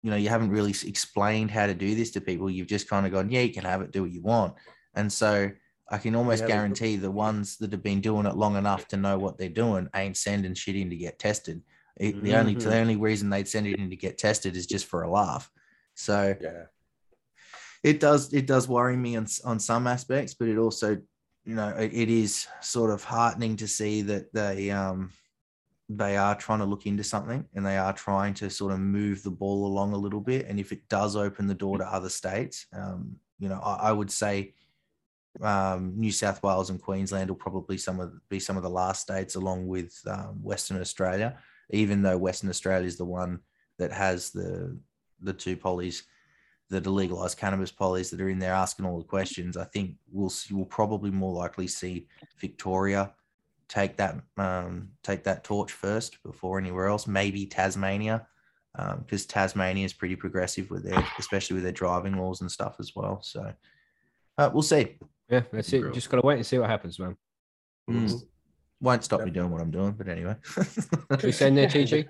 you 0.04 0.10
know, 0.10 0.18
you 0.18 0.30
haven't 0.30 0.50
really 0.50 0.72
explained 0.72 1.52
how 1.52 1.68
to 1.68 1.74
do 1.74 1.94
this 1.96 2.12
to 2.12 2.22
people. 2.22 2.50
You've 2.50 2.68
just 2.68 2.90
kind 2.90 3.06
of 3.06 3.12
gone, 3.12 3.30
yeah, 3.30 3.42
you 3.42 3.54
can 3.54 3.66
have 3.66 3.82
it, 3.82 3.92
do 3.92 4.02
what 4.04 4.12
you 4.12 4.22
want. 4.22 4.56
And 4.96 5.12
so 5.12 5.50
I 5.90 5.98
can 5.98 6.16
almost 6.16 6.42
haven't- 6.42 6.56
guarantee 6.56 6.96
the 6.96 7.12
ones 7.12 7.58
that 7.58 7.72
have 7.72 7.84
been 7.84 8.02
doing 8.02 8.26
it 8.26 8.36
long 8.36 8.56
enough 8.56 8.88
to 8.90 8.98
know 8.98 9.18
what 9.20 9.38
they're 9.38 9.50
doing 9.50 9.90
ain't 9.96 10.18
sending 10.18 10.54
shit 10.54 10.76
in 10.76 10.90
to 10.90 10.96
get 10.96 11.20
tested. 11.20 11.62
It, 11.98 12.24
the 12.24 12.34
only 12.36 12.56
the 12.56 12.78
only 12.78 12.96
reason 12.96 13.30
they'd 13.30 13.48
send 13.48 13.68
it 13.68 13.78
in 13.78 13.90
to 13.90 13.96
get 13.96 14.18
tested 14.18 14.56
is 14.56 14.66
just 14.66 14.86
for 14.86 15.04
a 15.04 15.12
laugh. 15.12 15.52
So 15.94 16.36
Yeah. 16.42 16.64
it 17.84 18.00
does 18.00 18.34
it 18.34 18.48
does 18.48 18.68
worry 18.68 18.96
me 18.98 19.18
on, 19.18 19.28
on 19.46 19.60
some 19.60 19.86
aspects, 19.88 20.34
but 20.34 20.48
it 20.48 20.58
also, 20.58 20.98
you 21.46 21.56
know, 21.56 21.70
it, 21.70 21.92
it 21.94 22.10
is 22.10 22.48
sort 22.62 22.92
of 22.92 23.04
heartening 23.04 23.58
to 23.58 23.68
see 23.68 24.02
that 24.04 24.34
they 24.34 24.72
um 24.72 25.12
they 25.98 26.16
are 26.16 26.36
trying 26.36 26.60
to 26.60 26.66
look 26.66 26.86
into 26.86 27.04
something 27.04 27.46
and 27.54 27.66
they 27.66 27.78
are 27.78 27.94
trying 27.94 28.34
to 28.36 28.50
sort 28.50 28.72
of 28.72 28.80
move 28.80 29.24
the 29.24 29.32
ball 29.32 29.66
along 29.66 29.94
a 29.94 29.98
little 29.98 30.22
bit. 30.22 30.46
And 30.48 30.60
if 30.60 30.72
it 30.72 30.88
does 30.90 31.16
open 31.16 31.48
the 31.48 31.54
door 31.54 31.78
to 31.78 31.86
other 31.86 32.10
states, 32.10 32.66
um, 32.74 33.16
you 33.40 33.50
know, 33.50 33.60
I, 33.60 33.90
I 33.90 33.92
would 33.92 34.12
say 34.12 34.54
um, 35.42 35.94
New 35.96 36.12
South 36.12 36.42
Wales 36.44 36.70
and 36.70 36.82
Queensland 36.82 37.30
will 37.30 37.38
probably 37.38 37.78
some 37.78 38.00
of 38.00 38.14
be 38.30 38.40
some 38.40 38.58
of 38.58 38.64
the 38.64 38.70
last 38.70 39.02
states, 39.02 39.36
along 39.36 39.68
with 39.68 40.00
um, 40.08 40.42
Western 40.42 40.80
Australia. 40.80 41.38
Even 41.72 42.02
though 42.02 42.18
Western 42.18 42.50
Australia 42.50 42.86
is 42.86 42.98
the 42.98 43.06
one 43.06 43.40
that 43.78 43.92
has 43.92 44.32
the 44.32 44.78
the 45.22 45.34
two 45.34 45.56
polys, 45.56 46.04
the 46.70 46.82
legalized 46.90 47.38
cannabis 47.38 47.72
polys 47.72 48.12
that 48.12 48.22
are 48.22 48.30
in 48.30 48.40
there 48.40 48.54
asking 48.54 48.86
all 48.86 48.98
the 48.98 49.04
questions, 49.04 49.58
I 49.58 49.66
think 49.66 49.96
we'll 50.12 50.30
see, 50.30 50.54
we'll 50.54 50.66
probably 50.66 51.12
more 51.12 51.34
likely 51.34 51.68
see 51.68 52.08
Victoria 52.40 53.14
take 53.72 53.96
that 53.98 54.16
um, 54.38 54.90
take 55.02 55.24
that 55.24 55.44
torch 55.46 55.72
first 55.72 56.22
before 56.24 56.60
anywhere 56.60 56.88
else. 56.88 57.08
Maybe 57.08 57.46
Tasmania, 57.46 58.28
because 59.00 59.26
Tasmania 59.26 59.86
is 59.86 59.94
pretty 59.94 60.16
progressive 60.18 60.70
with 60.70 60.84
their, 60.84 61.04
especially 61.18 61.56
with 61.56 61.64
their 61.64 61.72
driving 61.72 62.18
laws 62.18 62.42
and 62.42 62.52
stuff 62.52 62.76
as 62.80 62.92
well. 62.96 63.22
So 63.24 63.54
uh, 64.38 64.50
we'll 64.54 64.62
see. 64.62 64.98
Yeah, 65.30 65.44
that's 65.54 65.72
it. 65.72 65.82
Bro. 65.82 65.94
Just 65.94 66.10
gotta 66.10 66.26
wait 66.26 66.36
and 66.36 66.46
see 66.46 66.58
what 66.58 66.70
happens, 66.70 67.00
man. 67.00 67.16
Mm. 67.90 68.22
Won't 68.82 69.04
stop 69.04 69.24
me 69.24 69.32
doing 69.32 69.52
what 69.52 69.62
I'm 69.62 69.72
doing, 69.72 69.94
but 69.94 70.08
anyway. 70.10 70.36
What 71.08 71.24
you 71.24 71.32
saying 71.32 71.56
there, 71.56 71.68
TG? 71.76 72.06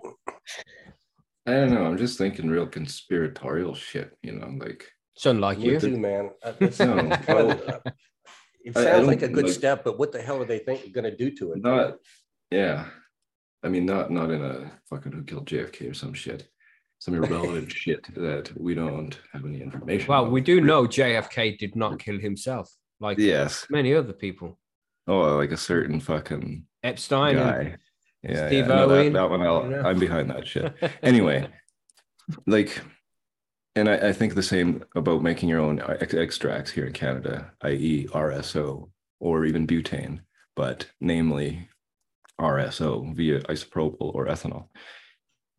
I 1.46 1.52
don't 1.52 1.74
know. 1.74 1.86
I'm 1.86 1.98
just 1.98 2.18
thinking 2.18 2.50
real 2.50 2.66
conspiratorial 2.66 3.76
shit. 3.76 4.18
You 4.24 4.34
know, 4.34 4.48
like 4.58 4.90
Son 5.16 5.40
like 5.40 5.60
you. 5.60 5.80
too, 5.80 5.98
man. 5.98 6.32
It's- 6.60 6.80
No, 6.88 6.96
well, 7.28 7.52
uh, 7.52 7.92
It 8.64 8.78
I- 8.78 8.82
I 8.82 8.84
sounds 8.84 9.08
like 9.08 9.22
a 9.22 9.28
good 9.28 9.46
like- 9.46 9.54
step, 9.54 9.84
but 9.84 9.98
what 10.00 10.12
the 10.12 10.22
hell 10.22 10.42
are 10.42 10.46
they 10.46 10.60
think 10.60 10.92
gonna 10.94 11.16
do 11.16 11.32
to 11.38 11.54
it? 11.54 11.62
not. 11.62 11.98
Yeah, 12.52 12.88
I 13.64 13.70
mean, 13.70 13.86
not 13.86 14.12
not 14.12 14.30
in 14.32 14.44
a 14.44 14.72
fucking 14.90 15.12
who 15.12 15.24
killed 15.24 15.48
JFK 15.48 15.90
or 15.90 15.94
some 15.94 16.14
shit, 16.14 16.48
some 17.00 17.14
irrelevant 17.16 17.72
shit 17.82 18.04
that 18.16 18.52
we 18.60 18.76
don't 18.76 19.18
have 19.34 19.46
any 19.46 19.62
information. 19.62 20.08
Well, 20.08 20.22
about. 20.24 20.32
we 20.32 20.42
do 20.42 20.62
know 20.62 20.84
JFK 20.86 21.58
did 21.58 21.76
not 21.76 22.00
kill 22.00 22.20
himself, 22.20 22.70
like 23.00 23.18
Yes. 23.18 23.66
many 23.70 23.94
other 23.96 24.14
people. 24.14 24.60
Oh, 25.08 25.36
like 25.38 25.52
a 25.52 25.58
certain 25.58 26.00
fucking 26.00 26.66
Epstein. 26.84 27.38
and- 27.38 27.50
guy. 27.70 27.78
Yeah, 28.24 28.48
Steve 28.48 28.68
yeah. 28.68 28.76
No, 28.76 28.88
that, 28.88 29.14
that 29.14 29.30
one, 29.32 29.42
I'll, 29.42 29.88
I'm 29.88 29.98
behind 29.98 30.30
that 30.30 30.46
shit. 30.46 30.72
Anyway, 31.02 31.48
like, 32.46 32.80
and 33.76 33.90
I, 33.90 34.10
I 34.10 34.14
think 34.14 34.34
the 34.34 34.44
same 34.44 34.84
about 34.96 35.24
making 35.24 35.50
your 35.50 35.60
own 35.60 35.82
ex- 35.82 36.14
extracts 36.14 36.72
here 36.72 36.86
in 36.86 36.94
Canada, 36.94 37.52
i.e., 37.62 38.08
RSO 38.12 38.90
or 39.20 39.46
even 39.46 39.68
butane, 39.68 40.20
but 40.56 40.88
namely 41.00 41.70
RSO 42.40 43.16
via 43.16 43.40
isopropyl 43.42 44.14
or 44.16 44.26
ethanol. 44.26 44.68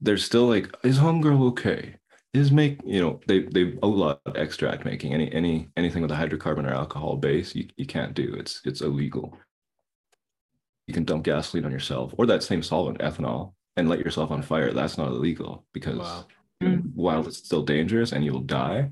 There's 0.01 0.25
still 0.25 0.47
like, 0.47 0.75
is 0.83 0.99
homegirl 0.99 1.49
okay? 1.51 1.97
Is 2.35 2.51
make 2.51 2.81
you 2.85 2.99
know 2.99 3.21
they 3.27 3.41
they 3.41 3.75
outlawed 3.83 4.19
extract 4.37 4.87
making 4.87 5.13
any 5.13 5.31
any 5.35 5.69
anything 5.77 6.01
with 6.01 6.11
a 6.13 6.15
hydrocarbon 6.15 6.67
or 6.67 6.73
alcohol 6.73 7.17
base 7.19 7.55
you, 7.55 7.69
you 7.77 7.85
can't 7.85 8.15
do 8.15 8.33
it's 8.33 8.63
it's 8.65 8.81
illegal 8.81 9.37
you 10.87 10.95
can 10.95 11.05
dump 11.05 11.25
gasoline 11.25 11.65
on 11.65 11.73
yourself 11.73 12.15
or 12.19 12.27
that 12.27 12.43
same 12.43 12.63
solvent, 12.63 12.99
ethanol, 12.99 13.53
and 13.77 13.89
let 13.89 14.01
yourself 14.01 14.31
on 14.31 14.43
fire. 14.43 14.73
That's 14.73 14.99
not 14.99 15.09
illegal 15.09 15.65
because 15.73 15.99
Wow. 15.99 16.27
Know, 16.63 16.77
while 16.95 17.27
it's 17.27 17.39
still 17.39 17.63
dangerous 17.63 18.13
and 18.13 18.25
you'll 18.25 18.41
die, 18.41 18.91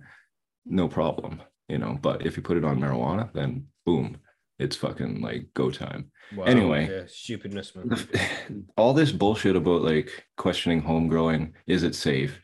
no 0.67 0.89
problem, 0.89 1.43
you 1.69 1.79
know. 1.79 1.99
But 2.01 2.27
if 2.27 2.37
you 2.37 2.43
put 2.43 2.57
it 2.57 2.65
on 2.65 2.79
marijuana, 2.81 3.33
then 3.33 3.67
boom, 3.87 4.19
it's 4.59 4.77
fucking 4.77 5.21
like 5.21 5.49
go 5.55 5.71
time. 5.71 6.11
Wow, 6.37 6.45
Anyway. 6.45 6.89
yeah, 6.91 7.03
stupidness, 7.07 7.75
man. 7.75 8.67
All 8.77 8.95
this 8.95 9.13
bullshit 9.13 9.57
about 9.57 9.83
like 9.83 10.27
questioning 10.37 10.81
home 10.81 11.09
growing, 11.09 11.55
is 11.67 11.83
it 11.83 11.95
safe? 11.95 12.41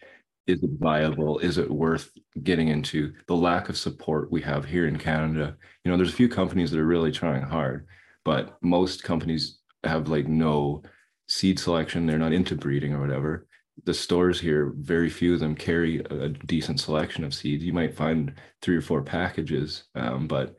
Is 0.46 0.62
it 0.62 0.70
viable? 0.78 1.38
Is 1.40 1.58
it 1.58 1.70
worth 1.70 2.10
getting 2.42 2.68
into? 2.68 3.12
The 3.26 3.34
lack 3.34 3.68
of 3.68 3.76
support 3.76 4.30
we 4.30 4.40
have 4.42 4.64
here 4.64 4.86
in 4.86 4.96
Canada. 4.96 5.56
You 5.84 5.90
know, 5.90 5.96
there's 5.96 6.12
a 6.12 6.16
few 6.16 6.28
companies 6.28 6.70
that 6.70 6.78
are 6.80 6.86
really 6.86 7.10
trying 7.12 7.42
hard, 7.42 7.86
but 8.24 8.56
most 8.62 9.02
companies 9.02 9.58
have 9.84 10.08
like 10.08 10.28
no 10.28 10.82
seed 11.28 11.58
selection. 11.58 12.06
They're 12.06 12.18
not 12.18 12.32
into 12.32 12.54
breeding 12.54 12.92
or 12.94 13.00
whatever. 13.00 13.45
The 13.84 13.94
stores 13.94 14.40
here, 14.40 14.72
very 14.76 15.10
few 15.10 15.34
of 15.34 15.40
them 15.40 15.54
carry 15.54 15.98
a 16.00 16.28
decent 16.30 16.80
selection 16.80 17.24
of 17.24 17.34
seeds. 17.34 17.62
You 17.62 17.72
might 17.72 17.94
find 17.94 18.34
three 18.62 18.76
or 18.76 18.80
four 18.80 19.02
packages, 19.02 19.84
um, 19.94 20.26
but 20.26 20.56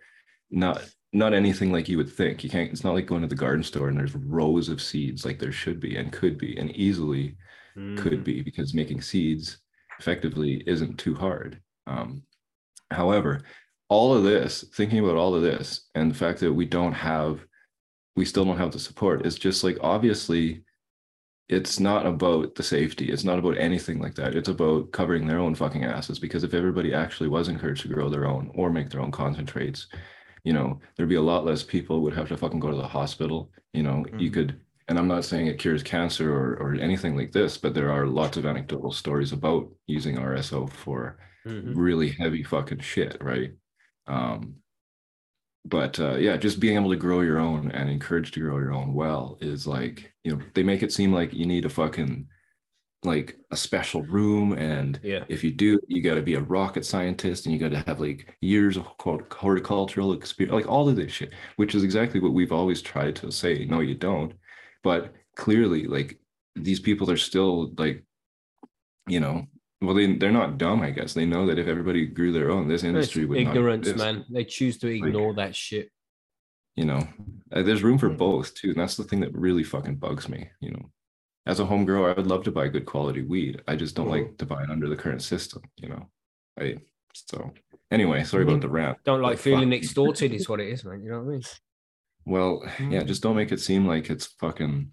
not 0.51 0.87
not 1.13 1.33
anything 1.33 1.71
like 1.71 1.87
you 1.89 1.97
would 1.97 2.11
think. 2.11 2.43
You 2.43 2.49
can't. 2.49 2.69
It's 2.71 2.83
not 2.83 2.93
like 2.93 3.05
going 3.07 3.21
to 3.21 3.27
the 3.27 3.35
garden 3.35 3.63
store 3.63 3.87
and 3.87 3.97
there's 3.97 4.13
rows 4.15 4.69
of 4.69 4.81
seeds 4.81 5.25
like 5.25 5.39
there 5.39 5.51
should 5.53 5.79
be 5.79 5.95
and 5.95 6.11
could 6.11 6.37
be 6.37 6.57
and 6.57 6.69
easily 6.75 7.35
could 7.95 8.21
Mm. 8.21 8.23
be 8.23 8.41
because 8.41 8.73
making 8.73 9.01
seeds 9.01 9.59
effectively 9.99 10.63
isn't 10.67 10.97
too 10.97 11.13
hard. 11.15 11.61
Um, 11.85 12.23
however, 12.91 13.41
all 13.89 14.13
of 14.13 14.23
this, 14.23 14.63
thinking 14.75 14.99
about 14.99 15.15
all 15.15 15.33
of 15.35 15.41
this, 15.43 15.87
and 15.95 16.11
the 16.11 16.15
fact 16.15 16.39
that 16.41 16.51
we 16.53 16.65
don't 16.65 16.93
have, 16.93 17.39
we 18.15 18.25
still 18.25 18.45
don't 18.45 18.57
have 18.57 18.71
the 18.73 18.79
support, 18.79 19.25
is 19.25 19.37
just 19.37 19.63
like 19.63 19.77
obviously, 19.81 20.63
it's 21.49 21.79
not 21.79 22.05
about 22.05 22.55
the 22.55 22.63
safety. 22.63 23.09
It's 23.09 23.23
not 23.23 23.39
about 23.39 23.57
anything 23.57 23.99
like 23.99 24.15
that. 24.15 24.35
It's 24.35 24.49
about 24.49 24.91
covering 24.91 25.25
their 25.27 25.39
own 25.39 25.55
fucking 25.55 25.83
asses. 25.85 26.19
Because 26.19 26.43
if 26.43 26.53
everybody 26.53 26.93
actually 26.93 27.29
was 27.29 27.47
encouraged 27.47 27.83
to 27.83 27.87
grow 27.87 28.09
their 28.09 28.25
own 28.27 28.51
or 28.55 28.69
make 28.69 28.89
their 28.89 29.01
own 29.01 29.11
concentrates, 29.11 29.87
you 30.43 30.53
know, 30.53 30.79
there'd 30.95 31.09
be 31.09 31.15
a 31.15 31.21
lot 31.21 31.45
less 31.45 31.63
people 31.63 32.01
would 32.01 32.13
have 32.13 32.27
to 32.29 32.37
fucking 32.37 32.59
go 32.59 32.69
to 32.71 32.77
the 32.77 32.87
hospital. 32.87 33.51
You 33.73 33.83
know, 33.83 34.05
you 34.17 34.29
Mhm. 34.29 34.33
could 34.33 34.61
and 34.89 34.97
I'm 34.97 35.07
not 35.09 35.25
saying 35.25 35.47
it 35.47 35.59
cures 35.59 35.83
cancer 35.83 36.33
or, 36.33 36.53
or 36.61 36.75
anything 36.75 37.17
like 37.17 37.33
this, 37.33 37.57
but 37.57 37.73
there 37.73 37.91
are 37.91 38.07
lots 38.07 38.37
of 38.37 38.45
anecdotal 38.45 38.93
stories 38.93 39.33
about 39.33 39.69
using 39.85 40.17
RSO 40.17 40.65
for 40.65 41.19
Mhm. 41.45 41.73
really 41.75 42.11
heavy 42.11 42.41
fucking 42.41 42.79
shit, 42.79 43.17
right? 43.21 43.51
Um, 44.07 44.55
but 45.69 45.99
uh, 45.99 46.15
yeah, 46.15 46.37
just 46.37 46.59
being 46.59 46.77
able 46.77 46.89
to 46.91 46.95
grow 46.95 47.21
your 47.21 47.39
own 47.39 47.71
and 47.71 47.89
encouraged 47.89 48.33
to 48.35 48.39
grow 48.39 48.57
your 48.57 48.73
own 48.73 48.93
well 48.93 49.37
is 49.41 49.67
like, 49.67 50.11
you 50.23 50.35
know, 50.35 50.41
they 50.53 50.63
make 50.63 50.83
it 50.83 50.91
seem 50.93 51.11
like 51.13 51.33
you 51.33 51.45
need 51.45 51.65
a 51.65 51.69
fucking 51.69 52.27
like 53.03 53.37
a 53.51 53.55
special 53.57 54.01
room 54.03 54.53
and 54.53 54.99
Yeah. 55.03 55.23
if 55.29 55.43
you 55.43 55.51
do 55.51 55.79
you 55.87 56.01
got 56.01 56.15
to 56.15 56.21
be 56.23 56.33
a 56.33 56.41
rocket 56.41 56.83
scientist 56.83 57.45
and 57.45 57.53
you 57.53 57.59
got 57.59 57.69
to 57.69 57.83
have 57.87 57.99
like 57.99 58.35
years 58.41 58.75
of 58.75 58.85
quote, 58.97 59.31
horticultural 59.31 60.13
experience 60.13 60.55
like 60.55 60.67
all 60.67 60.89
of 60.89 60.95
this 60.95 61.11
shit 61.11 61.31
which 61.57 61.75
is 61.75 61.83
exactly 61.83 62.19
what 62.19 62.33
we've 62.33 62.51
always 62.51 62.81
tried 62.81 63.15
to 63.17 63.31
say 63.31 63.65
no 63.69 63.81
you 63.81 63.93
don't 63.93 64.33
but 64.83 65.13
clearly 65.35 65.85
like 65.85 66.19
these 66.55 66.79
people 66.79 67.09
are 67.11 67.17
still 67.17 67.71
like 67.77 68.03
you 69.07 69.19
know 69.19 69.45
well 69.81 69.93
they, 69.95 70.15
they're 70.15 70.31
not 70.31 70.57
dumb 70.57 70.81
i 70.81 70.89
guess 70.91 71.13
they 71.13 71.25
know 71.25 71.45
that 71.45 71.59
if 71.59 71.67
everybody 71.67 72.05
grew 72.05 72.31
their 72.31 72.49
own 72.51 72.67
this 72.67 72.81
It's 72.83 72.87
industry 72.89 73.25
would 73.25 73.37
ignorance, 73.37 73.93
man. 73.95 74.25
They 74.29 74.43
choose 74.45 74.77
to 74.79 74.87
ignore 74.87 75.33
that 75.35 75.55
shit. 75.55 75.89
you 76.75 76.85
know 76.85 77.07
Uh, 77.51 77.61
there's 77.63 77.83
room 77.83 77.97
for 77.97 78.09
Mm. 78.09 78.17
both 78.17 78.53
too 78.55 78.69
and 78.71 78.79
that's 78.79 78.97
the 78.97 79.03
thing 79.03 79.19
that 79.21 79.33
really 79.33 79.63
fucking 79.63 79.95
bugs 79.97 80.27
me 80.29 80.49
you 80.59 80.71
know 80.71 80.91
as 81.45 81.59
a 81.59 81.65
home 81.65 81.85
grower 81.85 82.09
i 82.09 82.13
would 82.13 82.27
love 82.27 82.43
to 82.45 82.51
buy 82.51 82.67
good 82.67 82.85
quality 82.85 83.21
weed 83.21 83.61
i 83.67 83.75
just 83.75 83.95
don't 83.95 84.07
Mm-hmm. 84.07 84.27
like 84.29 84.37
to 84.37 84.45
buy 84.45 84.63
it 84.63 84.69
under 84.69 84.87
the 84.89 84.95
current 85.03 85.21
system 85.21 85.61
you 85.77 85.89
know 85.89 86.03
i 86.59 86.75
so 87.13 87.51
anyway 87.91 88.23
sorry 88.23 88.43
about 88.43 88.61
the 88.61 88.69
rant 88.69 88.97
Don't 89.03 89.21
like 89.21 89.37
but 89.37 89.39
feeling 89.47 89.69
fuck. 89.71 89.79
extorted, 89.79 90.33
is 90.33 90.47
what 90.49 90.59
it 90.59 90.69
is, 90.69 90.83
man. 90.85 91.01
You 91.03 91.11
know 91.11 91.19
what 91.21 91.29
I 91.29 91.35
mean? 91.35 91.43
well 92.25 92.53
yeah 92.93 93.01
Mm. 93.03 93.07
just 93.07 93.21
don't 93.23 93.35
make 93.41 93.51
it 93.51 93.59
seem 93.61 93.85
like 93.87 94.09
it's 94.09 94.27
fucking 94.43 94.91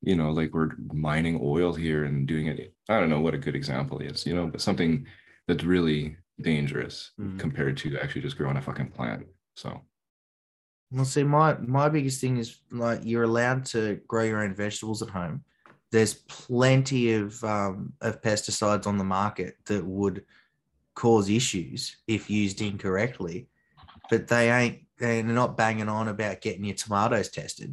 you 0.00 0.16
know 0.16 0.30
like 0.30 0.52
we're 0.54 0.70
mining 0.92 1.38
oil 1.42 1.74
here 1.74 2.04
and 2.04 2.26
doing 2.26 2.46
it 2.46 2.71
i 2.88 2.98
don't 2.98 3.10
know 3.10 3.20
what 3.20 3.34
a 3.34 3.38
good 3.38 3.54
example 3.56 3.98
is 4.00 4.26
you 4.26 4.34
know 4.34 4.46
but 4.46 4.60
something 4.60 5.06
that's 5.48 5.64
really 5.64 6.16
dangerous 6.40 7.12
Mm. 7.20 7.38
compared 7.38 7.76
to 7.78 7.98
actually 7.98 8.22
just 8.22 8.36
growing 8.38 8.56
a 8.56 8.62
fucking 8.62 8.90
plant 8.90 9.26
so 9.54 9.80
Well, 10.90 11.04
see, 11.04 11.22
my 11.24 11.56
my 11.58 11.88
biggest 11.88 12.20
thing 12.20 12.36
is 12.38 12.60
like 12.70 13.00
you're 13.04 13.22
allowed 13.24 13.64
to 13.66 14.00
grow 14.08 14.24
your 14.24 14.42
own 14.44 14.54
vegetables 14.54 15.02
at 15.02 15.08
home, 15.10 15.44
there's 15.90 16.14
plenty 16.14 17.12
of 17.14 17.42
um, 17.44 17.92
of 18.00 18.20
pesticides 18.22 18.86
on 18.86 18.98
the 18.98 19.04
market 19.04 19.56
that 19.66 19.84
would 19.84 20.24
cause 20.94 21.30
issues 21.30 21.96
if 22.06 22.28
used 22.28 22.60
incorrectly, 22.60 23.48
but 24.10 24.28
they 24.28 24.50
ain't 24.50 24.78
they're 24.98 25.22
not 25.22 25.56
banging 25.56 25.88
on 25.88 26.08
about 26.08 26.40
getting 26.42 26.64
your 26.64 26.76
tomatoes 26.76 27.28
tested. 27.30 27.70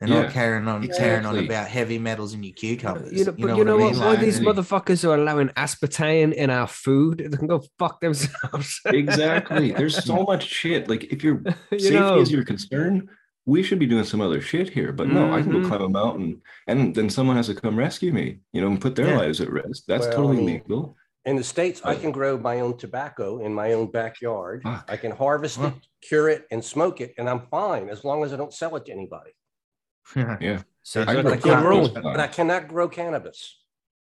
They're 0.00 0.10
Yeah, 0.10 0.22
not 0.22 0.32
carrying 0.32 0.68
on 0.68 0.86
carrying 0.88 1.24
on 1.24 1.38
about 1.38 1.68
heavy 1.68 1.98
metals 1.98 2.34
in 2.34 2.42
your 2.42 2.52
cucumbers. 2.54 3.12
You 3.12 3.24
know, 3.24 3.32
but 3.32 3.56
you 3.56 3.64
know 3.64 3.78
I 3.78 3.82
what? 3.82 3.92
mean? 3.92 4.00
Why 4.00 4.10
Like, 4.10 4.20
these 4.20 4.40
motherfuckers 4.40 5.08
are 5.08 5.14
allowing 5.14 5.48
aspartame 5.50 6.34
in 6.34 6.50
our 6.50 6.66
food? 6.66 7.26
They 7.30 7.36
can 7.36 7.46
go 7.46 7.62
fuck 7.78 8.00
themselves. 8.00 8.78
exactly. 8.84 9.72
There's 9.78 10.04
so 10.04 10.24
much 10.24 10.44
shit. 10.46 10.88
Like 10.88 11.04
if 11.04 11.24
your 11.24 11.42
you 11.72 11.78
safety 11.78 11.94
know, 11.94 12.20
is 12.20 12.30
your 12.30 12.44
concern, 12.44 13.08
we 13.46 13.62
should 13.62 13.78
be 13.78 13.86
doing 13.86 14.04
some 14.04 14.20
other 14.20 14.40
shit 14.42 14.68
here. 14.68 14.92
But 14.92 15.08
no, 15.08 15.32
I 15.32 15.40
can 15.40 15.50
go 15.52 15.58
mm-hmm. 15.58 15.68
climb 15.68 15.82
a 15.82 15.88
mountain, 15.88 16.42
and 16.66 16.94
then 16.94 17.08
someone 17.08 17.36
has 17.36 17.46
to 17.46 17.54
come 17.54 17.78
rescue 17.78 18.12
me. 18.12 18.40
You 18.52 18.60
know, 18.60 18.66
and 18.66 18.80
put 18.80 18.96
their 18.96 19.08
Yeah. 19.08 19.18
lives 19.18 19.40
at 19.40 19.50
risk. 19.50 19.84
That's 19.88 20.02
Well, 20.02 20.12
I 20.12 20.16
totally 20.16 20.36
mean, 20.36 20.46
legal. 20.68 20.94
In 21.24 21.36
the 21.36 21.42
States, 21.44 21.80
I 21.84 21.96
can 21.96 22.12
grow 22.12 22.38
my 22.38 22.60
own 22.60 22.76
tobacco 22.76 23.38
in 23.44 23.52
my 23.54 23.72
own 23.72 23.90
backyard. 23.90 24.62
Fuck. 24.62 24.84
I 24.88 24.96
can 24.96 25.10
harvest 25.10 25.56
Huh. 25.56 25.68
it, 25.68 25.86
cure 26.06 26.28
it, 26.28 26.44
and 26.50 26.62
smoke 26.64 27.00
it, 27.00 27.14
and 27.18 27.28
I'm 27.30 27.46
fine 27.50 27.88
as 27.88 28.04
long 28.04 28.22
as 28.24 28.32
I 28.32 28.36
don't 28.36 28.52
sell 28.52 28.76
it 28.76 28.84
to 28.86 28.92
anybody. 28.92 29.30
Yeah, 30.14 30.62
so 30.82 31.02
I 31.02 31.14
but, 31.22 31.26
I 31.26 31.36
can't, 31.36 31.44
your 31.44 31.60
grow, 31.60 31.88
but 31.88 32.20
I 32.20 32.26
cannot 32.28 32.68
grow 32.68 32.88
cannabis. 32.88 33.58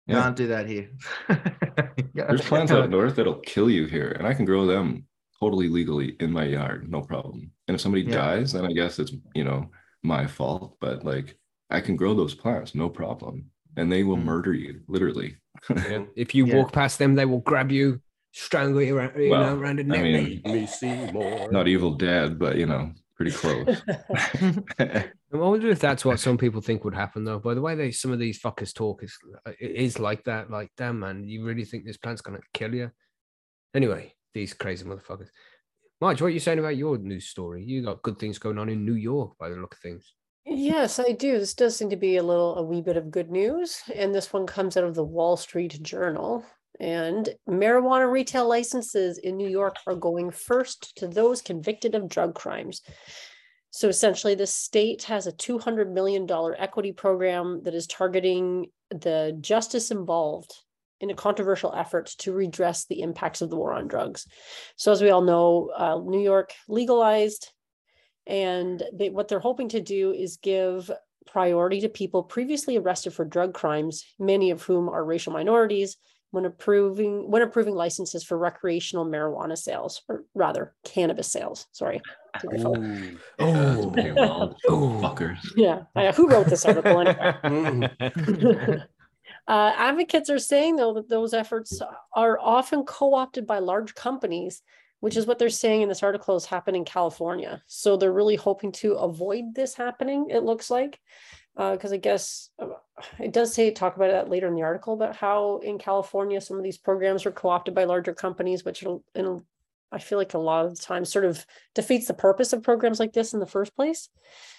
Yeah. 0.08 0.22
Can't 0.22 0.36
do 0.36 0.48
that 0.48 0.68
here. 0.68 0.92
There's 2.14 2.42
plants 2.42 2.72
out 2.72 2.90
north 2.98 3.16
that'll 3.16 3.40
kill 3.40 3.70
you 3.70 3.86
here, 3.88 4.10
and 4.12 4.28
I 4.28 4.34
can 4.34 4.46
grow 4.46 4.66
them 4.68 5.08
totally 5.40 5.68
legally 5.68 6.16
in 6.20 6.32
my 6.32 6.46
yard, 6.46 6.90
no 6.90 7.02
problem. 7.02 7.52
And 7.68 7.76
if 7.76 7.82
somebody 7.82 8.04
Yeah. 8.04 8.18
dies, 8.18 8.54
then 8.54 8.66
I 8.66 8.72
guess 8.72 9.00
it's 9.00 9.14
you 9.34 9.44
know 9.44 9.72
my 10.04 10.28
fault. 10.28 10.78
But 10.80 11.04
like, 11.04 11.38
I 11.72 11.82
can 11.82 11.96
grow 11.96 12.14
those 12.14 12.36
plants, 12.36 12.76
no 12.76 12.88
problem, 12.90 13.46
and 13.78 13.92
they 13.92 14.04
will 14.04 14.18
Mm. 14.18 14.26
murder 14.26 14.54
you 14.54 14.82
literally. 14.88 15.38
Yeah. 15.70 16.06
If 16.16 16.36
you 16.36 16.46
Yeah. 16.46 16.56
walk 16.58 16.72
past 16.72 17.00
them, 17.00 17.16
they 17.16 17.26
will 17.26 17.40
grab 17.42 17.72
you, 17.72 18.00
strangle 18.32 18.82
you 18.84 18.96
around, 18.98 19.20
you 19.20 19.30
Well, 19.32 19.56
know, 19.56 19.60
around 19.62 19.78
the 19.80 19.84
I 19.84 19.86
neck. 19.86 20.04
mean, 20.04 20.42
Me 20.46 20.66
see 20.68 20.94
more. 21.12 21.52
Not 21.52 21.68
Evil 21.68 21.96
Dead, 21.96 22.38
but 22.38 22.58
you 22.58 22.68
know, 22.68 22.92
pretty 23.16 23.32
close. 23.32 23.82
I 24.80 25.12
wonder 25.32 25.70
if 25.70 25.80
that's 25.80 26.06
what 26.06 26.20
some 26.20 26.38
people 26.38 26.62
think 26.62 26.84
would 26.84 26.96
happen, 26.96 27.24
though. 27.24 27.40
By 27.40 27.54
the 27.54 27.62
way, 27.62 27.76
they 27.76 27.92
some 27.92 28.12
of 28.12 28.20
these 28.20 28.42
fuckers 28.42 28.74
talk 28.74 29.04
is 29.04 29.18
uh, 29.46 29.52
it 29.60 29.72
is 29.72 30.00
like 30.00 30.24
that. 30.26 30.50
Like, 30.50 30.72
damn 30.78 31.00
man, 31.00 31.28
you 31.28 31.46
really 31.46 31.66
think 31.66 31.86
this 31.86 31.98
plant's 31.98 32.22
gonna 32.22 32.40
kill 32.54 32.74
you? 32.74 32.92
Anyway, 33.74 34.14
these 34.34 34.54
crazy 34.54 34.86
motherfuckers. 34.86 35.30
Marge, 36.02 36.22
what 36.22 36.28
are 36.28 36.32
you 36.32 36.40
saying 36.40 36.60
about 36.60 36.78
your 36.78 36.98
news 36.98 37.28
story? 37.28 37.64
You 37.64 37.84
got 37.84 38.02
good 38.02 38.20
things 38.20 38.38
going 38.38 38.58
on 38.58 38.70
in 38.70 38.86
New 38.86 38.96
York 38.96 39.38
by 39.40 39.50
the 39.50 39.56
look 39.56 39.74
of 39.74 39.80
things. 39.80 40.14
Yes, 40.46 41.00
I 41.00 41.14
do. 41.14 41.40
This 41.40 41.56
does 41.56 41.76
seem 41.76 41.90
to 41.90 41.96
be 41.96 42.18
a 42.18 42.24
little, 42.24 42.56
a 42.58 42.64
wee 42.64 42.82
bit 42.82 42.98
of 42.98 43.10
good 43.10 43.32
news. 43.32 43.82
And 43.94 44.14
this 44.14 44.32
one 44.32 44.46
comes 44.46 44.78
out 44.78 44.84
of 44.84 44.94
the 44.94 45.04
Wall 45.04 45.38
Street 45.38 45.82
Journal. 45.82 46.46
And 46.80 47.30
marijuana 47.48 48.10
retail 48.12 48.48
licenses 48.48 49.18
in 49.18 49.38
New 49.38 49.48
York 49.48 49.78
are 49.88 49.96
going 49.96 50.32
first 50.32 50.96
to 50.98 51.08
those 51.08 51.42
convicted 51.42 51.96
of 51.96 52.10
drug 52.10 52.36
crimes. 52.36 52.82
So 53.72 53.90
essentially, 53.90 54.36
the 54.36 54.48
state 54.48 55.04
has 55.04 55.28
a 55.28 55.34
$200 55.34 55.92
million 55.92 56.28
equity 56.58 56.92
program 56.92 57.62
that 57.64 57.74
is 57.74 57.88
targeting 57.88 58.68
the 58.90 59.38
justice 59.42 59.92
involved 59.92 60.54
in 61.02 61.10
a 61.10 61.16
controversial 61.16 61.74
effort 61.76 62.08
to 62.20 62.32
redress 62.32 62.86
the 62.86 63.02
impacts 63.02 63.42
of 63.42 63.50
the 63.50 63.58
war 63.58 63.74
on 63.74 63.88
drugs. 63.88 64.28
So, 64.78 64.92
as 64.92 65.02
we 65.02 65.10
all 65.10 65.22
know, 65.22 65.72
uh, 65.76 66.00
New 66.00 66.22
York 66.22 66.54
legalized 66.70 67.52
and 68.28 68.82
they, 68.94 69.10
what 69.10 69.28
they're 69.28 69.40
hoping 69.40 69.70
to 69.70 69.82
do 69.82 70.12
is 70.12 70.38
give 70.38 70.90
priority 71.28 71.82
to 71.82 71.90
people 71.90 72.24
previously 72.24 72.78
arrested 72.78 73.14
for 73.14 73.26
drug 73.26 73.54
crimes, 73.54 74.06
many 74.20 74.52
of 74.52 74.64
whom 74.64 74.90
are 74.90 75.04
racial 75.04 75.34
minorities, 75.34 75.98
when 76.36 76.46
approving 76.46 77.32
when 77.32 77.42
approving 77.42 77.74
licenses 77.74 78.24
for 78.24 78.38
recreational 78.38 79.06
marijuana 79.06 79.58
sales, 79.58 80.04
or 80.10 80.26
rather 80.36 80.74
cannabis 80.84 81.32
sales. 81.32 81.66
Sorry. 81.72 82.02
to 82.42 82.50
my 82.52 82.58
fault. 82.58 82.78
Ooh. 82.78 83.18
Oh, 83.40 84.56
Oh. 84.70 85.00
fuckers. 85.02 85.40
Yeah. 85.56 85.84
I- 85.96 86.12
who 86.12 86.28
wrote 86.28 86.48
this 86.48 86.66
article 86.66 87.00
anyway? 87.00 87.90
Uh, 89.48 89.72
advocates 89.76 90.30
are 90.32 90.40
saying, 90.40 90.76
though, 90.76 90.94
that 90.96 91.08
those 91.08 91.32
efforts 91.34 91.80
are 92.16 92.40
often 92.40 92.84
co 92.84 93.14
opted 93.14 93.46
by 93.46 93.60
large 93.60 93.94
companies, 93.94 94.64
which 95.02 95.16
is 95.16 95.28
what 95.28 95.38
they're 95.38 95.50
saying 95.50 95.84
in 95.84 95.90
this 95.90 96.02
article 96.02 96.36
is 96.36 96.46
happening 96.46 96.82
in 96.82 96.86
California. 96.86 97.62
So 97.68 97.96
they're 97.96 98.12
really 98.12 98.38
hoping 98.38 98.72
to 98.74 98.94
avoid 98.94 99.54
this 99.54 99.76
happening, 99.76 100.30
it 100.32 100.42
looks 100.44 100.72
like. 100.72 101.00
Because 101.56 101.94
I 101.94 101.98
guess 101.98 102.50
uh, 102.60 102.68
it 103.20 103.32
does 103.32 103.54
say 103.54 103.72
talk 103.72 103.96
about 103.96 104.12
that 104.12 104.30
later 104.30 104.48
in 104.48 104.56
the 104.56 104.64
article 104.64 104.94
about 104.94 105.16
how 105.16 105.60
in 105.60 105.78
California 105.78 106.42
some 106.42 106.58
of 106.58 106.64
these 106.64 106.78
programs 106.78 107.26
are 107.26 107.32
co 107.32 107.50
opted 107.50 107.74
by 107.74 107.86
larger 107.86 108.14
companies, 108.14 108.66
which 108.66 108.82
it'll, 108.82 109.04
it'll, 109.14 109.46
I 109.92 110.00
feel 110.00 110.18
like 110.18 110.34
a 110.34 110.40
lot 110.40 110.66
of 110.66 110.76
the 110.76 110.82
time 110.82 111.06
sort 111.06 111.24
of 111.24 111.46
defeats 111.74 112.08
the 112.08 112.14
purpose 112.14 112.52
of 112.52 112.64
programs 112.64 113.00
like 113.00 113.14
this 113.14 113.34
in 113.34 113.40
the 113.40 113.46
first 113.46 113.74
place. 113.76 114.10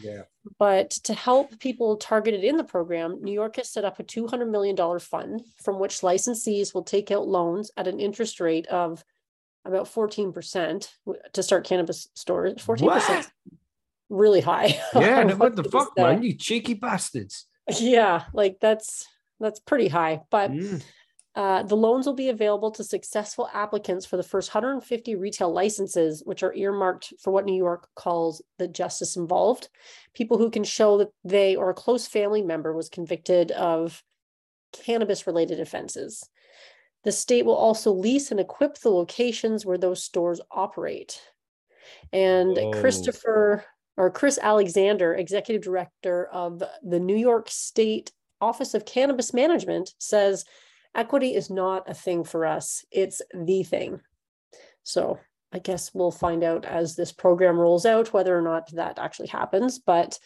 Yeah. 0.01 0.22
But 0.59 0.90
to 0.90 1.12
help 1.12 1.59
people 1.59 1.97
targeted 1.97 2.44
in 2.44 2.57
the 2.57 2.64
program, 2.64 3.22
New 3.22 3.32
York 3.32 3.57
has 3.57 3.70
set 3.70 3.84
up 3.84 4.01
a 4.01 4.05
$200 4.05 4.51
million 4.51 4.76
fund 4.99 5.42
from 5.62 5.78
which 5.78 6.01
licensees 6.01 6.72
will 6.72 6.84
take 6.84 7.11
out 7.11 7.28
loans 7.28 7.70
at 7.76 7.88
an 7.88 8.01
interest 8.01 8.40
rate 8.40 8.66
of 8.68 9.05
about 9.66 9.86
14% 9.86 10.88
to 11.32 11.42
start 11.42 11.66
cannabis 11.66 12.09
stores. 12.14 12.55
14% 12.55 12.80
What? 12.82 13.30
Really 14.09 14.41
high. 14.41 14.81
Yeah, 14.95 15.21
on 15.21 15.39
what 15.39 15.57
the 15.57 15.65
fuck, 15.65 15.93
uh, 15.99 16.03
man? 16.03 16.23
You 16.23 16.35
cheeky 16.35 16.75
bastards. 16.75 17.47
Yeah, 17.81 18.25
like 18.33 18.59
that's 18.61 19.07
that's 19.41 19.61
pretty 19.61 19.89
high. 19.89 20.23
But 20.31 20.51
Mm. 20.53 20.83
uh, 21.35 21.63
the 21.65 21.77
loans 21.77 22.07
will 22.07 22.15
be 22.15 22.31
available 22.31 22.71
to 22.71 22.85
successful 22.85 23.49
applicants 23.53 24.07
for 24.07 24.17
the 24.17 24.23
first 24.23 24.49
150 24.55 25.15
retail 25.17 25.53
licenses, 25.53 26.23
which 26.25 26.43
are 26.43 26.55
earmarked 26.55 27.13
for 27.21 27.31
what 27.33 27.45
New 27.45 27.57
York 27.57 27.89
calls 27.95 28.41
the 28.59 28.69
justice 28.69 29.17
involved. 29.17 29.69
People 30.15 30.39
who 30.39 30.51
can 30.51 30.65
show 30.65 30.97
that 30.99 31.11
they 31.25 31.57
or 31.57 31.71
a 31.71 31.75
close 31.75 32.07
family 32.07 32.43
member 32.43 32.73
was 32.73 32.89
convicted 32.89 33.51
of 33.51 34.03
cannabis 34.73 35.27
related 35.27 35.61
offenses. 35.61 36.29
The 37.05 37.13
state 37.13 37.45
will 37.45 37.55
also 37.57 37.93
lease 37.93 38.31
and 38.31 38.41
equip 38.41 38.79
the 38.79 38.91
locations 38.91 39.65
where 39.67 39.79
those 39.79 40.03
stores 40.03 40.41
operate. 40.51 41.21
And 42.13 42.57
Whoa. 42.57 42.73
Christopher 42.81 43.65
or 43.97 44.11
Chris 44.11 44.38
Alexander, 44.40 45.14
executive 45.14 45.62
director 45.62 46.26
of 46.26 46.62
the 46.82 47.01
New 47.01 47.16
York 47.16 47.49
State 47.51 48.12
Office 48.40 48.74
of 48.74 48.84
Cannabis 48.84 49.32
Management, 49.32 49.94
says 49.99 50.44
equity 50.94 51.34
is 51.34 51.51
not 51.51 51.88
a 51.88 51.94
thing 51.94 52.24
for 52.24 52.44
us, 52.44 52.84
it's 52.90 53.22
the 53.32 53.62
thing. 53.62 54.01
So 54.82 55.18
I 55.53 55.59
guess 55.59 55.92
we'll 55.94 56.11
find 56.11 56.44
out 56.44 56.64
as 56.64 56.97
this 56.97 57.12
program 57.12 57.59
rolls 57.59 57.86
out 57.86 58.12
whether 58.12 58.36
or 58.36 58.42
not 58.42 58.70
that 58.72 58.99
actually 58.99 59.28
happens. 59.28 59.78
But 59.78 60.18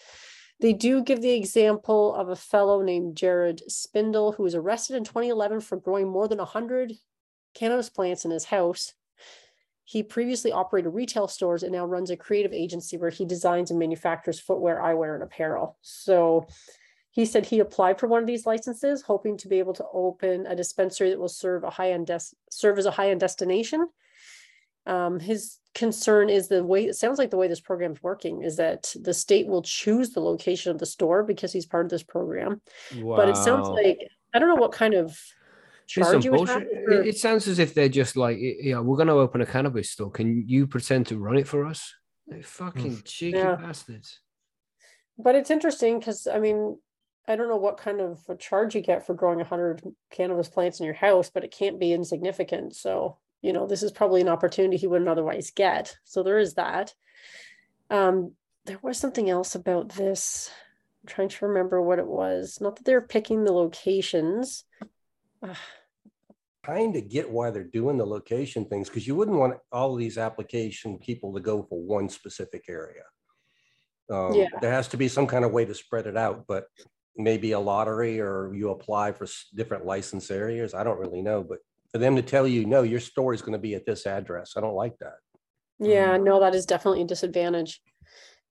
they 0.60 0.72
do 0.72 1.02
give 1.02 1.22
the 1.22 1.32
example 1.32 2.14
of 2.14 2.28
a 2.28 2.36
fellow 2.36 2.82
named 2.82 3.16
Jared 3.16 3.62
Spindle 3.70 4.32
who 4.32 4.42
was 4.42 4.54
arrested 4.54 4.96
in 4.96 5.04
2011 5.04 5.60
for 5.60 5.76
growing 5.76 6.08
more 6.08 6.28
than 6.28 6.38
100 6.38 6.92
cannabis 7.54 7.88
plants 7.88 8.24
in 8.24 8.30
his 8.30 8.44
house. 8.44 8.92
He 9.90 10.04
previously 10.04 10.52
operated 10.52 10.94
retail 10.94 11.26
stores 11.26 11.64
and 11.64 11.72
now 11.72 11.84
runs 11.84 12.10
a 12.10 12.16
creative 12.16 12.52
agency 12.52 12.96
where 12.96 13.10
he 13.10 13.24
designs 13.24 13.70
and 13.70 13.78
manufactures 13.80 14.38
footwear, 14.38 14.80
eyewear, 14.80 15.14
and 15.14 15.22
apparel. 15.24 15.78
So 15.82 16.46
he 17.10 17.26
said 17.26 17.44
he 17.44 17.58
applied 17.58 17.98
for 17.98 18.06
one 18.06 18.20
of 18.20 18.26
these 18.28 18.46
licenses, 18.46 19.02
hoping 19.02 19.36
to 19.38 19.48
be 19.48 19.58
able 19.58 19.72
to 19.72 19.84
open 19.92 20.46
a 20.46 20.54
dispensary 20.54 21.10
that 21.10 21.18
will 21.18 21.26
serve 21.26 21.64
a 21.64 21.70
high-end 21.70 22.06
des- 22.06 22.36
serve 22.52 22.78
as 22.78 22.86
a 22.86 22.92
high-end 22.92 23.18
destination. 23.18 23.88
Um, 24.86 25.18
his 25.18 25.58
concern 25.74 26.30
is 26.30 26.46
the 26.46 26.62
way 26.62 26.84
it 26.84 26.94
sounds 26.94 27.18
like 27.18 27.30
the 27.30 27.36
way 27.36 27.48
this 27.48 27.60
program 27.60 27.90
is 27.90 28.00
working 28.00 28.44
is 28.44 28.58
that 28.58 28.94
the 28.94 29.12
state 29.12 29.48
will 29.48 29.62
choose 29.62 30.10
the 30.10 30.20
location 30.20 30.70
of 30.70 30.78
the 30.78 30.86
store 30.86 31.24
because 31.24 31.52
he's 31.52 31.66
part 31.66 31.84
of 31.84 31.90
this 31.90 32.04
program. 32.04 32.60
But 33.16 33.28
it 33.28 33.36
sounds 33.36 33.66
like 33.68 33.98
I 34.32 34.38
don't 34.38 34.50
know 34.50 34.54
what 34.54 34.70
kind 34.70 34.94
of 34.94 35.20
charge 35.90 36.24
you 36.24 36.30
bullshit. 36.30 36.68
It, 36.70 37.06
it 37.08 37.18
sounds 37.18 37.48
as 37.48 37.58
if 37.58 37.74
they're 37.74 37.88
just 37.88 38.16
like, 38.16 38.38
yeah, 38.40 38.78
we're 38.80 38.96
going 38.96 39.08
to 39.08 39.14
open 39.14 39.40
a 39.40 39.46
cannabis 39.46 39.90
store. 39.90 40.10
Can 40.10 40.46
you 40.48 40.66
pretend 40.66 41.06
to 41.08 41.18
run 41.18 41.36
it 41.36 41.48
for 41.48 41.64
us? 41.64 41.94
They 42.28 42.42
fucking 42.42 43.02
cheeky 43.04 43.38
Yeah. 43.38 43.56
bastards. 43.56 44.20
But 45.18 45.34
it's 45.34 45.50
interesting 45.50 45.98
because 45.98 46.26
I 46.26 46.38
mean, 46.38 46.78
I 47.28 47.36
don't 47.36 47.48
know 47.48 47.56
what 47.56 47.76
kind 47.76 48.00
of 48.00 48.20
a 48.28 48.36
charge 48.36 48.74
you 48.74 48.80
get 48.80 49.04
for 49.06 49.14
growing 49.14 49.38
100 49.38 49.82
cannabis 50.10 50.48
plants 50.48 50.80
in 50.80 50.86
your 50.86 50.94
house, 50.94 51.30
but 51.30 51.44
it 51.44 51.50
can't 51.52 51.78
be 51.78 51.92
insignificant. 51.92 52.74
So, 52.74 53.18
you 53.42 53.52
know, 53.52 53.66
this 53.66 53.82
is 53.82 53.92
probably 53.92 54.20
an 54.20 54.28
opportunity 54.28 54.76
he 54.76 54.86
wouldn't 54.86 55.10
otherwise 55.10 55.50
get. 55.50 55.96
So 56.04 56.22
there 56.22 56.38
is 56.38 56.54
that. 56.54 56.94
Um, 57.90 58.32
there 58.64 58.78
was 58.82 58.98
something 58.98 59.28
else 59.28 59.54
about 59.54 59.90
this. 59.90 60.50
I'm 61.02 61.08
trying 61.08 61.28
to 61.28 61.46
remember 61.46 61.80
what 61.82 61.98
it 61.98 62.06
was. 62.06 62.58
Not 62.60 62.76
that 62.76 62.84
they're 62.84 63.00
picking 63.00 63.44
the 63.44 63.52
locations. 63.52 64.64
Ah, 65.42 65.58
Kind 66.64 66.96
of 66.96 67.08
get 67.08 67.30
why 67.30 67.50
they're 67.50 67.64
doing 67.64 67.96
the 67.96 68.06
location 68.06 68.66
things 68.66 68.88
because 68.88 69.06
you 69.06 69.14
wouldn't 69.14 69.38
want 69.38 69.58
all 69.72 69.94
of 69.94 69.98
these 69.98 70.18
application 70.18 70.98
people 70.98 71.32
to 71.32 71.40
go 71.40 71.62
for 71.62 71.80
one 71.80 72.08
specific 72.08 72.64
area. 72.68 73.04
Um, 74.10 74.34
Yeah. 74.34 74.48
There 74.60 74.72
has 74.72 74.88
to 74.88 74.96
be 74.96 75.08
some 75.08 75.26
kind 75.26 75.44
of 75.44 75.52
way 75.52 75.64
to 75.64 75.74
spread 75.74 76.06
it 76.06 76.16
out, 76.16 76.44
but 76.46 76.66
maybe 77.16 77.52
a 77.52 77.58
lottery 77.58 78.20
or 78.20 78.52
you 78.54 78.70
apply 78.70 79.12
for 79.12 79.26
different 79.54 79.86
license 79.86 80.30
areas. 80.30 80.74
I 80.74 80.84
don't 80.84 80.98
really 80.98 81.22
know, 81.22 81.42
but 81.42 81.58
for 81.92 81.98
them 81.98 82.14
to 82.16 82.22
tell 82.22 82.46
you, 82.46 82.66
no, 82.66 82.82
your 82.82 83.00
store 83.00 83.32
is 83.32 83.42
going 83.42 83.52
to 83.52 83.58
be 83.58 83.74
at 83.74 83.86
this 83.86 84.06
address, 84.06 84.54
I 84.56 84.60
don't 84.60 84.74
like 84.74 84.98
that. 84.98 85.14
Yeah, 85.78 86.18
no, 86.18 86.40
that 86.40 86.54
is 86.54 86.66
definitely 86.66 87.02
a 87.02 87.06
disadvantage. 87.06 87.80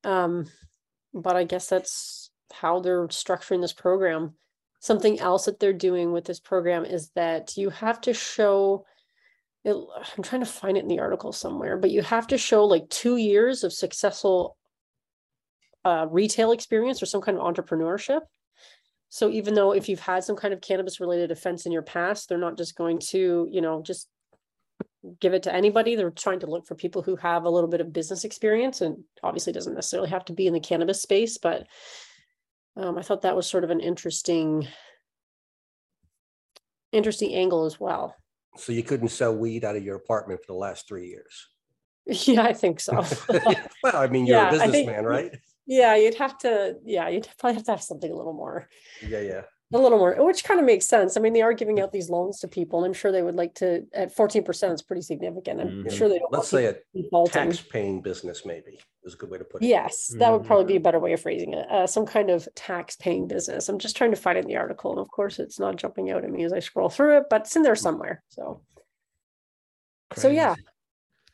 Um, 0.04 0.46
but 1.14 1.36
I 1.36 1.44
guess 1.44 1.68
that's 1.68 2.32
how 2.52 2.80
they're 2.80 3.08
structuring 3.08 3.62
this 3.62 3.74
program. 3.74 4.34
Something 4.80 5.20
else 5.20 5.46
that 5.46 5.60
they're 5.60 5.74
doing 5.74 6.12
with 6.12 6.26
this 6.26 6.40
program 6.40 6.86
is 6.86 7.10
that 7.16 7.58
you 7.58 7.70
have 7.70 8.00
to 8.02 8.14
show 8.14 8.86
it, 9.66 9.76
I'm 10.18 10.24
trying 10.24 10.42
to 10.42 10.48
find 10.48 10.78
it 10.78 10.84
in 10.84 10.88
the 10.88 11.00
article 11.00 11.34
somewhere, 11.34 11.78
but 11.78 11.92
you 11.92 12.02
have 12.02 12.28
to 12.28 12.38
show 12.38 12.66
like 12.66 12.90
two 12.90 13.18
years 13.18 13.64
of 13.64 13.74
successful 13.74 14.56
uh, 15.84 16.08
retail 16.10 16.52
experience 16.52 17.02
or 17.02 17.06
some 17.06 17.22
kind 17.22 17.38
of 17.38 17.44
entrepreneurship. 17.44 18.22
So 19.10 19.30
even 19.30 19.56
though 19.56 19.72
if 19.74 19.90
you've 19.90 20.00
had 20.00 20.24
some 20.24 20.36
kind 20.36 20.54
of 20.54 20.62
cannabis 20.62 21.00
related 21.00 21.32
offense 21.32 21.66
in 21.66 21.72
your 21.72 21.82
past, 21.82 22.30
they're 22.30 22.38
not 22.38 22.58
just 22.58 22.76
going 22.76 23.00
to, 23.10 23.48
you 23.52 23.60
know, 23.60 23.82
just 23.82 24.08
give 25.20 25.34
it 25.34 25.44
to 25.44 25.54
anybody. 25.54 25.96
They're 25.96 26.12
trying 26.12 26.42
to 26.42 26.48
look 26.48 26.68
for 26.68 26.76
people 26.76 27.02
who 27.02 27.16
have 27.18 27.46
a 27.46 27.50
little 27.50 27.70
bit 27.70 27.82
of 27.82 27.92
business 27.92 28.24
experience 28.24 28.82
and 28.82 29.04
obviously 29.24 29.52
doesn't 29.52 29.74
necessarily 29.74 30.10
have 30.10 30.26
to 30.26 30.34
be 30.34 30.48
in 30.48 30.54
the 30.54 30.60
cannabis 30.60 31.02
space, 31.02 31.38
but 31.38 31.68
um, 32.80 32.98
I 32.98 33.02
thought 33.02 33.22
that 33.24 33.36
was 33.36 33.46
sort 33.48 33.64
of 33.64 33.70
an 33.70 33.80
interesting 33.82 34.68
interesting 36.92 37.34
angle 37.36 37.66
as 37.66 37.80
well. 37.80 38.16
So 38.58 38.72
you 38.72 38.84
couldn't 38.84 39.10
sell 39.10 39.36
weed 39.36 39.64
out 39.64 39.76
of 39.76 39.84
your 39.84 39.96
apartment 39.96 40.40
for 40.42 40.54
the 40.54 40.58
last 40.58 40.88
three 40.88 41.08
years. 41.08 41.48
Yeah, 42.26 42.42
I 42.42 42.54
think 42.54 42.80
so. 42.80 43.04
Well, 43.84 43.96
I 43.96 44.08
mean, 44.08 44.26
you're 44.26 44.38
Yeah, 44.38 44.48
a 44.50 44.52
businessman, 44.52 45.06
right? 45.06 45.38
yeah, 45.68 45.96
you'd 45.96 46.16
have 46.16 46.40
to, 46.40 46.78
yeah, 46.84 47.08
you'd 47.08 47.28
probably 47.38 47.56
have 47.56 47.66
to 47.66 47.72
have 47.72 47.84
something 47.84 48.12
a 48.12 48.16
little 48.16 48.34
more, 48.34 48.68
Yeah, 49.08 49.20
yeah. 49.20 49.42
A 49.72 49.78
little 49.78 50.00
more, 50.00 50.16
which 50.26 50.44
kind 50.44 50.60
of 50.60 50.66
makes 50.66 50.88
sense. 50.88 51.16
I 51.16 51.20
mean, 51.20 51.34
they 51.34 51.44
are 51.44 51.54
giving 51.54 51.80
out 51.80 51.92
these 51.92 52.10
loans 52.10 52.40
to 52.40 52.48
people 52.48 52.80
and 52.80 52.88
I'm 52.88 52.94
sure 52.94 53.12
they 53.12 53.22
would 53.22 53.36
like 53.36 53.54
to, 53.56 53.86
at 53.94 54.16
14%, 54.16 54.72
it's 54.74 54.82
pretty 54.82 55.04
significant. 55.04 55.62
I'm 55.62 55.84
Mhm. 55.84 55.92
sure 55.92 56.10
they 56.10 56.18
don't. 56.18 56.32
Let's 56.32 56.48
say 56.48 56.66
a 56.66 56.76
tax 57.28 57.62
paying 57.62 58.02
business 58.02 58.46
maybe 58.46 58.80
is 59.04 59.14
a 59.14 59.18
good 59.18 59.30
way 59.30 59.38
to 59.38 59.44
put 59.44 59.62
it. 59.62 59.68
Yes, 59.68 60.08
that 60.18 60.32
would 60.32 60.44
probably 60.44 60.66
be 60.66 60.74
Mm-hmm. 60.74 60.78
a 60.78 60.84
better 60.84 61.00
way 61.00 61.14
of 61.14 61.22
phrasing 61.22 61.54
it. 61.54 61.70
Uh, 61.70 61.86
some 61.86 62.08
kind 62.08 62.32
of 62.32 62.48
tax 62.56 62.96
paying 62.96 63.28
business. 63.28 63.70
I'm 63.70 63.78
just 63.78 63.96
trying 63.96 64.10
to 64.12 64.18
find 64.18 64.38
it 64.38 64.42
in 64.42 64.48
the 64.48 64.58
article. 64.58 64.90
And 64.92 65.00
of 65.00 65.10
course, 65.12 65.38
it's 65.38 65.60
not 65.60 65.76
jumping 65.76 66.10
out 66.10 66.24
at 66.24 66.32
me 66.32 66.44
as 66.44 66.52
I 66.54 66.60
scroll 66.60 66.90
through 66.90 67.18
it, 67.18 67.24
but 67.30 67.42
it's 67.42 67.56
in 67.56 67.62
there 67.62 67.74
Mm. 67.76 67.78
somewhere. 67.82 68.24
So, 68.30 68.62
so 70.16 70.30
yeah, 70.30 70.56
Crazy. 70.56 70.68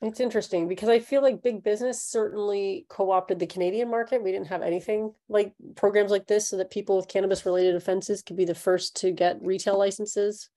It's 0.08 0.20
interesting 0.20 0.68
because 0.68 0.90
I 0.90 1.00
feel 1.00 1.22
like 1.22 1.42
big 1.44 1.64
business 1.64 2.04
certainly 2.04 2.86
co 2.90 3.12
opted 3.12 3.40
the 3.40 3.48
Canadian 3.48 3.90
market. 3.90 4.24
We 4.24 4.32
didn't 4.32 4.48
have 4.48 4.62
anything 4.62 5.14
like 5.30 5.54
programs 5.76 6.12
like 6.12 6.28
this 6.28 6.50
so 6.50 6.58
that 6.58 6.70
people 6.72 6.98
with 6.98 7.08
cannabis 7.08 7.46
related 7.46 7.76
offenses 7.76 8.22
could 8.22 8.36
be 8.38 8.46
the 8.46 8.56
first 8.56 8.96
to 8.98 9.12
get 9.12 9.40
retail 9.42 9.78
licenses 9.78 10.50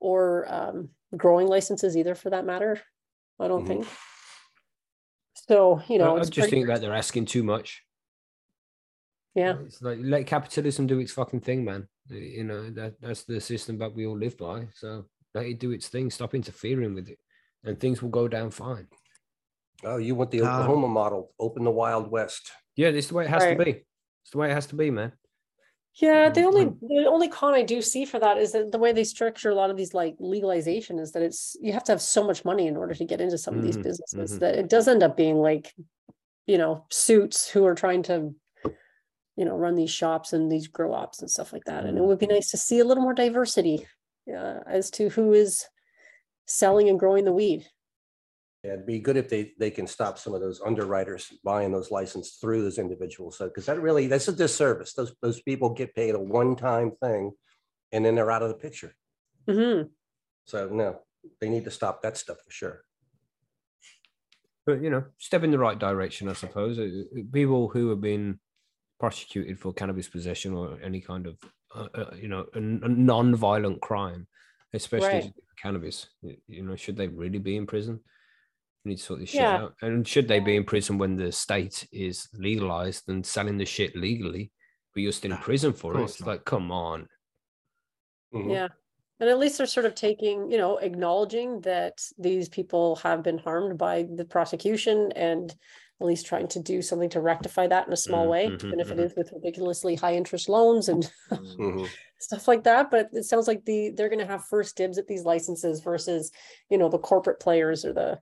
or 0.00 0.46
um, 0.52 0.88
growing 1.16 1.46
licenses, 1.46 1.96
either 1.96 2.14
for 2.14 2.30
that 2.30 2.44
matter. 2.44 2.80
I 3.38 3.48
don't 3.48 3.64
Mhm. 3.64 3.68
think. 3.68 3.86
So, 5.48 5.82
you 5.88 5.98
know, 5.98 6.14
I, 6.16 6.16
I 6.16 6.18
just 6.20 6.32
pretty- 6.34 6.50
think 6.50 6.66
that 6.68 6.80
they're 6.80 6.94
asking 6.94 7.26
too 7.26 7.42
much. 7.42 7.82
yeah. 9.34 9.56
It's 9.64 9.80
like 9.82 9.98
let 10.00 10.26
capitalism 10.26 10.86
do 10.86 10.98
its 11.00 11.12
fucking 11.12 11.40
thing, 11.40 11.64
man. 11.64 11.88
You 12.08 12.44
know 12.44 12.68
that 12.70 13.00
that's 13.00 13.24
the 13.24 13.40
system 13.40 13.78
that 13.78 13.94
we 13.94 14.06
all 14.06 14.18
live 14.18 14.36
by. 14.36 14.66
So 14.74 15.06
let 15.34 15.46
it 15.46 15.58
do 15.58 15.70
its 15.70 15.88
thing. 15.88 16.10
Stop 16.10 16.34
interfering 16.34 16.94
with 16.94 17.08
it, 17.08 17.18
and 17.64 17.78
things 17.78 18.02
will 18.02 18.10
go 18.10 18.28
down 18.28 18.50
fine. 18.50 18.88
Oh, 19.84 19.96
you 19.98 20.14
want 20.14 20.30
the 20.30 20.42
Uh, 20.42 20.46
Oklahoma 20.48 20.88
model, 20.88 21.34
open 21.38 21.64
the 21.64 21.70
Wild 21.70 22.10
West. 22.10 22.52
Yeah, 22.76 22.90
this 22.90 23.06
is 23.06 23.08
the 23.10 23.16
way 23.16 23.24
it 23.24 23.30
has 23.30 23.42
Right. 23.42 23.48
to 23.48 23.64
be. 23.64 23.84
It's 24.22 24.30
the 24.32 24.38
way 24.38 24.50
it 24.50 24.54
has 24.54 24.66
to 24.68 24.76
be, 24.76 24.90
man. 24.90 25.12
Yeah, 25.96 26.30
the 26.30 26.42
Mm, 26.42 26.44
only 26.44 26.64
the 26.80 27.06
only 27.06 27.28
con 27.28 27.52
I 27.54 27.62
do 27.62 27.82
see 27.82 28.06
for 28.06 28.18
that 28.18 28.38
is 28.38 28.52
that 28.52 28.72
the 28.72 28.78
way 28.78 28.92
they 28.92 29.04
structure 29.04 29.50
a 29.50 29.54
lot 29.54 29.68
of 29.70 29.76
these 29.76 29.92
like 29.92 30.16
legalization 30.20 30.98
is 30.98 31.12
that 31.12 31.22
it's 31.22 31.54
you 31.60 31.72
have 31.74 31.84
to 31.84 31.92
have 31.92 32.00
so 32.00 32.24
much 32.24 32.44
money 32.46 32.66
in 32.66 32.76
order 32.78 32.94
to 32.94 33.04
get 33.04 33.20
into 33.20 33.36
some 33.36 33.56
of 33.56 33.62
these 33.62 33.76
Mhm, 33.76 33.82
businesses 33.82 34.36
mhm. 34.36 34.40
that 34.40 34.54
it 34.58 34.70
does 34.70 34.88
end 34.88 35.02
up 35.02 35.16
being 35.18 35.36
like, 35.36 35.74
you 36.46 36.58
know, 36.58 36.86
suits 36.90 37.48
who 37.50 37.64
are 37.66 37.74
trying 37.74 38.02
to, 38.04 38.34
you 39.36 39.44
know, 39.44 39.56
run 39.56 39.74
these 39.76 39.90
shops 39.90 40.32
and 40.32 40.50
these 40.52 40.68
grow 40.68 40.92
ops 40.92 41.20
and 41.20 41.30
stuff 41.30 41.52
like 41.52 41.64
that. 41.64 41.86
And 41.86 41.96
it 41.96 42.02
Mm. 42.02 42.04
would 42.04 42.18
be 42.18 42.26
nice 42.26 42.50
to 42.50 42.58
see 42.58 42.78
a 42.80 42.84
little 42.84 43.02
more 43.02 43.14
diversity 43.14 43.86
uh, 44.28 44.60
as 44.66 44.90
to 44.92 45.08
who 45.08 45.32
is 45.32 45.66
selling 46.52 46.88
and 46.88 46.98
growing 46.98 47.24
the 47.24 47.32
weed. 47.32 47.66
Yeah, 48.62 48.74
It'd 48.74 48.86
be 48.86 49.00
good 49.00 49.16
if 49.16 49.28
they, 49.28 49.52
they 49.58 49.70
can 49.70 49.86
stop 49.86 50.18
some 50.18 50.34
of 50.34 50.40
those 50.40 50.60
underwriters 50.64 51.32
buying 51.42 51.72
those 51.72 51.90
licenses 51.90 52.36
through 52.40 52.62
those 52.62 52.78
individuals. 52.78 53.38
So, 53.38 53.46
because 53.46 53.66
that 53.66 53.80
really, 53.80 54.06
that's 54.06 54.28
a 54.28 54.32
disservice. 54.32 54.92
Those, 54.92 55.14
those 55.20 55.42
people 55.42 55.70
get 55.70 55.94
paid 55.94 56.14
a 56.14 56.20
one-time 56.20 56.92
thing 57.02 57.32
and 57.90 58.04
then 58.04 58.14
they're 58.14 58.30
out 58.30 58.42
of 58.42 58.48
the 58.48 58.54
picture. 58.54 58.94
Mm-hmm. 59.48 59.88
So 60.46 60.68
no, 60.68 61.00
they 61.40 61.48
need 61.48 61.64
to 61.64 61.70
stop 61.70 62.02
that 62.02 62.16
stuff 62.16 62.38
for 62.44 62.50
sure. 62.50 62.82
But 64.64 64.80
you 64.80 64.90
know, 64.90 65.04
step 65.18 65.42
in 65.42 65.50
the 65.50 65.58
right 65.58 65.78
direction, 65.78 66.28
I 66.28 66.34
suppose. 66.34 66.78
Uh, 66.78 66.82
uh, 66.82 67.22
People 67.32 67.68
who 67.68 67.90
have 67.90 68.00
been 68.00 68.38
prosecuted 69.00 69.58
for 69.58 69.72
cannabis 69.72 70.08
possession 70.08 70.54
or 70.54 70.78
any 70.82 71.00
kind 71.00 71.26
of, 71.26 71.36
uh, 71.74 71.88
uh, 71.94 72.14
you 72.14 72.28
know, 72.28 72.46
a, 72.54 72.58
n- 72.58 72.80
a 72.84 72.88
non-violent 72.88 73.80
crime, 73.80 74.28
especially 74.72 75.08
Right. 75.08 75.32
Cannabis. 75.62 76.08
You 76.48 76.62
know, 76.62 76.76
should 76.76 76.96
they 76.96 77.08
really 77.08 77.38
be 77.38 77.56
in 77.56 77.66
prison? 77.66 78.00
We 78.84 78.90
need 78.90 78.98
to 78.98 79.02
sort 79.04 79.20
this 79.20 79.28
shit 79.30 79.40
Yeah. 79.42 79.56
out. 79.62 79.74
And 79.82 80.06
should 80.06 80.26
they 80.28 80.40
be 80.40 80.56
in 80.56 80.64
prison 80.64 80.98
when 80.98 81.16
the 81.16 81.30
state 81.30 81.86
is 81.92 82.28
legalized 82.34 83.08
and 83.08 83.24
selling 83.24 83.56
the 83.58 83.64
shit 83.64 83.94
legally, 83.96 84.50
but 84.92 85.02
you're 85.02 85.12
still 85.12 85.32
in 85.32 85.38
prison 85.38 85.72
for 85.72 85.94
it? 85.94 85.98
course 85.98 86.12
It's 86.12 86.20
not. 86.20 86.28
like, 86.28 86.44
come 86.44 86.72
on. 86.72 87.08
Mhm. 88.34 88.50
Yeah. 88.50 88.68
And 89.20 89.30
at 89.30 89.38
least 89.38 89.58
they're 89.58 89.68
sort 89.68 89.86
of 89.86 89.94
taking, 89.94 90.50
you 90.50 90.58
know, 90.58 90.78
acknowledging 90.78 91.60
that 91.60 92.02
these 92.18 92.48
people 92.48 92.96
have 92.96 93.22
been 93.22 93.38
harmed 93.38 93.78
by 93.78 94.02
the 94.02 94.24
prosecution 94.24 95.12
and 95.12 95.54
at 96.00 96.06
least 96.06 96.26
trying 96.26 96.48
to 96.48 96.60
do 96.60 96.82
something 96.82 97.10
to 97.10 97.20
rectify 97.20 97.68
that 97.68 97.86
in 97.86 97.92
a 97.92 97.96
small 97.96 98.26
Mm, 98.26 98.30
way, 98.30 98.46
mhm, 98.48 98.64
even 98.64 98.80
if 98.80 98.90
it 98.90 98.98
mhm. 98.98 99.04
is 99.04 99.14
with 99.16 99.30
ridiculously 99.32 99.94
high 99.94 100.14
interest 100.14 100.48
loans 100.48 100.88
and 100.88 101.08
Mhm. 101.30 101.88
Stuff 102.22 102.48
like 102.48 102.64
that. 102.64 102.90
But 102.90 103.10
it 103.12 103.24
sounds 103.24 103.48
like 103.48 103.64
the 103.64 103.90
they're 103.90 104.08
gonna 104.08 104.26
have 104.26 104.44
first 104.46 104.76
dibs 104.76 104.98
at 104.98 105.06
these 105.06 105.24
licenses 105.24 105.80
versus, 105.80 106.30
you 106.70 106.78
know, 106.78 106.88
the 106.88 106.98
corporate 106.98 107.40
players 107.40 107.84
or 107.84 107.92
the 107.92 108.18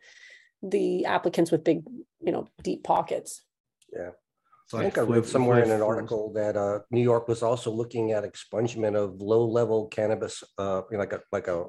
the 0.62 1.04
applicants 1.06 1.50
with 1.50 1.64
big, 1.64 1.82
you 2.20 2.32
know, 2.32 2.46
deep 2.62 2.84
pockets. 2.84 3.42
It's 4.72 4.74
I 4.78 4.82
think 4.82 4.98
I 4.98 5.02
if 5.02 5.08
read 5.08 5.26
somewhere 5.26 5.64
in 5.64 5.70
an 5.72 5.82
article 5.82 6.32
that 6.34 6.56
uh, 6.56 6.80
New 6.92 7.02
York 7.02 7.26
was 7.26 7.42
also 7.42 7.72
looking 7.72 8.12
at 8.12 8.22
expungement 8.22 8.94
of 8.94 9.20
low-level 9.20 9.88
cannabis, 9.88 10.44
uh, 10.58 10.82
you 10.90 10.96
know, 10.96 11.00
like 11.00 11.12
a, 11.12 11.20
like 11.32 11.48
a 11.48 11.64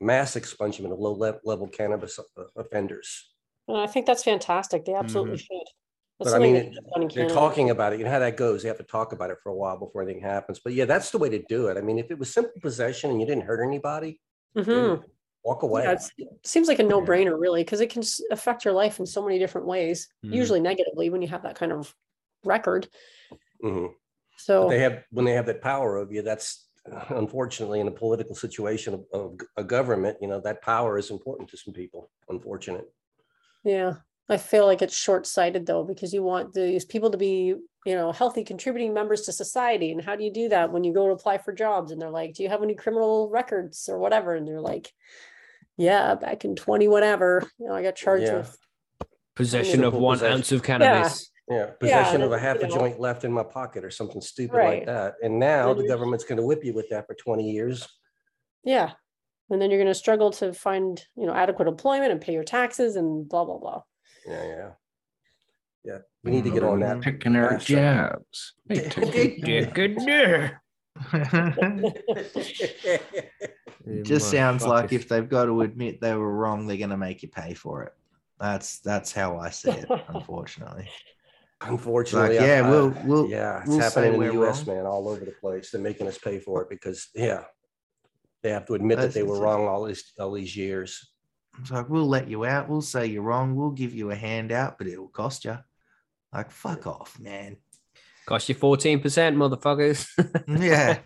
mass 0.00 0.34
expungement 0.34 0.92
of 0.92 0.98
low-level 0.98 1.68
cannabis 1.68 2.18
uh, 2.18 2.42
offenders. 2.54 3.32
And 3.66 3.78
I 3.78 3.86
think 3.86 4.04
that's 4.04 4.24
fantastic. 4.24 4.84
They 4.84 4.92
absolutely 4.92 5.38
should. 5.38 5.68
But 6.18 6.34
I 6.34 6.38
mean, 6.38 6.54
something 6.54 6.54
that 6.54 6.68
it- 6.70 6.74
should 6.74 6.84
be 6.84 6.90
done 6.90 7.02
in 7.02 7.08
They're 7.08 7.14
Canada. 7.28 7.34
talking 7.34 7.70
about 7.70 7.92
it, 7.92 7.98
you 7.98 8.04
know 8.04 8.10
how 8.10 8.18
that 8.18 8.36
goes. 8.36 8.64
You 8.64 8.68
have 8.68 8.78
to 8.78 8.84
talk 8.84 9.12
about 9.12 9.30
it 9.30 9.38
for 9.42 9.50
a 9.50 9.54
while 9.54 9.78
before 9.78 10.02
anything 10.02 10.20
happens. 10.22 10.58
But 10.58 10.72
yeah, 10.72 10.84
that's 10.84 11.10
the 11.10 11.18
way 11.18 11.28
to 11.28 11.42
do 11.48 11.68
it. 11.68 11.76
I 11.76 11.80
mean, 11.80 11.98
if 11.98 12.10
it 12.10 12.18
was 12.18 12.32
simple 12.32 12.60
possession 12.60 13.10
and 13.10 13.20
you 13.20 13.26
didn't 13.26 13.44
hurt 13.44 13.62
anybody, 13.64 14.20
Mhm. 14.56 14.64
then 14.66 15.04
walk 15.44 15.62
away. 15.62 15.84
Yeah, 15.84 15.92
it's, 15.92 16.10
it 16.18 16.28
seems 16.44 16.66
like 16.66 16.80
a 16.80 16.82
no-brainer, 16.82 17.38
really, 17.38 17.62
because 17.62 17.80
it 17.80 17.90
can 17.90 18.02
s- 18.02 18.20
affect 18.32 18.64
your 18.64 18.74
life 18.74 18.98
in 18.98 19.06
so 19.06 19.22
many 19.22 19.38
different 19.38 19.66
ways. 19.68 20.08
Mhm. 20.24 20.34
Usually 20.34 20.60
negatively 20.60 21.08
when 21.10 21.22
you 21.22 21.28
have 21.28 21.42
that 21.44 21.54
kind 21.56 21.70
of 21.72 21.94
record. 22.44 22.88
Mhm. 23.62 23.88
But 23.90 24.40
So 24.40 24.68
They 24.68 24.78
have, 24.80 25.04
when 25.10 25.24
they 25.24 25.32
have 25.34 25.46
that 25.46 25.60
power 25.62 25.96
over 25.98 26.12
you, 26.12 26.22
that's 26.22 26.68
unfortunately 27.10 27.80
in 27.80 27.86
a 27.88 27.92
political 27.92 28.34
situation 28.34 28.94
of, 28.94 29.04
of 29.12 29.38
a 29.56 29.62
government, 29.64 30.16
you 30.20 30.26
know, 30.28 30.40
that 30.40 30.62
power 30.62 30.96
is 30.98 31.10
important 31.10 31.48
to 31.50 31.56
some 31.56 31.74
people, 31.74 32.10
unfortunate. 32.28 32.90
yeah, 33.64 33.96
I 34.28 34.36
feel 34.36 34.66
like 34.66 34.82
it's 34.82 34.96
short-sighted 34.96 35.66
though, 35.66 35.84
because 35.84 36.12
you 36.12 36.22
want 36.22 36.52
these 36.52 36.84
people 36.84 37.10
to 37.10 37.16
be, 37.16 37.54
you 37.86 37.94
know, 37.94 38.12
healthy, 38.12 38.44
contributing 38.44 38.92
members 38.92 39.22
to 39.22 39.32
society. 39.32 39.90
And 39.90 40.02
how 40.04 40.16
do 40.16 40.24
you 40.24 40.32
do 40.32 40.48
that 40.50 40.70
when 40.70 40.84
you 40.84 40.92
go 40.92 41.06
to 41.06 41.12
apply 41.14 41.38
for 41.38 41.52
jobs 41.52 41.90
and 41.92 42.00
they're 42.00 42.10
like, 42.10 42.34
"Do 42.34 42.42
you 42.42 42.48
have 42.50 42.62
any 42.62 42.74
criminal 42.74 43.30
records 43.30 43.88
or 43.88 43.98
whatever?" 43.98 44.34
And 44.34 44.46
they're 44.46 44.60
like, 44.60 44.92
"Yeah, 45.78 46.14
back 46.14 46.44
in 46.44 46.56
twenty 46.56 46.88
whatever, 46.88 47.42
you 47.58 47.66
know, 47.68 47.74
I 47.74 47.82
got 47.82 47.96
charged 47.96 48.26
Yeah. 48.26 48.38
with." 48.38 48.58
Possession 49.34 49.84
of 49.84 49.94
one 49.94 50.16
possession. 50.16 50.36
ounce 50.36 50.52
of 50.52 50.62
cannabis. 50.62 51.30
Yeah, 51.48 51.70
possession 51.80 52.20
of 52.20 52.32
a 52.32 52.38
half 52.38 52.58
a 52.58 52.66
know- 52.68 52.74
joint 52.74 53.00
left 53.00 53.24
in 53.24 53.32
my 53.32 53.44
pocket 53.44 53.82
or 53.82 53.90
something 53.90 54.20
stupid 54.20 54.54
Right. 54.56 54.78
like 54.80 54.86
that. 54.86 55.14
And 55.22 55.38
now 55.38 55.72
the 55.72 55.84
Mhm. 55.84 55.88
government's 55.88 56.24
gonna 56.24 56.44
whip 56.44 56.62
you 56.64 56.74
with 56.74 56.90
that 56.90 57.06
for 57.06 57.14
twenty 57.14 57.50
years. 57.50 57.88
Yeah, 58.64 58.92
and 59.48 59.62
then 59.62 59.70
you're 59.70 59.78
going 59.78 59.86
to 59.86 59.94
struggle 59.94 60.30
to 60.32 60.52
find, 60.52 61.02
you 61.16 61.24
know, 61.24 61.32
adequate 61.32 61.68
employment 61.68 62.12
and 62.12 62.20
pay 62.20 62.34
your 62.34 62.44
taxes 62.44 62.96
and 62.96 63.26
blah 63.26 63.44
blah 63.46 63.56
blah. 63.56 63.82
Yeah, 64.28 64.44
yeah. 64.44 64.70
Yeah, 65.84 65.98
we 66.22 66.32
need 66.32 66.44
to 66.44 66.50
get 66.50 66.62
on 66.64 66.80
that. 66.80 67.00
Picking 67.00 67.36
our 67.36 67.52
faster. 67.52 67.74
jabs. 67.76 68.54
Hey, 68.68 68.88
take 68.90 69.38
Yeah, 69.38 69.60
good 69.70 69.96
there. 70.04 70.60
It 73.86 74.02
just 74.04 74.30
sounds 74.30 74.66
like 74.66 74.92
if 74.92 75.08
they've 75.08 75.28
got 75.28 75.46
to 75.46 75.62
admit 75.62 76.00
they 76.00 76.14
were 76.14 76.34
wrong, 76.34 76.66
they're 76.66 76.76
going 76.76 76.90
to 76.90 76.96
make 76.96 77.22
you 77.22 77.28
pay 77.28 77.54
for 77.54 77.84
it. 77.84 77.92
That's 78.38 78.80
that's 78.80 79.12
how 79.12 79.38
I 79.38 79.50
see 79.50 79.70
it, 79.70 79.88
unfortunately. 80.08 80.88
Unfortunately, 81.60 82.36
Like, 82.38 82.46
yeah, 82.46 82.62
I- 82.66 82.70
we'll 82.70 82.94
we'll 83.06 83.28
yeah, 83.30 83.60
it's 83.60 83.68
we'll 83.68 83.80
happening 83.80 84.14
in 84.14 84.20
the 84.20 84.42
US, 84.42 84.66
wrong. 84.66 84.76
man, 84.76 84.86
all 84.86 85.08
over 85.08 85.24
the 85.24 85.32
place. 85.40 85.70
They're 85.70 85.80
making 85.80 86.06
us 86.06 86.18
pay 86.18 86.38
for 86.38 86.62
it 86.62 86.68
because, 86.68 87.08
yeah, 87.14 87.44
they 88.42 88.50
have 88.50 88.66
to 88.66 88.74
admit 88.74 88.98
that 88.98 89.14
they 89.14 89.22
were 89.22 89.40
wrong 89.40 89.66
all 89.66 89.84
these, 89.84 90.12
all 90.20 90.32
these 90.32 90.56
years. 90.56 91.10
It's 91.60 91.70
like 91.70 91.88
we'll 91.88 92.06
let 92.08 92.28
you 92.28 92.44
out. 92.44 92.68
We'll 92.68 92.80
say 92.82 93.06
you're 93.06 93.22
wrong. 93.22 93.54
We'll 93.56 93.70
give 93.70 93.94
you 93.94 94.10
a 94.10 94.14
handout, 94.14 94.78
but 94.78 94.86
it'll 94.86 95.08
cost 95.08 95.44
you. 95.44 95.58
Like 96.32 96.50
fuck 96.50 96.86
off, 96.86 97.18
man. 97.18 97.56
Cost 98.26 98.48
you 98.50 98.54
14%, 98.54 99.00
motherfuckers. 99.36 100.06
Yeah, 100.46 100.98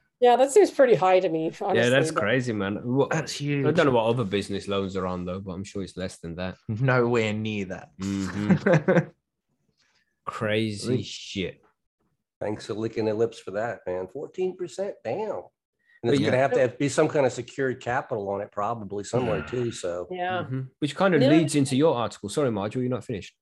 Yeah, 0.20 0.34
that 0.36 0.50
seems 0.50 0.70
pretty 0.72 0.96
high 0.96 1.20
to 1.20 1.28
me. 1.28 1.46
Honestly, 1.60 1.76
yeah, 1.78 1.88
that's 1.88 2.10
but- 2.10 2.20
crazy, 2.20 2.52
man. 2.52 2.76
What, 2.82 3.12
I 3.14 3.20
that's 3.20 3.32
huge. 3.32 3.64
I 3.66 3.70
don't 3.70 3.86
know 3.86 3.92
what 3.92 4.06
other 4.06 4.24
business 4.24 4.66
loans 4.68 4.96
are 4.96 5.06
on 5.06 5.24
though, 5.24 5.40
but 5.40 5.52
I'm 5.52 5.64
sure 5.64 5.82
it's 5.82 5.96
less 5.96 6.18
than 6.18 6.34
that. 6.36 6.56
Nowhere 6.68 7.32
near 7.32 7.66
that. 7.66 7.90
Mhm. 8.00 9.10
Crazy 10.26 10.88
Really? 10.90 11.02
shit. 11.02 11.62
Thanks 12.40 12.66
for 12.66 12.74
licking 12.74 13.04
their 13.04 13.14
lips 13.14 13.38
for 13.38 13.52
that, 13.52 13.80
man. 13.86 14.06
Fourteen 14.12 14.56
percent 14.56 14.94
down. 15.04 15.44
And 16.02 16.12
it's 16.12 16.20
But 16.20 16.26
gonna 16.26 16.36
have 16.38 16.52
to 16.52 16.60
have- 16.60 16.78
be 16.78 16.88
some 16.88 17.08
kind 17.08 17.26
of 17.26 17.32
secured 17.32 17.80
capital 17.80 18.28
on 18.28 18.40
it 18.40 18.52
probably 18.52 19.02
somewhere 19.04 19.42
too, 19.42 19.72
so. 19.72 20.06
Yeah. 20.10 20.44
Mhm. 20.48 20.68
Which 20.78 20.94
kind 20.94 21.14
of 21.14 21.22
Yeah. 21.22 21.28
leads 21.30 21.54
into 21.56 21.74
your 21.76 21.94
article. 21.94 22.28
Sorry, 22.28 22.50
Marjorie, 22.50 22.82
you're 22.82 22.90
not 22.90 23.04
finished. 23.04 23.34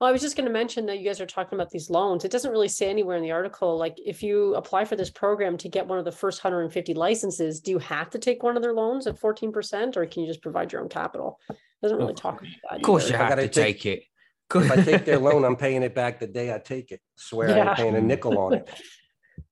Well, 0.00 0.08
I 0.08 0.12
was 0.12 0.20
just 0.20 0.36
going 0.36 0.46
to 0.46 0.52
mention 0.52 0.86
that 0.86 0.98
you 1.00 1.04
guys 1.04 1.20
are 1.20 1.26
talking 1.26 1.58
about 1.58 1.70
these 1.70 1.90
loans. 1.90 2.24
It 2.24 2.30
doesn't 2.30 2.52
really 2.52 2.68
say 2.68 2.88
anywhere 2.88 3.16
in 3.16 3.22
the 3.24 3.32
article, 3.32 3.76
like 3.76 3.98
if 3.98 4.22
you 4.22 4.54
apply 4.54 4.84
for 4.84 4.94
this 4.94 5.10
program 5.10 5.56
to 5.56 5.68
get 5.68 5.88
one 5.88 5.98
of 5.98 6.04
the 6.04 6.12
first 6.12 6.40
150 6.44 6.94
licenses, 6.94 7.60
do 7.60 7.72
you 7.72 7.78
have 7.80 8.08
to 8.10 8.18
take 8.20 8.44
one 8.44 8.56
of 8.56 8.62
their 8.62 8.74
loans 8.74 9.08
at 9.08 9.18
14% 9.18 9.96
or 9.96 10.06
can 10.06 10.22
you 10.22 10.28
just 10.28 10.40
provide 10.40 10.70
your 10.72 10.82
own 10.82 10.88
capital? 10.88 11.40
It 11.50 11.56
Doesn't 11.82 11.98
really 11.98 12.14
talk 12.14 12.40
about 12.40 12.52
that. 12.70 12.76
Of 12.76 12.82
course, 12.82 13.06
either. 13.06 13.10
you 13.10 13.14
If 13.16 13.20
I 13.20 13.24
have 13.24 13.30
gotta 13.38 13.48
take- 13.48 13.80
take 13.80 13.86
it. 13.86 14.02
If 14.54 14.70
I 14.70 14.76
take 14.82 15.04
their 15.04 15.18
loan, 15.18 15.44
I'm 15.44 15.56
paying 15.56 15.82
it 15.82 15.96
back 15.96 16.20
the 16.20 16.28
day 16.28 16.54
I 16.54 16.58
take 16.60 16.92
it. 16.92 17.00
Swear 17.16 17.58
I'm 17.58 17.74
paying 17.74 17.96
a 17.96 18.00
nickel 18.00 18.38
on 18.38 18.54
it. 18.54 18.68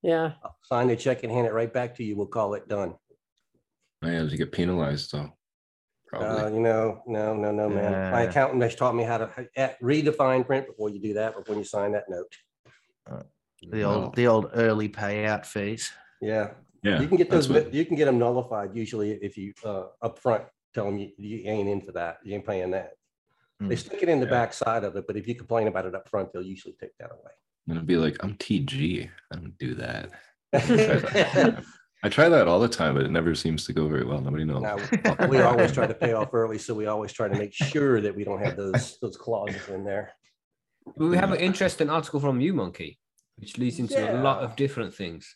Yeah. 0.03 0.33
I'll 0.43 0.57
Sign 0.63 0.89
the 0.89 0.97
check 0.97 1.23
and 1.23 1.33
hand 1.33 1.47
it 1.47 1.53
right 1.53 1.73
back 1.73 1.95
to 1.97 2.05
you. 2.05 2.17
We'll 2.17 2.27
call 2.27 2.55
it 2.55 2.69
done. 2.69 2.95
I 4.03 4.11
have 4.11 4.31
to 4.31 4.37
get 4.37 4.53
penalized 4.53 5.13
though. 5.13 5.33
Uh, 6.13 6.19
Probably. 6.21 6.55
you 6.55 6.61
know, 6.61 7.03
no, 7.07 7.35
no, 7.35 7.51
no, 7.51 7.69
man. 7.69 8.13
My 8.13 8.23
accountant 8.23 8.63
has 8.63 8.75
taught 8.77 8.95
me 8.95 9.03
how 9.03 9.19
to 9.19 9.49
uh, 9.57 9.69
read 9.81 10.05
the 10.05 10.13
fine 10.13 10.45
print 10.45 10.67
before 10.67 10.89
you 10.91 11.01
do 11.01 11.15
that, 11.15 11.35
but 11.35 11.49
when 11.49 11.59
you 11.59 11.65
sign 11.65 11.93
that 11.93 12.05
note. 12.09 12.33
The 13.63 13.83
old 13.83 14.03
Well, 14.03 14.11
the 14.15 14.27
old 14.27 14.51
early 14.55 14.89
payout 14.89 15.47
fees. 15.47 15.91
Yeah, 16.21 16.51
yeah, 16.83 17.01
you 17.01 17.09
can 17.09 17.17
get 17.17 17.31
those, 17.31 17.49
what- 17.49 17.73
you 17.75 17.85
can 17.85 17.97
get 17.97 18.05
them 18.05 18.19
nullified 18.19 18.77
usually 18.77 19.13
if 19.13 19.37
you, 19.37 19.53
uh, 19.65 19.87
upfront, 20.03 20.45
tell 20.75 20.85
them 20.87 20.99
you, 20.99 21.11
you 21.19 21.49
ain't 21.51 21.69
in 21.69 21.81
for 21.81 21.93
that. 21.93 22.19
You 22.23 22.35
ain't 22.35 22.47
paying 22.47 22.71
that. 22.73 22.93
They 23.59 23.75
Mm. 23.75 23.79
stick 23.79 24.03
it 24.03 24.09
in 24.11 24.21
the 24.21 24.27
Yeah. 24.27 24.31
back 24.31 24.53
side 24.53 24.85
of 24.85 24.95
it, 24.97 25.07
but 25.07 25.17
if 25.17 25.27
you 25.27 25.35
complain 25.35 25.67
about 25.67 25.87
it 25.87 25.95
up 25.95 26.09
front, 26.09 26.33
they'll 26.33 26.43
usually 26.43 26.75
take 26.75 26.97
that 26.99 27.11
away. 27.11 27.33
I'm 27.67 27.75
gonna 27.75 27.85
be 27.85 27.97
like, 27.97 28.17
I'm 28.23 28.35
TG. 28.35 29.09
I 29.33 29.37
don't 29.37 29.59
do 29.59 29.75
that. 29.75 30.11
I 32.03 32.09
try 32.09 32.29
that 32.29 32.47
all 32.47 32.61
the 32.61 32.69
time, 32.69 32.95
but 32.95 33.05
it 33.05 33.11
never 33.11 33.35
seems 33.35 33.65
to 33.67 33.73
go 33.73 33.89
very 33.89 34.05
well. 34.05 34.21
Nobody 34.21 34.45
knows. 34.45 34.63
Now, 34.63 35.27
we 35.27 35.41
always 35.41 35.73
try 35.73 35.87
to 35.87 35.95
pay 35.95 36.13
off 36.13 36.33
early, 36.33 36.59
so 36.59 36.75
we 36.75 36.87
always 36.87 37.13
try 37.13 37.27
to 37.27 37.37
make 37.37 37.53
sure 37.53 38.01
that 38.01 38.15
we 38.15 38.23
don't 38.23 38.41
have 38.45 38.57
those, 38.57 38.99
those 39.01 39.17
clauses 39.17 39.69
in 39.69 39.85
there. 39.85 40.13
But 40.97 41.09
we 41.09 41.17
have 41.17 41.33
an 41.33 41.41
interesting 41.41 41.91
article 41.91 42.21
from 42.21 42.41
you, 42.41 42.53
Monkey, 42.53 43.01
which 43.37 43.59
leads 43.59 43.81
into 43.81 43.99
a 43.99 44.23
lot 44.23 44.43
of 44.45 44.55
different 44.55 44.95
things. 44.95 45.35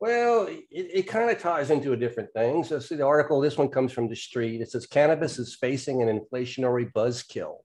Well, 0.00 0.46
it, 0.46 0.64
it 0.70 1.02
kind 1.08 1.30
of 1.30 1.40
ties 1.40 1.70
into 1.70 1.92
a 1.92 1.96
different 1.96 2.32
thing. 2.32 2.62
So 2.62 2.78
see 2.78 2.94
the 2.94 3.06
article, 3.06 3.40
this 3.40 3.58
one 3.58 3.68
comes 3.68 3.92
from 3.92 4.08
TheStreet. 4.08 4.60
It 4.60 4.70
says 4.70 4.86
cannabis 4.86 5.38
is 5.38 5.56
facing 5.56 6.02
an 6.02 6.08
inflationary 6.08 6.92
buzzkill. 6.92 7.56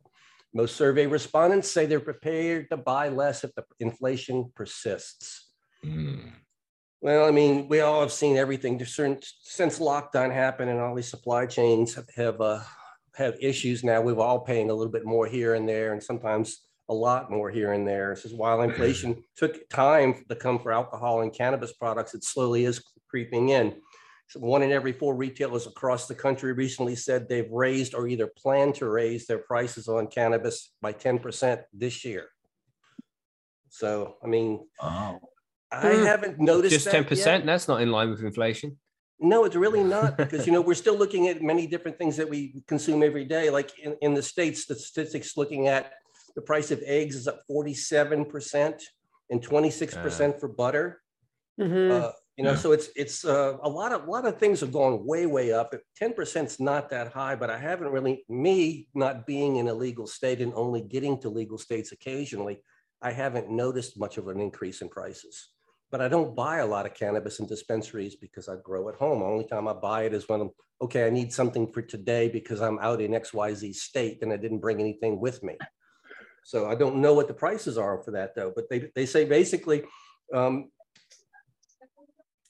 Most 0.54 0.76
survey 0.76 1.08
respondents 1.08 1.72
say 1.72 1.86
they're 1.86 2.00
prepared 2.00 2.70
to 2.70 2.78
buy 2.78 3.10
less 3.10 3.44
if 3.44 3.54
the 3.56 3.64
inflation 3.80 4.52
persists. 4.56 5.50
Mm. 5.84 6.32
Well, 7.02 7.28
I 7.28 7.32
mean, 7.32 7.68
we 7.68 7.82
all 7.82 8.02
have 8.02 8.12
seen 8.12 8.38
everything 8.38 8.84
certain- 8.86 9.20
since 9.42 9.80
lockdown 9.80 10.32
happened 10.32 10.70
and 10.70 10.80
all 10.80 10.96
these 10.96 11.10
supply 11.10 11.46
chains 11.48 11.96
have, 11.96 12.08
have, 12.16 12.40
uh, 12.40 12.62
have 13.16 13.36
issues 13.42 13.84
now. 13.84 14.02
We're 14.02 14.20
all 14.20 14.40
paying 14.40 14.70
a 14.70 14.74
little 14.74 14.92
bit 14.92 15.06
more 15.06 15.26
here 15.26 15.56
and 15.56 15.68
there 15.68 15.92
and 15.92 16.02
sometimes 16.02 16.62
a 16.90 16.94
lot 16.94 17.32
more 17.32 17.50
here 17.50 17.74
and 17.74 17.88
there. 17.88 18.14
This 18.14 18.26
is 18.26 18.34
while 18.34 18.62
inflation 18.62 19.24
took 19.36 19.68
time 19.70 20.24
to 20.30 20.36
come 20.36 20.60
for 20.60 20.72
alcohol 20.72 21.22
and 21.22 21.34
cannabis 21.34 21.74
products, 21.74 22.14
it 22.14 22.24
slowly 22.24 22.66
is 22.66 22.84
creeping 23.10 23.50
in. 23.50 23.82
So 24.28 24.40
one 24.40 24.64
in 24.64 24.72
every 24.72 24.94
four 24.94 25.16
retailers 25.16 25.68
across 25.68 26.08
the 26.08 26.16
country 26.16 26.54
recently 26.54 26.96
said 26.96 27.28
they've 27.30 27.52
raised 27.52 27.94
or 27.94 28.08
either 28.08 28.28
plan 28.28 28.74
to 28.74 28.88
raise 28.90 29.28
their 29.28 29.40
prices 29.40 29.88
on 29.88 30.08
cannabis 30.08 30.72
by 30.82 30.94
10% 30.94 31.62
this 31.74 32.04
year. 32.04 32.30
So, 33.70 34.16
I 34.24 34.28
mean, 34.28 34.68
Oh. 34.82 35.20
I 35.72 35.96
Hmm. 35.96 36.04
haven't 36.06 36.40
noticed 36.40 36.72
Just 36.74 36.86
that 36.86 36.92
ten 36.92 37.02
yet. 37.02 37.10
percent. 37.10 37.46
That's 37.48 37.68
not 37.68 37.82
in 37.82 37.92
line 37.92 38.12
with 38.12 38.22
inflation. 38.22 38.78
No, 39.20 39.44
it's 39.46 39.56
really 39.56 39.84
not 39.98 40.18
because, 40.18 40.46
you 40.46 40.54
know, 40.54 40.62
we're 40.62 40.76
still 40.76 40.96
looking 40.96 41.28
at 41.30 41.42
many 41.42 41.66
different 41.66 41.98
things 41.98 42.16
that 42.18 42.30
we 42.30 42.62
consume 42.68 43.02
every 43.02 43.26
day. 43.26 43.50
Like 43.50 43.78
in, 43.80 43.98
in 44.02 44.14
the 44.14 44.22
States, 44.22 44.66
the 44.68 44.76
statistics 44.76 45.36
looking 45.36 45.68
at 45.68 45.94
the 46.36 46.42
price 46.42 46.70
of 46.72 46.82
eggs 46.86 47.16
is 47.16 47.28
up 47.28 47.42
47% 47.50 48.82
and 49.32 49.42
26% 49.42 50.40
for 50.40 50.48
butter. 50.48 51.02
Mhm. 51.60 51.92
Uh, 51.92 52.12
you 52.38 52.44
know, 52.44 52.52
Yeah. 52.52 52.58
so 52.58 52.72
it's 52.72 52.90
it's 52.96 53.26
uh, 53.26 53.58
a 53.62 53.70
lot 53.70 53.92
of 53.92 54.08
a 54.08 54.12
lot 54.12 54.26
of 54.26 54.40
things 54.40 54.60
have 54.62 54.72
gone 54.72 55.06
way 55.06 55.26
way 55.26 55.52
up. 55.54 55.74
Ten 55.96 56.14
percent 56.14 56.48
is 56.48 56.60
not 56.60 56.90
that 56.90 57.14
high, 57.14 57.36
but 57.36 57.50
I 57.50 57.58
haven't 57.58 57.90
really 57.90 58.26
me 58.28 58.88
not 58.96 59.28
being 59.28 59.58
in 59.58 59.68
a 59.68 59.74
legal 59.74 60.08
state 60.08 60.42
and 60.42 60.54
only 60.56 60.82
getting 60.82 61.20
to 61.22 61.30
legal 61.30 61.58
states 61.58 61.92
occasionally. 61.92 62.62
I 63.02 63.12
haven't 63.12 63.50
noticed 63.52 64.00
much 64.00 64.18
of 64.18 64.28
an 64.30 64.40
increase 64.40 64.82
in 64.82 64.90
prices. 64.90 65.50
But 65.92 66.02
I 66.02 66.08
don't 66.08 66.36
buy 66.36 66.58
a 66.58 66.66
lot 66.66 66.88
of 66.88 66.96
cannabis 66.96 67.40
in 67.40 67.46
dispensaries 67.46 68.16
because 68.16 68.50
I 68.50 68.56
grow 68.64 68.90
at 68.90 68.96
home. 68.96 69.22
Only 69.22 69.46
time 69.46 69.68
I 69.68 69.74
buy 69.74 70.04
it 70.06 70.14
is 70.16 70.28
when 70.28 70.42
I'm 70.42 70.52
okay. 70.82 71.06
I 71.06 71.12
need 71.12 71.32
something 71.32 71.72
for 71.72 71.84
today 71.84 72.30
because 72.30 72.62
I'm 72.62 72.80
out 72.80 73.00
in 73.00 73.14
X 73.14 73.32
Y 73.32 73.54
Z 73.54 73.74
state 73.74 74.24
and 74.24 74.34
I 74.34 74.38
didn't 74.38 74.60
bring 74.66 74.80
anything 74.80 75.20
with 75.20 75.44
me. 75.44 75.56
So 76.44 76.68
I 76.68 76.74
don't 76.74 76.98
know 76.98 77.14
what 77.14 77.28
the 77.28 77.34
prices 77.36 77.78
are 77.78 78.02
for 78.02 78.12
that 78.12 78.34
though. 78.36 78.52
But 78.56 78.70
they 78.72 78.90
they 78.96 79.06
say 79.06 79.26
basically. 79.26 79.84
Um, 80.34 80.72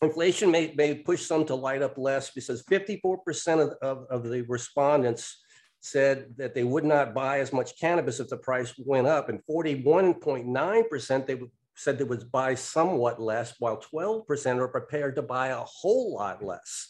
Inflation 0.03 0.51
may, 0.51 0.73
may 0.75 0.95
push 0.95 1.25
some 1.25 1.45
to 1.45 1.55
light 1.55 1.81
up 1.81 1.97
less 1.97 2.31
because 2.31 2.63
54% 2.63 3.59
of, 3.59 3.69
of, 3.81 4.05
of 4.09 4.29
the 4.29 4.41
respondents 4.43 5.43
said 5.79 6.33
that 6.37 6.53
they 6.53 6.63
would 6.63 6.85
not 6.85 7.13
buy 7.13 7.39
as 7.39 7.51
much 7.51 7.79
cannabis 7.79 8.19
if 8.19 8.29
the 8.29 8.37
price 8.37 8.73
went 8.77 9.07
up. 9.07 9.29
And 9.29 9.41
41.9% 9.49 11.25
they 11.25 11.39
said 11.75 11.97
they 11.97 12.03
would 12.03 12.31
buy 12.31 12.55
somewhat 12.55 13.21
less, 13.21 13.55
while 13.59 13.81
12% 13.93 14.57
are 14.59 14.67
prepared 14.67 15.15
to 15.15 15.21
buy 15.21 15.47
a 15.47 15.57
whole 15.57 16.13
lot 16.13 16.43
less. 16.43 16.89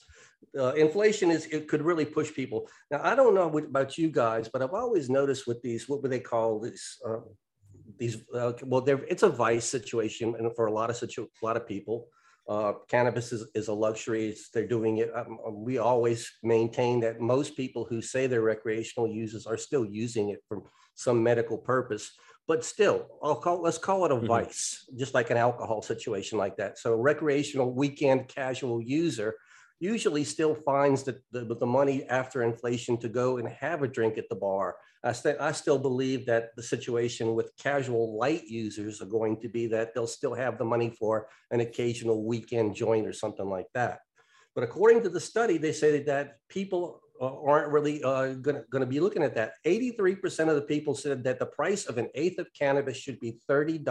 Uh, 0.58 0.74
inflation 0.74 1.32
is, 1.32 1.46
it 1.48 1.68
could 1.68 1.82
really 1.82 2.06
push 2.06 2.34
people. 2.34 2.68
Now, 2.92 3.00
I 3.02 3.16
don't 3.16 3.34
know 3.34 3.48
what, 3.48 3.66
about 3.66 3.98
you 3.98 4.10
guys, 4.10 4.50
but 4.50 4.62
I've 4.62 4.74
always 4.74 5.10
noticed 5.10 5.48
with 5.48 5.62
these, 5.62 5.88
what 5.88 6.02
would 6.02 6.12
they 6.12 6.20
call 6.20 6.60
these? 6.60 7.00
Uh, 7.08 7.18
these, 7.98 8.18
uh, 8.34 8.54
well, 8.64 8.84
it's 8.88 9.24
a 9.24 9.30
vice 9.30 9.66
situation 9.66 10.36
and 10.38 10.56
for 10.56 10.66
a 10.66 10.72
lot 10.72 10.90
of 10.90 10.96
situ, 10.96 11.28
a 11.42 11.46
lot 11.46 11.58
of 11.58 11.68
people. 11.68 12.08
Uh, 12.48 12.74
cannabis 12.90 13.32
is, 13.32 13.50
is 13.56 13.70
a 13.70 13.74
luxury. 13.74 14.28
It's, 14.28 14.50
they're 14.50 14.68
doing 14.68 14.98
it. 14.98 15.10
Um, 15.16 15.40
we 15.64 15.78
always 15.78 16.30
maintain 16.44 17.00
that 17.02 17.22
most 17.22 17.56
people 17.56 17.86
who 17.86 18.02
say 18.02 18.28
they're 18.28 18.42
recreational 18.42 19.08
users 19.08 19.46
are 19.46 19.58
still 19.58 19.86
using 19.86 20.30
it 20.30 20.40
for 20.48 20.64
some 20.96 21.24
medical 21.24 21.58
purpose. 21.58 22.12
But 22.46 22.66
still, 22.66 23.08
I'll 23.24 23.38
call 23.38 23.62
let's 23.62 23.78
call 23.78 24.04
it 24.04 24.12
a 24.12 24.16
Mhm. 24.22 24.28
vice, 24.28 24.90
just 24.98 25.14
like 25.14 25.30
an 25.30 25.38
alcohol 25.38 25.82
situation 25.82 26.38
like 26.38 26.58
that. 26.58 26.78
So, 26.78 26.92
a 26.94 26.98
recreational 26.98 27.74
weekend 27.74 28.28
casual 28.28 28.82
user 28.82 29.36
usually 29.84 30.24
still 30.24 30.56
finds 30.56 31.04
the, 31.04 31.20
the, 31.34 31.44
the 31.44 31.66
money 31.66 32.06
after 32.06 32.42
inflation 32.42 32.98
to 32.98 33.10
go 33.10 33.38
and 33.38 33.50
have 33.50 33.84
a 33.84 33.88
drink 33.88 34.18
at 34.18 34.30
the 34.30 34.36
bar. 34.36 34.78
I, 35.04 35.12
st- 35.12 35.42
I 35.42 35.52
still 35.52 35.78
believe 35.78 36.26
that 36.28 36.56
the 36.56 36.64
situation 36.64 37.36
with 37.36 37.52
casual 37.58 38.18
light 38.18 38.46
users 38.46 39.02
are 39.02 39.12
going 39.18 39.42
to 39.42 39.50
be 39.50 39.68
that 39.68 39.94
they'll 39.94 40.08
still 40.08 40.34
have 40.34 40.58
the 40.58 40.64
money 40.64 40.90
for 40.98 41.28
an 41.52 41.60
occasional 41.60 42.24
weekend 42.24 42.76
joint 42.76 43.06
or 43.06 43.12
something 43.12 43.50
like 43.50 43.68
that. 43.74 44.00
But 44.56 44.64
according 44.64 45.04
to 45.04 45.10
the 45.10 45.20
study, 45.20 45.58
they 45.58 45.74
say 45.74 46.02
that 46.04 46.38
people 46.48 47.02
uh, 47.20 47.42
aren't 47.42 47.74
really 47.74 48.02
uh, 48.04 48.36
going 48.36 48.64
to 48.72 48.86
be 48.86 49.02
looking 49.02 49.24
at 49.24 49.36
that. 49.36 49.56
83% 49.66 50.48
of 50.48 50.56
the 50.56 50.62
people 50.62 50.96
said 50.96 51.26
that 51.26 51.40
the 51.40 51.46
price 51.46 51.88
of 51.88 51.98
an 51.98 52.08
eighth 52.16 52.40
of 52.40 52.48
cannabis 52.58 52.96
should 52.96 53.20
be 53.20 53.38
$30. 53.50 53.84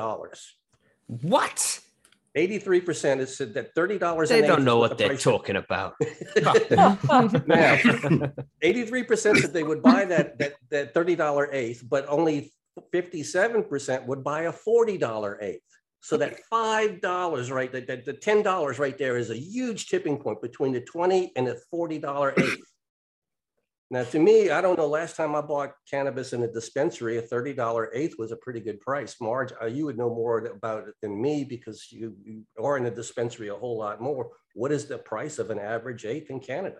What? 1.07 1.82
83% 2.37 3.19
has 3.19 3.37
said 3.37 3.55
that 3.55 3.75
$30 3.75 4.29
They 4.29 4.41
don't 4.43 4.65
know 4.65 4.79
what 4.79 4.97
the 4.97 5.09
they're 5.09 5.17
talking 5.17 5.57
about. 5.57 5.95
Now, 7.47 7.77
83% 8.65 9.37
said 9.39 9.53
they 9.53 9.63
would 9.63 9.83
buy 9.83 10.07
that, 10.07 10.39
that, 10.39 10.55
that 10.71 10.95
$30 10.95 11.49
eighth, 11.53 11.85
but 11.89 12.07
only 12.09 12.53
57% 12.93 14.07
would 14.07 14.25
buy 14.25 14.43
a 14.43 14.53
$40 14.53 15.43
eighth. 15.43 15.61
So 16.01 16.17
that 16.17 16.39
$5 16.51 17.51
right, 17.51 17.73
that, 17.73 17.87
that 17.87 18.05
the 18.05 18.15
$10 18.15 18.79
right 18.79 18.99
there 18.99 19.17
is 19.19 19.31
a 19.31 19.39
huge 19.39 19.87
tipping 19.87 20.19
point 20.19 20.41
between 20.41 20.73
the 20.73 20.81
20 20.81 21.33
and 21.37 21.47
the 21.47 21.61
$40 21.73 22.39
eighth. 22.39 22.72
Now, 23.93 24.05
to 24.05 24.19
me, 24.19 24.49
I 24.49 24.63
don't 24.63 24.79
know, 24.79 24.87
last 24.87 25.17
time 25.17 25.35
I 25.35 25.43
bought 25.43 25.73
cannabis 25.89 26.33
in 26.33 26.43
a 26.45 26.49
dispensary, 26.51 27.19
a 27.19 27.21
thirty 27.21 27.53
dollar 27.53 27.91
eighth 27.93 28.15
was 28.19 28.33
a 28.33 28.37
pretty 28.37 28.61
good 28.61 28.81
price. 28.81 29.17
Marge, 29.21 29.53
uh, 29.61 29.67
you 29.67 29.85
would 29.85 29.99
know 29.99 30.09
more 30.09 30.39
about 30.47 30.89
it 30.89 30.95
than 31.03 31.21
me 31.21 31.45
because 31.45 31.89
you, 31.93 32.17
you 32.25 32.43
are 32.59 32.79
in 32.79 32.87
a 32.87 32.91
dispensary 32.91 33.49
a 33.49 33.55
whole 33.55 33.77
lot 33.77 34.01
more. 34.01 34.31
What 34.55 34.73
is 34.73 34.87
the 34.87 34.97
price 34.97 35.39
of 35.39 35.51
an 35.51 35.59
average 35.59 36.07
eighth 36.07 36.31
in 36.31 36.41
Canada? 36.41 36.79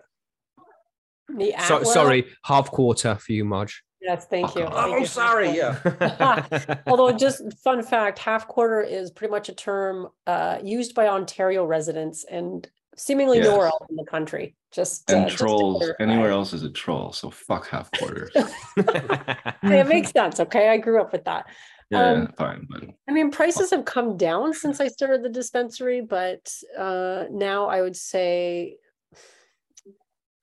The 1.29 1.53
So, 1.67 1.77
Atwell- 1.77 1.93
sorry, 1.93 2.25
half 2.45 2.71
quarter 2.71 3.13
for 3.13 3.31
you, 3.31 3.45
Marge. 3.45 3.83
Yes, 4.01 4.25
thank 4.25 4.55
you. 4.55 4.63
Oh, 4.63 4.69
Thank 4.71 4.95
I'm 4.95 4.99
you. 5.01 5.05
sorry, 5.05 5.55
yeah. 5.55 6.81
Although, 6.87 7.11
just 7.11 7.43
fun 7.63 7.83
fact, 7.83 8.17
half 8.17 8.47
quarter 8.47 8.81
is 8.81 9.11
pretty 9.11 9.29
much 9.31 9.49
a 9.49 9.53
term 9.53 10.07
uh, 10.25 10.57
used 10.63 10.95
by 10.95 11.07
Ontario 11.09 11.63
residents 11.63 12.25
and 12.25 12.67
seemingly 12.95 13.37
Yes. 13.39 13.47
nowhere 13.47 13.67
else 13.67 13.85
in 13.89 13.95
the 13.95 14.05
country. 14.05 14.55
Just 14.71 15.09
uh, 15.11 15.15
And 15.15 15.25
just 15.27 15.37
to 15.37 15.43
trolls 15.43 15.77
clarify. 15.79 16.03
anywhere 16.03 16.29
else 16.31 16.53
is 16.53 16.63
a 16.63 16.69
troll. 16.69 17.11
So 17.13 17.29
fuck 17.29 17.67
half 17.69 17.89
quarters. 17.91 18.31
Hey, 18.75 19.79
it 19.79 19.87
makes 19.87 20.11
sense. 20.11 20.39
Okay, 20.39 20.67
I 20.69 20.77
grew 20.77 20.99
up 20.99 21.11
with 21.13 21.23
that. 21.25 21.45
Yeah, 21.89 22.11
Um, 22.11 22.33
fine. 22.37 22.67
But 22.69 22.83
I 23.07 23.11
mean, 23.13 23.31
prices 23.31 23.69
have 23.71 23.85
come 23.85 24.17
down 24.17 24.53
since 24.53 24.81
I 24.81 24.87
started 24.87 25.23
the 25.23 25.29
dispensary, 25.29 26.01
but 26.01 26.51
uh, 26.77 27.25
now 27.31 27.67
I 27.67 27.81
would 27.81 27.95
say 27.95 28.77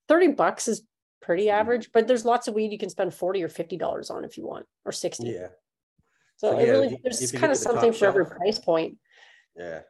30 0.08 0.28
bucks 0.28 0.68
is 0.68 0.82
pretty 1.20 1.44
Mm-hmm. 1.46 1.60
average, 1.60 1.90
but 1.92 2.06
there's 2.08 2.24
lots 2.24 2.48
of 2.48 2.54
weed 2.54 2.72
you 2.72 2.78
can 2.78 2.88
spend 2.88 3.12
40 3.12 3.42
or 3.42 3.48
50 3.48 3.76
dollars 3.76 4.10
on 4.10 4.24
if 4.24 4.38
you 4.38 4.46
want, 4.46 4.66
or 4.84 4.92
60. 4.92 5.24
Yeah, 5.28 5.48
So 6.36 6.52
So, 6.52 6.58
it 6.58 6.64
yeah, 6.66 6.70
really 6.72 7.00
there's 7.02 7.30
kind 7.32 7.52
of 7.52 7.58
to 7.58 7.64
the 7.64 7.70
top 7.70 7.74
something 7.74 7.92
for 7.92 8.06
every 8.06 8.26
price 8.26 8.58
point. 8.58 8.96
yeah. 9.56 9.80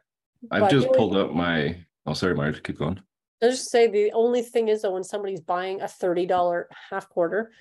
I've 0.51 0.61
but 0.61 0.71
just 0.71 0.91
pulled 0.93 1.15
up 1.15 1.31
my. 1.31 1.77
Oh, 2.05 2.13
sorry, 2.13 2.35
Marge. 2.35 2.61
Keep 2.63 2.79
going. 2.79 2.99
I'll 3.41 3.49
just 3.49 3.69
say 3.71 3.87
the 3.87 4.11
only 4.13 4.41
thing 4.41 4.67
is 4.67 4.81
that 4.83 4.91
when 4.91 5.03
somebody's 5.03 5.41
buying 5.41 5.81
a 5.81 5.85
$30 5.85 6.65
half 6.89 7.09
quarter, 7.09 7.51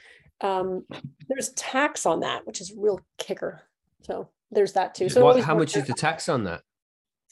um, 0.40 0.84
there's 1.28 1.50
tax 1.50 2.06
on 2.06 2.20
that, 2.20 2.46
which 2.46 2.60
is 2.60 2.70
a 2.72 2.80
real 2.80 3.00
kicker. 3.18 3.62
So 4.02 4.28
there's 4.50 4.72
that 4.74 4.94
too. 4.94 5.08
So 5.08 5.24
What, 5.24 5.40
how 5.40 5.54
much 5.54 5.76
is 5.76 5.86
the 5.86 5.94
tax 5.94 6.28
on 6.28 6.44
that? 6.44 6.62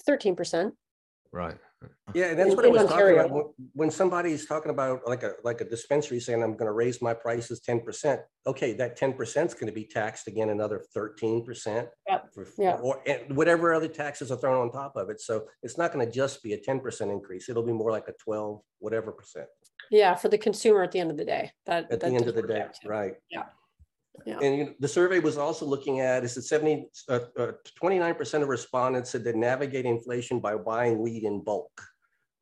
13%. 0.09 0.73
Right. 1.33 1.57
Yeah, 2.15 2.35
that's 2.35 2.51
In- 2.51 2.57
what 2.57 2.65
I 2.65 2.69
in 2.69 2.75
was 2.75 2.87
talking 2.87 3.19
about. 3.19 3.51
When- 3.75 3.91
somebody's 3.91 4.47
talking 4.47 4.71
about 4.71 5.07
like 5.07 5.23
a, 5.23 5.35
like 5.45 5.61
a 5.61 5.65
dispensary 5.65 6.21
saying, 6.21 6.43
I'm 6.43 6.57
gonna 6.57 6.73
raise 6.73 7.03
my 7.03 7.15
prices 7.15 7.61
ten 7.61 7.81
percent. 7.81 8.21
Okay, 8.47 8.73
that 8.75 8.97
ten 8.97 9.13
percent 9.13 9.49
is 9.51 9.55
gonna 9.55 9.73
be 9.73 9.85
taxed 9.85 10.27
again 10.27 10.49
another 10.51 10.85
thirteen 10.95 11.45
percent. 11.45 11.89
Yep, 12.09 12.29
yeah. 12.59 12.75
Or, 12.77 13.03
and 13.07 13.37
whatever 13.37 13.75
other 13.75 13.89
taxes 13.89 14.31
are 14.33 14.37
thrown 14.37 14.57
on 14.61 14.71
top 14.73 14.97
of 14.97 15.11
it. 15.11 15.21
So 15.21 15.47
it's 15.63 15.77
not 15.79 15.93
gonna 15.93 16.11
just 16.11 16.43
be 16.43 16.55
a 16.55 16.59
ten 16.59 16.81
percent 16.81 17.11
increase. 17.11 17.49
It'll 17.49 17.63
be 17.63 17.73
more 17.73 17.91
like 17.93 18.09
a 18.09 18.13
twelve, 18.13 18.63
whatever 18.79 19.13
percent 19.13 19.47
Yeah, 19.91 20.15
for 20.15 20.29
the 20.29 20.39
consumer 20.39 20.83
at 20.83 20.93
the 20.93 21.01
end 21.01 21.11
of 21.11 21.17
the 21.17 21.25
day. 21.25 21.53
That 21.67 21.93
at 21.93 22.01
the 22.01 22.07
end 22.07 22.27
of 22.27 22.35
the 22.35 22.43
day, 22.43 22.67
right? 22.87 23.15
Yeah. 23.31 23.45
Yeah. 24.27 24.39
And 24.41 24.59
you 24.59 24.65
know, 24.67 24.75
the 24.79 24.89
survey 24.89 25.19
was 25.19 25.39
also 25.39 25.67
looking 25.67 26.01
at, 26.01 26.25
is 26.25 26.37
it 26.37 26.43
seventy, 26.43 26.89
uh, 27.09 27.21
uh, 27.37 27.53
twenty-nine 27.77 28.15
percent 28.15 28.43
of 28.43 28.49
respondents 28.49 29.11
said 29.11 29.25
they 29.25 29.33
navigate 29.33 29.85
inflation 29.85 30.41
by 30.41 30.57
buying 30.57 30.99
weed 30.99 31.25
in 31.25 31.43
bulk. 31.43 31.83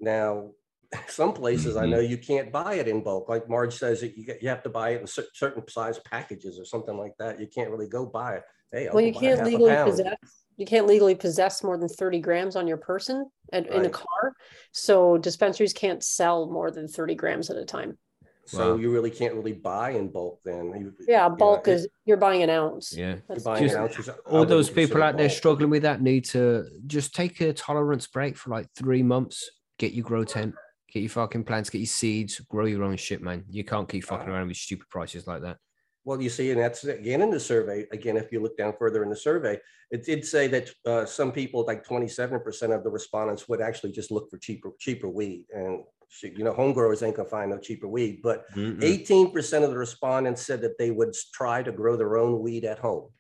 Now, 0.00 0.50
some 1.08 1.32
places 1.32 1.76
I 1.76 1.84
Mhm. 1.84 1.90
know 1.90 2.00
you 2.00 2.18
can't 2.18 2.52
buy 2.52 2.74
it 2.74 2.88
in 2.88 3.02
bulk, 3.02 3.28
like 3.28 3.48
Marge 3.48 3.74
says, 3.74 4.00
that 4.00 4.16
you 4.16 4.24
get, 4.26 4.42
you 4.42 4.48
have 4.48 4.62
to 4.64 4.68
buy 4.70 4.90
it 4.90 5.00
in 5.00 5.06
cer- 5.06 5.26
certain 5.34 5.66
size 5.68 5.98
packages 6.00 6.58
or 6.58 6.64
something 6.64 6.96
like 6.96 7.12
that. 7.18 7.40
You 7.40 7.46
can't 7.46 7.70
really 7.70 7.88
go 7.88 8.06
buy 8.06 8.36
it. 8.36 8.42
Hey, 8.72 8.88
I'll 8.88 8.94
Well, 8.94 9.04
you 9.04 9.12
can't 9.12 9.44
legally 9.44 9.76
possess, 9.76 10.16
you 10.56 10.66
can't 10.66 10.86
legally 10.86 11.14
possess 11.14 11.62
more 11.62 11.76
than 11.78 11.88
thirty 11.88 12.20
grams 12.20 12.56
on 12.56 12.66
your 12.66 12.76
person 12.78 13.26
and 13.52 13.66
in 13.66 13.84
a 13.84 13.90
car. 13.90 14.32
So 14.72 15.18
dispensaries 15.18 15.72
can't 15.72 16.02
sell 16.02 16.50
more 16.50 16.70
than 16.70 16.88
thirty 16.88 17.14
grams 17.14 17.48
at 17.50 17.56
a 17.56 17.64
time. 17.64 17.98
So 18.46 18.74
Wow. 18.74 18.80
you 18.80 18.92
really 18.92 19.10
can't 19.10 19.34
really 19.34 19.52
buy 19.52 19.90
in 19.90 20.08
bulk 20.08 20.40
then. 20.44 20.66
You- 20.78 20.94
Yeah, 21.06 21.24
you 21.24 21.30
know, 21.30 21.36
bulk 21.36 21.66
it- 21.68 21.72
is, 21.72 21.88
you're 22.04 22.16
buying 22.16 22.42
an 22.42 22.50
ounce. 22.50 22.96
Yeah. 22.96 23.16
you're 23.28 23.40
buying 23.40 23.62
Just 23.64 23.74
an 23.74 23.82
ounce, 23.82 24.08
All 24.26 24.46
those 24.46 24.70
people 24.70 25.02
out 25.02 25.16
there 25.16 25.28
bulk. 25.28 25.36
struggling 25.36 25.70
with 25.70 25.82
that 25.82 26.00
need 26.00 26.24
to 26.26 26.64
just 26.86 27.14
take 27.14 27.40
a 27.40 27.52
tolerance 27.52 28.06
break 28.06 28.36
for 28.36 28.50
like 28.50 28.68
three 28.76 29.02
months. 29.02 29.50
Get 29.78 29.92
your 29.92 30.04
grow 30.04 30.24
tent, 30.24 30.54
get 30.92 31.00
your 31.00 31.10
fucking 31.10 31.44
plants, 31.44 31.70
get 31.70 31.78
your 31.78 31.86
seeds, 31.86 32.40
grow 32.40 32.64
your 32.66 32.84
own 32.84 32.96
shit, 32.96 33.20
man. 33.20 33.44
You 33.50 33.64
can't 33.64 33.88
keep 33.88 34.04
fucking 34.04 34.28
around 34.28 34.48
with 34.48 34.56
stupid 34.56 34.88
prices 34.88 35.26
like 35.26 35.42
that. 35.42 35.58
Well, 36.04 36.22
you 36.22 36.30
see, 36.30 36.52
and 36.52 36.60
that's 36.60 36.84
again 36.84 37.20
in 37.20 37.30
the 37.30 37.40
survey, 37.40 37.84
again, 37.90 38.16
if 38.16 38.30
you 38.30 38.40
look 38.40 38.56
down 38.56 38.74
further 38.78 39.02
in 39.02 39.10
the 39.10 39.16
survey, 39.16 39.58
it 39.90 40.04
did 40.04 40.24
say 40.24 40.46
that 40.46 40.70
uh, 40.84 41.04
some 41.04 41.32
people, 41.32 41.64
like 41.66 41.82
twenty-seven 41.84 42.40
percent 42.40 42.72
of 42.72 42.84
the 42.84 42.90
respondents 42.90 43.48
would 43.48 43.60
actually 43.60 43.90
just 43.90 44.12
look 44.12 44.30
for 44.30 44.38
cheaper, 44.38 44.70
cheaper 44.78 45.08
weed. 45.08 45.46
And 45.52 45.82
shoot, 46.08 46.36
you 46.36 46.44
know, 46.44 46.52
home 46.52 46.72
growers 46.72 47.02
ain't 47.02 47.16
gonna 47.16 47.28
find 47.28 47.50
no 47.50 47.58
cheaper 47.58 47.88
weed, 47.88 48.20
but 48.22 48.50
Mm-mm. 48.54 48.82
eighteen 48.82 49.30
percent 49.32 49.64
of 49.64 49.70
the 49.70 49.78
respondents 49.78 50.42
said 50.42 50.60
that 50.62 50.78
they 50.78 50.90
would 50.90 51.14
try 51.32 51.62
to 51.62 51.72
grow 51.72 51.96
their 51.96 52.16
own 52.16 52.40
weed 52.40 52.64
at 52.64 52.78
home. 52.78 53.10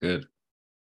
Good. 0.00 0.26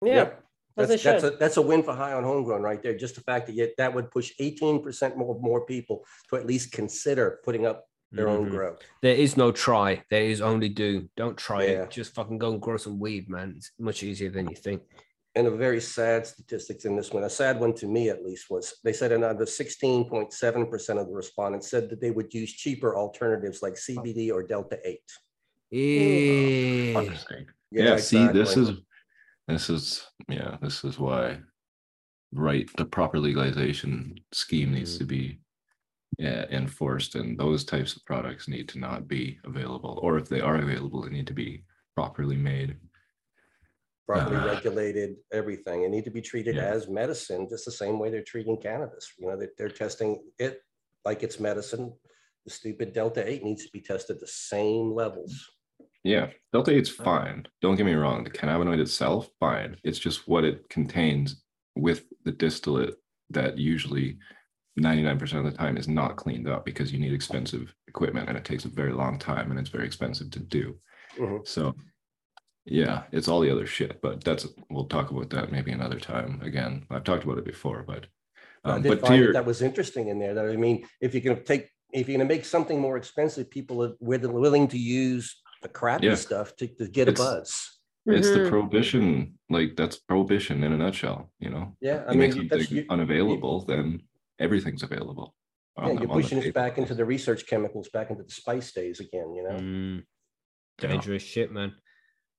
Yeah, 0.05 0.15
Yep. 0.15 0.45
That's, 0.77 1.03
that's 1.03 1.25
a, 1.25 1.31
that's 1.33 1.57
a 1.59 1.63
win 1.63 1.83
for 1.83 1.93
high 1.95 2.13
on 2.15 2.23
homegrown 2.25 2.63
right 2.63 2.83
there. 2.83 2.97
Just 2.97 3.17
the 3.17 3.21
fact 3.23 3.47
that 3.49 3.55
yet 3.55 3.73
that 3.77 3.93
would 3.95 4.11
push 4.11 4.33
eighteen 4.39 4.83
percent 4.83 5.17
more, 5.17 5.39
more 5.41 5.67
people 5.67 6.05
to 6.31 6.37
at 6.37 6.47
least 6.47 6.73
consider 6.73 7.41
putting 7.45 7.67
up 7.67 7.87
their 8.13 8.29
own 8.29 8.47
Mhm. 8.47 8.51
grow. 8.51 8.77
There 9.03 9.15
is 9.15 9.37
no 9.37 9.53
try. 9.53 10.03
There 10.11 10.23
is 10.25 10.41
only 10.41 10.69
do. 10.69 11.09
Don't 11.17 11.37
try 11.37 11.65
Yeah. 11.65 11.83
it. 11.83 11.91
Just 11.91 12.15
fucking 12.15 12.39
go 12.39 12.53
and 12.53 12.63
grow 12.63 12.77
some 12.77 12.99
weed, 12.99 13.29
man. 13.29 13.55
It's 13.57 13.73
much 13.79 14.03
easier 14.03 14.31
than 14.31 14.49
you 14.49 14.57
think. 14.57 14.83
And 15.37 15.47
a 15.47 15.51
very 15.51 15.81
sad 15.81 16.26
statistics 16.26 16.85
in 16.85 16.97
this 16.97 17.12
one, 17.12 17.24
a 17.24 17.31
sad 17.31 17.61
one 17.61 17.74
to 17.74 17.87
me 17.87 18.09
at 18.09 18.24
least, 18.24 18.51
was 18.51 18.74
they 18.85 18.93
said 18.93 19.12
another 19.12 19.47
sixteen 19.47 20.09
point 20.09 20.33
seven 20.33 20.66
percent 20.66 20.99
of 20.99 21.07
the 21.09 21.14
respondents 21.14 21.70
said 21.70 21.89
that 21.91 22.01
they 22.01 22.11
would 22.11 22.33
use 22.35 22.53
cheaper 22.53 22.97
alternatives 22.97 23.62
like 23.62 23.74
CBD 23.74 24.33
or 24.33 24.43
Delta 24.43 24.78
eight. 24.85 25.09
Eh. 25.72 26.93
Fuck's 26.93 27.26
sake. 27.28 27.49
Yeah, 27.70 27.97
see, 27.97 28.26
this 28.28 28.57
is 28.57 28.72
this 29.47 29.70
is 29.70 30.05
yeah, 30.28 30.57
this 30.61 30.85
is 30.85 30.99
why 30.99 31.39
right 32.33 32.68
the 32.76 32.85
proper 32.85 33.18
legalization 33.18 34.14
scheme 34.33 34.72
needs 34.72 34.95
Mm. 34.97 34.99
to 34.99 35.05
be 35.05 35.41
yeah, 36.18 36.45
enforced 36.51 37.14
and 37.14 37.39
those 37.39 37.64
types 37.64 37.97
of 37.97 38.05
products 38.05 38.49
need 38.49 38.68
to 38.68 38.78
not 38.78 39.09
be 39.09 39.39
available 39.45 39.99
or 40.03 40.18
if 40.18 40.28
they 40.28 40.41
are 40.41 40.57
available 40.57 41.03
they 41.03 41.11
need 41.11 41.26
to 41.26 41.33
be 41.33 41.64
properly 41.97 42.37
made 42.37 42.76
properly 44.11 44.37
uh, 44.37 44.47
regulated, 44.55 45.17
everything. 45.33 45.83
It 45.85 45.91
need 45.91 46.05
to 46.05 46.11
be 46.11 46.21
treated 46.23 46.57
Yeah. 46.57 46.65
as 46.75 46.89
medicine, 46.89 47.49
just 47.49 47.65
the 47.65 47.71
same 47.71 47.99
way 47.99 48.11
they're 48.11 48.23
treating 48.23 48.57
cannabis. 48.57 49.13
You 49.19 49.29
know, 49.29 49.37
that 49.39 49.57
they're 49.57 49.69
testing 49.69 50.23
it 50.39 50.63
like 51.05 51.23
it's 51.23 51.39
medicine. 51.41 51.93
The 52.45 52.51
stupid 52.51 52.93
Delta 52.93 53.27
eight 53.29 53.45
needs 53.45 53.65
to 53.67 53.71
be 53.73 53.81
tested 53.81 54.19
the 54.21 54.27
same 54.27 54.93
levels. 54.95 55.33
yeah 56.03 56.27
delta 56.55 56.71
8's 56.71 56.89
fine 56.89 57.47
don't 57.63 57.77
get 57.77 57.85
me 57.91 57.93
wrong 58.03 58.25
the 58.25 58.31
cannabinoid 58.39 58.81
itself 58.81 59.23
fine 59.39 59.77
it's 59.89 59.99
just 60.07 60.27
what 60.27 60.45
it 60.51 60.57
contains 60.77 61.29
with 61.87 62.01
the 62.25 62.33
distillate 62.45 62.95
that 63.29 63.59
usually 63.59 64.09
99% 64.79 65.35
of 65.41 65.45
the 65.45 65.59
time 65.63 65.77
is 65.77 65.89
not 65.89 66.17
cleaned 66.17 66.49
up 66.49 66.65
because 66.65 66.91
you 66.91 66.99
need 66.99 67.13
expensive 67.13 67.75
equipment 67.87 68.29
and 68.31 68.39
it 68.39 68.47
takes 68.47 68.65
a 68.65 68.69
very 68.81 68.95
long 69.03 69.19
time 69.19 69.51
and 69.51 69.59
it's 69.61 69.69
very 69.77 69.85
expensive 69.91 70.31
to 70.31 70.41
do 70.59 70.65
Mhm. 71.19 71.47
So, 71.47 71.63
yeah, 72.65 73.05
it's 73.13 73.29
all 73.29 73.41
the 73.41 73.51
other 73.51 73.67
shit, 73.67 74.01
but 74.03 74.23
that's 74.23 74.47
we'll 74.69 74.85
talk 74.87 75.11
about 75.11 75.31
that 75.31 75.51
maybe 75.53 75.73
another 75.73 75.99
time. 75.99 76.41
Again, 76.43 76.87
I've 76.91 77.05
talked 77.05 77.25
about 77.25 77.39
it 77.39 77.45
before, 77.45 77.83
but 77.83 78.07
I 78.65 78.73
um, 78.73 78.83
did 78.83 78.89
but 78.89 79.01
find 79.01 79.15
that 79.15 79.25
your 79.25 79.33
that 79.33 79.47
was 79.47 79.63
interesting 79.63 80.09
in 80.09 80.19
there. 80.19 80.35
That 80.35 80.47
I 80.47 80.57
mean, 80.57 80.87
if 81.01 81.15
you 81.15 81.21
can 81.21 81.43
take, 81.45 81.71
if 81.93 82.09
you're 82.09 82.19
gonna 82.19 82.29
make 82.29 82.45
something 82.45 82.81
more 82.81 82.97
expensive, 82.97 83.51
people 83.51 83.83
are 83.85 83.95
willing 84.01 84.69
to 84.69 84.79
use 84.79 85.41
the 85.63 85.69
crappy 85.69 86.07
Yeah. 86.07 86.15
stuff 86.15 86.57
to, 86.57 86.67
to 86.67 86.89
get 86.89 87.09
a 87.09 87.13
buzz. 87.13 87.79
it's 88.07 88.33
the 88.33 88.41
Mhm. 88.41 88.49
prohibition, 88.49 89.39
like 89.51 89.77
that's 89.77 89.97
prohibition 89.97 90.65
in 90.65 90.73
a 90.73 90.77
nutshell. 90.77 91.31
You 91.39 91.51
know, 91.51 91.77
Yeah, 91.81 92.05
I 92.09 92.13
you 92.13 92.19
make 92.19 92.33
mean, 92.33 92.49
that's, 92.49 92.65
something 92.65 92.79
you, 92.79 92.87
unavailable, 92.91 93.65
then 93.67 94.03
everything's 94.39 94.83
available. 94.83 95.35
yeah, 95.79 95.93
you're 95.93 96.09
pushing 96.09 96.39
us 96.39 96.51
back 96.51 96.79
into 96.79 96.95
the 96.95 97.05
research 97.05 97.47
chemicals, 97.47 97.89
back 97.91 98.11
into 98.11 98.23
the 98.23 98.31
spice 98.31 98.73
days 98.73 99.01
again, 99.01 99.35
you 99.35 99.43
know? 99.45 99.57
Mm, 99.57 100.05
Yeah. 100.83 100.89
dangerous 100.89 101.23
shit, 101.23 101.53
man. 101.53 101.75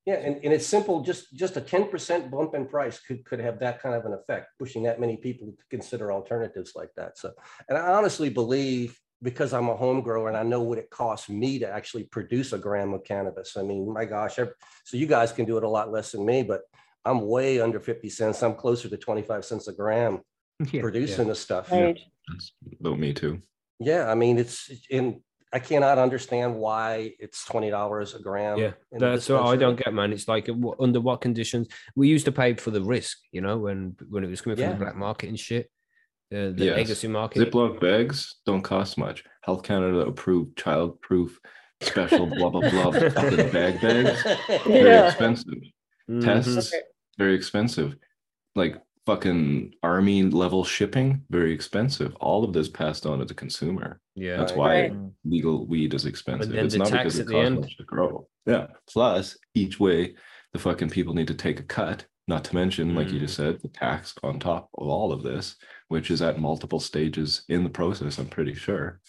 Yeah, 0.05 0.15
and, 0.15 0.37
and 0.43 0.51
it's 0.51 0.65
simple, 0.65 1.01
just, 1.01 1.33
just 1.35 1.57
a 1.57 1.61
ten 1.61 1.87
percent 1.89 2.31
bump 2.31 2.55
in 2.55 2.65
price 2.65 2.99
could, 2.99 3.23
could 3.23 3.39
have 3.39 3.59
that 3.59 3.81
kind 3.81 3.93
of 3.93 4.05
an 4.05 4.13
effect, 4.13 4.47
pushing 4.57 4.83
that 4.83 4.99
many 4.99 5.17
people 5.17 5.47
to 5.47 5.63
consider 5.69 6.11
alternatives 6.11 6.71
like 6.75 6.89
that. 6.95 7.19
So, 7.19 7.31
and 7.69 7.77
I 7.77 7.93
honestly 7.93 8.29
believe, 8.29 8.99
because 9.21 9.53
I'm 9.53 9.69
a 9.69 9.75
home 9.75 10.01
grower 10.01 10.27
and 10.27 10.37
I 10.37 10.41
know 10.41 10.61
what 10.61 10.79
it 10.79 10.89
costs 10.89 11.29
me 11.29 11.59
to 11.59 11.69
actually 11.69 12.05
produce 12.05 12.53
a 12.53 12.57
gram 12.57 12.93
of 12.93 13.03
cannabis. 13.03 13.55
I 13.55 13.61
mean, 13.61 13.93
my 13.93 14.05
gosh, 14.05 14.39
ev- 14.39 14.53
so 14.83 14.97
you 14.97 15.05
guys 15.05 15.31
can 15.31 15.45
do 15.45 15.57
it 15.57 15.63
a 15.63 15.69
lot 15.69 15.91
less 15.91 16.13
than 16.13 16.25
me, 16.25 16.41
but 16.41 16.61
I'm 17.05 17.27
way 17.27 17.61
under 17.61 17.79
fifty 17.79 18.09
cents. 18.09 18.41
I'm 18.41 18.55
closer 18.55 18.89
to 18.89 18.97
twenty-five 18.97 19.45
cents 19.45 19.67
a 19.67 19.73
gram 19.73 20.21
Yeah, 20.71 20.81
producing 20.81 21.27
the 21.27 21.35
stuff. 21.35 21.71
Right. 21.71 21.99
That's 22.27 22.53
about 22.79 22.99
me 22.99 23.13
too. 23.13 23.41
Yeah, 23.79 24.09
I 24.11 24.15
mean, 24.15 24.37
it's, 24.37 24.69
in, 24.89 25.21
I 25.53 25.59
cannot 25.59 25.97
understand 25.97 26.55
why 26.55 27.13
it's 27.19 27.43
twenty 27.45 27.69
dollars 27.69 28.15
a 28.15 28.19
gram. 28.19 28.57
Yeah, 28.57 28.71
that's 28.91 29.27
what 29.29 29.43
I 29.43 29.55
don't 29.57 29.75
get, 29.75 29.93
man. 29.93 30.13
It's 30.13 30.27
like 30.27 30.49
under 30.79 31.01
what 31.01 31.21
conditions 31.21 31.67
we 31.95 32.07
used 32.07 32.25
to 32.25 32.31
pay 32.31 32.53
for 32.55 32.71
the 32.71 32.81
risk, 32.81 33.17
you 33.31 33.41
know, 33.41 33.57
when 33.57 33.95
when 34.09 34.23
it 34.23 34.29
was 34.29 34.41
coming 34.41 34.55
from 34.57 34.63
Yeah. 34.63 34.71
the 34.73 34.79
black 34.79 34.95
market 34.95 35.29
and 35.29 35.39
shit. 35.39 35.69
the, 36.29 36.53
the 36.55 36.63
Yes. 36.65 36.77
legacy 36.77 37.07
market. 37.09 37.39
Ziploc 37.51 37.81
bags 37.81 38.35
don't 38.45 38.61
cost 38.61 38.97
much. 38.97 39.25
Health 39.43 39.63
Canada 39.63 39.99
approved 40.11 40.57
child-proof 40.57 41.37
special 41.81 42.25
blah 42.27 42.49
blah 42.49 42.69
blah 42.69 42.91
fucking 43.15 43.51
bag 43.51 43.81
bags. 43.81 44.23
Very 44.65 44.85
Yeah. 44.89 45.07
expensive. 45.09 45.59
Mhm. 46.09 46.23
Tests 46.23 46.73
very 47.17 47.35
expensive. 47.35 47.97
Like 48.55 48.81
fucking 49.05 49.73
army 49.83 50.23
level 50.23 50.63
shipping, 50.63 51.23
very 51.29 51.53
expensive. 51.53 52.15
All 52.19 52.43
of 52.43 52.53
this 52.53 52.69
passed 52.69 53.05
on 53.05 53.19
to 53.19 53.25
the 53.25 53.33
consumer. 53.33 53.99
Yeah. 54.15 54.37
That's 54.37 54.53
why 54.53 54.81
Right. 54.89 54.93
legal 55.25 55.65
weed 55.67 55.93
is 55.93 56.05
expensive. 56.05 56.53
It's 56.53 56.75
not 56.75 56.91
because 56.91 57.17
it 57.19 57.25
the 57.27 57.33
costs 57.33 57.45
end. 57.47 57.59
much 57.61 57.77
to 57.77 57.83
grow. 57.83 58.27
Yeah. 58.45 58.67
Plus, 58.91 59.37
each 59.55 59.79
way 59.79 60.15
the 60.53 60.59
fucking 60.59 60.89
people 60.89 61.13
need 61.13 61.27
to 61.27 61.33
take 61.33 61.59
a 61.59 61.63
cut. 61.63 62.05
Not 62.27 62.43
to 62.45 62.55
mention, 62.55 62.93
like 62.95 63.09
you 63.09 63.17
Mm. 63.17 63.21
just 63.21 63.35
said, 63.35 63.59
the 63.61 63.67
tax 63.69 64.13
on 64.23 64.39
top 64.39 64.69
of 64.77 64.87
all 64.87 65.11
of 65.11 65.23
this, 65.23 65.55
which 65.87 66.11
is 66.11 66.21
at 66.21 66.39
multiple 66.39 66.79
stages 66.79 67.43
in 67.49 67.63
the 67.63 67.69
process. 67.69 68.19
I'm 68.19 68.27
pretty 68.27 68.53
sure. 68.53 68.99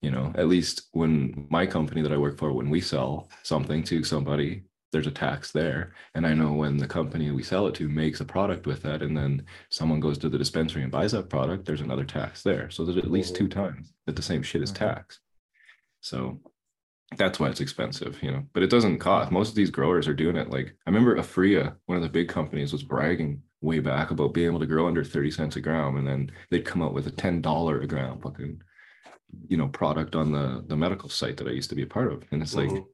You 0.00 0.10
know, 0.12 0.32
at 0.36 0.48
least 0.48 0.88
when 0.92 1.46
my 1.50 1.66
company 1.66 2.02
that 2.02 2.12
I 2.12 2.16
work 2.18 2.38
for, 2.38 2.52
when 2.52 2.70
we 2.70 2.80
sell 2.80 3.28
something 3.42 3.82
to 3.84 4.04
somebody, 4.04 4.64
there's 4.94 5.06
a 5.08 5.10
tax 5.10 5.50
there. 5.50 5.92
And 6.14 6.24
I 6.26 6.32
know 6.34 6.52
when 6.52 6.76
the 6.78 6.86
company 6.86 7.30
we 7.32 7.42
sell 7.42 7.66
it 7.66 7.74
to 7.74 7.88
makes 7.88 8.20
a 8.20 8.24
product 8.24 8.64
with 8.66 8.82
that, 8.84 9.02
and 9.02 9.14
then 9.16 9.44
someone 9.68 9.98
goes 10.00 10.16
to 10.18 10.28
the 10.28 10.38
dispensary 10.38 10.82
and 10.84 10.92
buys 10.92 11.12
that 11.12 11.28
product, 11.28 11.66
there's 11.66 11.80
another 11.82 12.04
tax 12.04 12.42
there. 12.44 12.70
So 12.70 12.84
there's 12.84 12.96
at 12.96 13.10
least 13.10 13.34
two 13.34 13.48
times 13.48 13.92
that 14.06 14.14
the 14.16 14.22
same 14.22 14.42
shit 14.42 14.62
is 14.62 14.70
Mhm. 14.70 14.76
taxed. 14.76 15.18
So 16.00 16.40
that's 17.16 17.38
why 17.40 17.48
it's 17.48 17.60
expensive, 17.60 18.22
you 18.22 18.30
know. 18.30 18.44
But 18.52 18.62
it 18.62 18.70
doesn't 18.70 19.00
cost. 19.00 19.32
Most 19.32 19.48
of 19.50 19.54
these 19.56 19.70
growers 19.70 20.06
are 20.06 20.14
doing 20.14 20.36
it. 20.36 20.48
Like 20.50 20.76
I 20.86 20.90
remember 20.90 21.16
Aphria, 21.16 21.74
one 21.86 21.96
of 21.96 22.02
the 22.02 22.08
big 22.08 22.28
companies, 22.28 22.72
was 22.72 22.84
bragging 22.84 23.42
way 23.60 23.80
back 23.80 24.12
about 24.12 24.32
being 24.32 24.46
able 24.46 24.60
to 24.60 24.66
grow 24.66 24.86
under 24.86 25.02
30 25.02 25.30
cents 25.32 25.56
a 25.56 25.60
gram, 25.60 25.96
and 25.96 26.06
then 26.06 26.30
they'd 26.50 26.64
come 26.64 26.82
out 26.82 26.94
with 26.94 27.06
a 27.08 27.10
$10 27.10 27.82
a 27.82 27.86
gram 27.86 28.20
fucking, 28.20 28.62
you 29.48 29.56
know, 29.56 29.66
product 29.68 30.14
on 30.14 30.30
the 30.30 30.64
the 30.68 30.76
medical 30.76 31.08
site 31.08 31.36
that 31.38 31.48
I 31.48 31.50
used 31.50 31.70
to 31.70 31.74
be 31.76 31.82
a 31.82 31.86
part 31.96 32.12
of. 32.12 32.24
And 32.30 32.40
it's 32.42 32.54
like, 32.54 32.70
Mhm. 32.70 32.84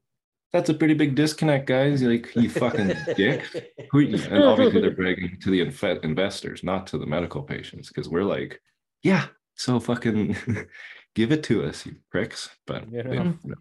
That's 0.53 0.69
a 0.69 0.75
pretty 0.75 0.95
big 0.95 1.15
disconnect, 1.15 1.67
guys. 1.67 2.03
You're 2.03 2.13
like, 2.13 2.35
you 2.35 2.51
fucking 2.51 2.93
dick. 3.17 3.45
Who 3.93 3.99
are 3.99 4.03
you? 4.03 4.23
And 4.31 4.43
obviously 4.45 4.81
they're 4.81 4.91
bragging 4.91 5.39
to 5.43 5.51
the 5.51 5.61
inf- 5.61 5.85
investors, 6.03 6.63
not 6.65 6.87
to 6.89 6.99
the 6.99 7.07
medical 7.07 7.43
patients, 7.43 7.89
because 7.89 8.09
we're 8.09 8.25
like, 8.25 8.61
yeah, 9.03 9.27
so 9.55 9.79
fucking 9.79 10.37
give 11.15 11.31
it 11.33 11.43
to 11.45 11.65
us, 11.65 11.87
you 11.87 11.97
pricks. 12.11 12.51
But 12.67 12.91
Yeah. 12.91 13.03
Mm-hmm. 13.03 13.47
you 13.49 13.51
know, 13.51 13.57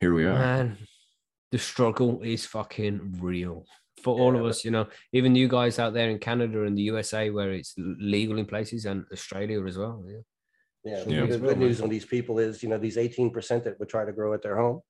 here 0.00 0.14
we 0.14 0.24
are. 0.24 0.38
Man, 0.38 0.78
the 1.50 1.58
struggle 1.58 2.20
is 2.22 2.46
fucking 2.46 3.18
real 3.20 3.66
for 4.02 4.18
all 4.18 4.34
Yeah, 4.34 4.40
of 4.40 4.46
us. 4.46 4.64
You 4.64 4.70
know, 4.70 4.86
even 5.12 5.34
you 5.34 5.48
guys 5.48 5.78
out 5.78 5.94
there 5.94 6.10
in 6.10 6.18
Canada 6.18 6.62
and 6.64 6.76
the 6.78 6.82
USA, 6.82 7.30
where 7.30 7.52
it's 7.52 7.74
legal 7.78 8.38
in 8.38 8.46
places, 8.46 8.84
and 8.86 9.04
Australia 9.12 9.64
as 9.66 9.76
well. 9.78 10.04
Yeah. 10.06 10.18
Yeah, 10.84 11.04
Yeah. 11.06 11.26
the 11.26 11.38
good 11.38 11.58
news 11.58 11.80
on 11.80 11.88
these 11.88 12.04
people 12.04 12.38
is, 12.38 12.62
you 12.62 12.68
know, 12.68 12.76
these 12.78 12.98
eighteen 12.98 13.30
percent 13.30 13.64
that 13.64 13.78
would 13.80 13.88
try 13.88 14.04
to 14.04 14.12
grow 14.12 14.34
at 14.34 14.42
their 14.42 14.56
home. 14.58 14.80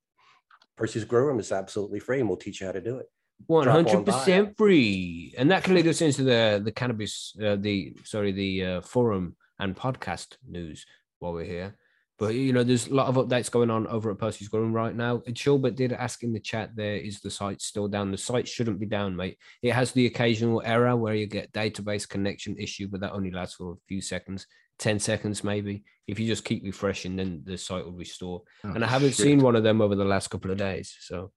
Percy's 0.77 1.05
Grow 1.05 1.25
Room 1.25 1.39
is 1.39 1.53
absolutely 1.53 2.01
free 2.01 2.21
and 2.21 2.29
we'll 2.29 2.37
teach 2.37 2.61
you 2.61 2.67
how 2.67 2.73
to 2.73 2.81
do 2.81 2.97
it. 2.97 3.07
One 3.47 3.67
hundred 3.67 4.07
percent 4.07 4.57
free, 4.57 5.35
and 5.37 5.51
that 5.51 5.65
can 5.65 5.75
lead 5.75 5.89
us 5.89 6.01
into 6.01 6.23
the 6.23 6.63
the 6.65 6.73
cannabis, 6.73 7.37
uh, 7.45 7.57
the 7.57 7.95
sorry, 8.05 8.33
the 8.33 8.65
uh, 8.65 8.81
forum 8.81 9.37
and 9.59 9.77
podcast 9.77 10.37
news 10.49 10.87
while 11.19 11.33
we're 11.33 11.45
here. 11.45 11.77
But 12.19 12.35
you 12.35 12.53
know, 12.53 12.63
there's 12.63 12.87
a 12.87 12.95
lot 12.95 13.09
of 13.09 13.17
updates 13.17 13.51
going 13.51 13.71
on 13.71 13.87
over 13.89 14.11
at 14.11 14.19
Percy's 14.19 14.49
Grow 14.49 14.61
Room 14.61 14.73
right 14.73 14.95
now. 14.95 15.23
And 15.27 15.37
Chilbert 15.37 15.75
did 15.75 15.93
ask 15.93 16.23
in 16.23 16.33
the 16.33 16.39
chat 16.41 16.71
there, 16.77 16.95
is 16.97 17.21
the 17.21 17.31
site 17.31 17.61
still 17.61 17.89
down? 17.89 18.13
The 18.13 18.19
site 18.19 18.47
shouldn't 18.47 18.79
be 18.79 18.87
down, 18.87 19.17
mate. 19.17 19.37
It 19.63 19.73
has 19.73 19.91
the 19.93 20.07
occasional 20.07 20.63
error 20.65 20.95
where 20.97 21.15
you 21.15 21.27
get 21.27 21.53
database 21.53 22.09
connection 22.09 22.57
issue, 22.57 22.87
but 22.89 23.01
that 23.01 23.13
only 23.13 23.33
lasts 23.33 23.57
for 23.57 23.73
a 23.73 23.77
few 23.89 24.01
seconds, 24.01 24.47
10 24.79 25.01
seconds 25.01 25.43
maybe. 25.43 25.83
If 26.07 26.21
you 26.21 26.27
just 26.29 26.45
keep 26.45 26.63
refreshing, 26.63 27.17
then 27.17 27.43
the 27.45 27.59
site 27.59 27.85
will 27.85 27.93
restore. 27.93 28.43
and 28.63 28.85
I 28.85 28.89
haven't 28.89 29.09
Oh, 29.09 29.11
shit. 29.13 29.25
seen 29.27 29.41
one 29.41 29.57
of 29.57 29.65
them 29.65 29.81
over 29.81 29.97
the 29.97 30.05
last 30.05 30.29
couple 30.29 30.53
of 30.53 30.57
days. 30.59 30.97
So 31.01 31.33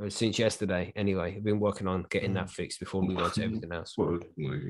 uh, 0.00 0.08
since 0.10 0.38
yesterday, 0.38 0.92
anyway, 0.94 1.34
I've 1.36 1.44
been 1.44 1.58
working 1.58 1.88
on 1.88 2.06
getting 2.08 2.34
that 2.34 2.50
fixed 2.50 2.78
before 2.78 3.00
we 3.00 3.08
move 3.08 3.18
on 3.24 3.30
to 3.32 3.42
everything 3.44 3.72
else. 3.72 3.94
Well, 3.98 4.20
like, 4.38 4.60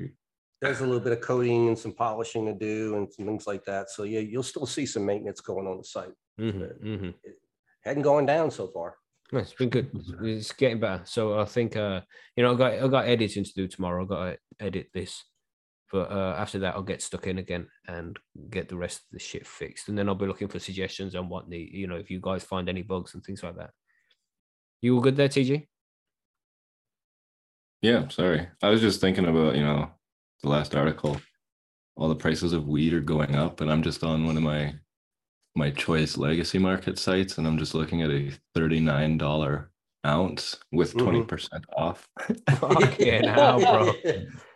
There's 0.63 0.79
a 0.79 0.85
little 0.85 1.01
bit 1.01 1.11
of 1.11 1.19
coating 1.21 1.67
and 1.67 1.77
some 1.77 1.91
polishing 1.93 2.45
to 2.45 2.53
do 2.53 2.95
and 2.95 3.11
some 3.11 3.25
things 3.25 3.45
like 3.45 3.65
that. 3.65 3.89
So 3.89 4.03
yeah, 4.03 4.21
you'll 4.21 4.43
still 4.43 4.65
see 4.65 4.85
some 4.85 5.05
maintenance 5.05 5.41
going 5.41 5.67
on 5.67 5.77
the 5.77 5.83
site. 5.83 6.13
Mhm, 6.39 6.81
mhm. 6.81 7.13
Hadn't 7.83 8.03
gone 8.03 8.25
down 8.25 8.49
so 8.49 8.67
far. 8.67 8.95
No, 9.33 9.39
it's 9.39 9.53
been 9.53 9.69
good. 9.69 9.87
It's- 9.93 10.13
It's 10.23 10.51
getting 10.53 10.79
better. 10.79 11.03
So 11.05 11.37
I 11.39 11.45
think 11.45 11.75
uh, 11.75 12.01
you 12.37 12.43
know, 12.43 12.53
I 12.53 12.57
got 12.57 12.73
I 12.73 12.87
got 12.87 13.07
editing 13.07 13.43
to 13.43 13.53
do 13.53 13.67
tomorrow. 13.67 14.03
I 14.03 14.07
got 14.07 14.25
to 14.25 14.37
edit 14.65 14.87
this. 14.93 15.23
But 15.91 16.09
uh, 16.11 16.35
after 16.39 16.59
that, 16.59 16.73
I'll 16.75 16.81
get 16.81 17.01
stuck 17.03 17.27
in 17.27 17.37
again 17.37 17.67
and 17.87 18.17
get 18.49 18.67
the 18.69 18.77
rest 18.77 18.99
of 19.01 19.05
the 19.11 19.19
shit 19.19 19.45
fixed. 19.45 19.89
And 19.89 19.97
then 19.97 20.07
I'll 20.09 20.15
be 20.15 20.25
looking 20.25 20.47
for 20.47 20.57
suggestions 20.59 21.13
on 21.13 21.29
what 21.29 21.47
need, 21.49 21.71
you 21.73 21.85
know, 21.87 21.97
if 21.97 22.09
you 22.09 22.19
guys 22.21 22.43
find 22.43 22.67
any 22.67 22.81
bugs 22.81 23.13
and 23.13 23.23
things 23.23 23.43
like 23.43 23.57
that. 23.57 23.71
You 24.81 24.95
all 24.95 25.01
good 25.01 25.15
there, 25.17 25.27
TG? 25.29 25.67
yeah, 27.81 28.07
sorry. 28.07 28.47
I 28.61 28.69
was 28.69 28.81
just 28.81 29.01
thinking 29.01 29.25
about, 29.25 29.55
you 29.55 29.63
know, 29.63 29.91
the 30.43 30.49
last 30.49 30.75
article. 30.75 31.19
All 31.95 32.09
the 32.09 32.15
prices 32.15 32.53
of 32.53 32.67
weed 32.67 32.93
are 32.93 32.99
going 33.01 33.35
up, 33.35 33.61
and 33.61 33.71
I'm 33.71 33.81
just 33.81 34.03
on 34.03 34.25
one 34.25 34.37
of 34.37 34.43
my 34.43 34.75
my 35.55 35.69
choice 35.69 36.17
legacy 36.17 36.57
market 36.57 36.97
sites, 36.97 37.37
and 37.37 37.45
I'm 37.47 37.59
just 37.59 37.75
looking 37.75 38.01
at 38.01 38.09
a 38.09 38.31
$39 38.55 39.67
ounce 40.05 40.57
with 40.71 40.95
Mhm. 40.95 41.27
20% 41.27 41.63
off. 41.77 42.09
Fucking 42.57 43.23
hell, 43.27 43.59
bro. 43.59 43.93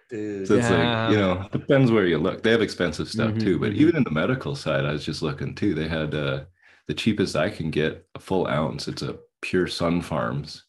Dude. 0.10 0.48
So 0.48 0.56
it's 0.56 0.70
like, 0.72 1.12
you 1.12 1.18
know, 1.18 1.48
depends 1.52 1.92
where 1.92 2.08
you 2.08 2.18
look. 2.18 2.42
They 2.42 2.50
have 2.50 2.64
expensive 2.64 3.08
stuff 3.10 3.34
Mhm, 3.34 3.40
too, 3.42 3.60
but 3.60 3.74
mhm. 3.74 3.76
even 3.76 3.96
in 3.98 4.04
the 4.06 4.10
medical 4.12 4.56
side, 4.56 4.86
I 4.86 4.92
was 4.94 5.06
just 5.06 5.22
looking 5.22 5.54
too. 5.54 5.74
They 5.76 5.88
had 5.88 6.16
uh 6.16 6.46
the 6.88 6.94
cheapest 6.96 7.36
I 7.36 7.50
can 7.52 7.70
get 7.70 8.08
a 8.16 8.20
full 8.20 8.48
ounce. 8.48 8.88
It's 8.88 9.02
a 9.04 9.20
Pure 9.42 9.68
Sunfarms, 9.68 10.64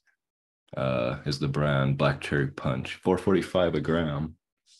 uh, 0.76 1.20
is 1.24 1.38
the 1.38 1.48
brand 1.48 1.96
Black 1.96 2.20
Cherry 2.20 2.48
Punch, 2.48 2.96
445 2.96 3.76
a 3.76 3.80
gram, 3.80 4.36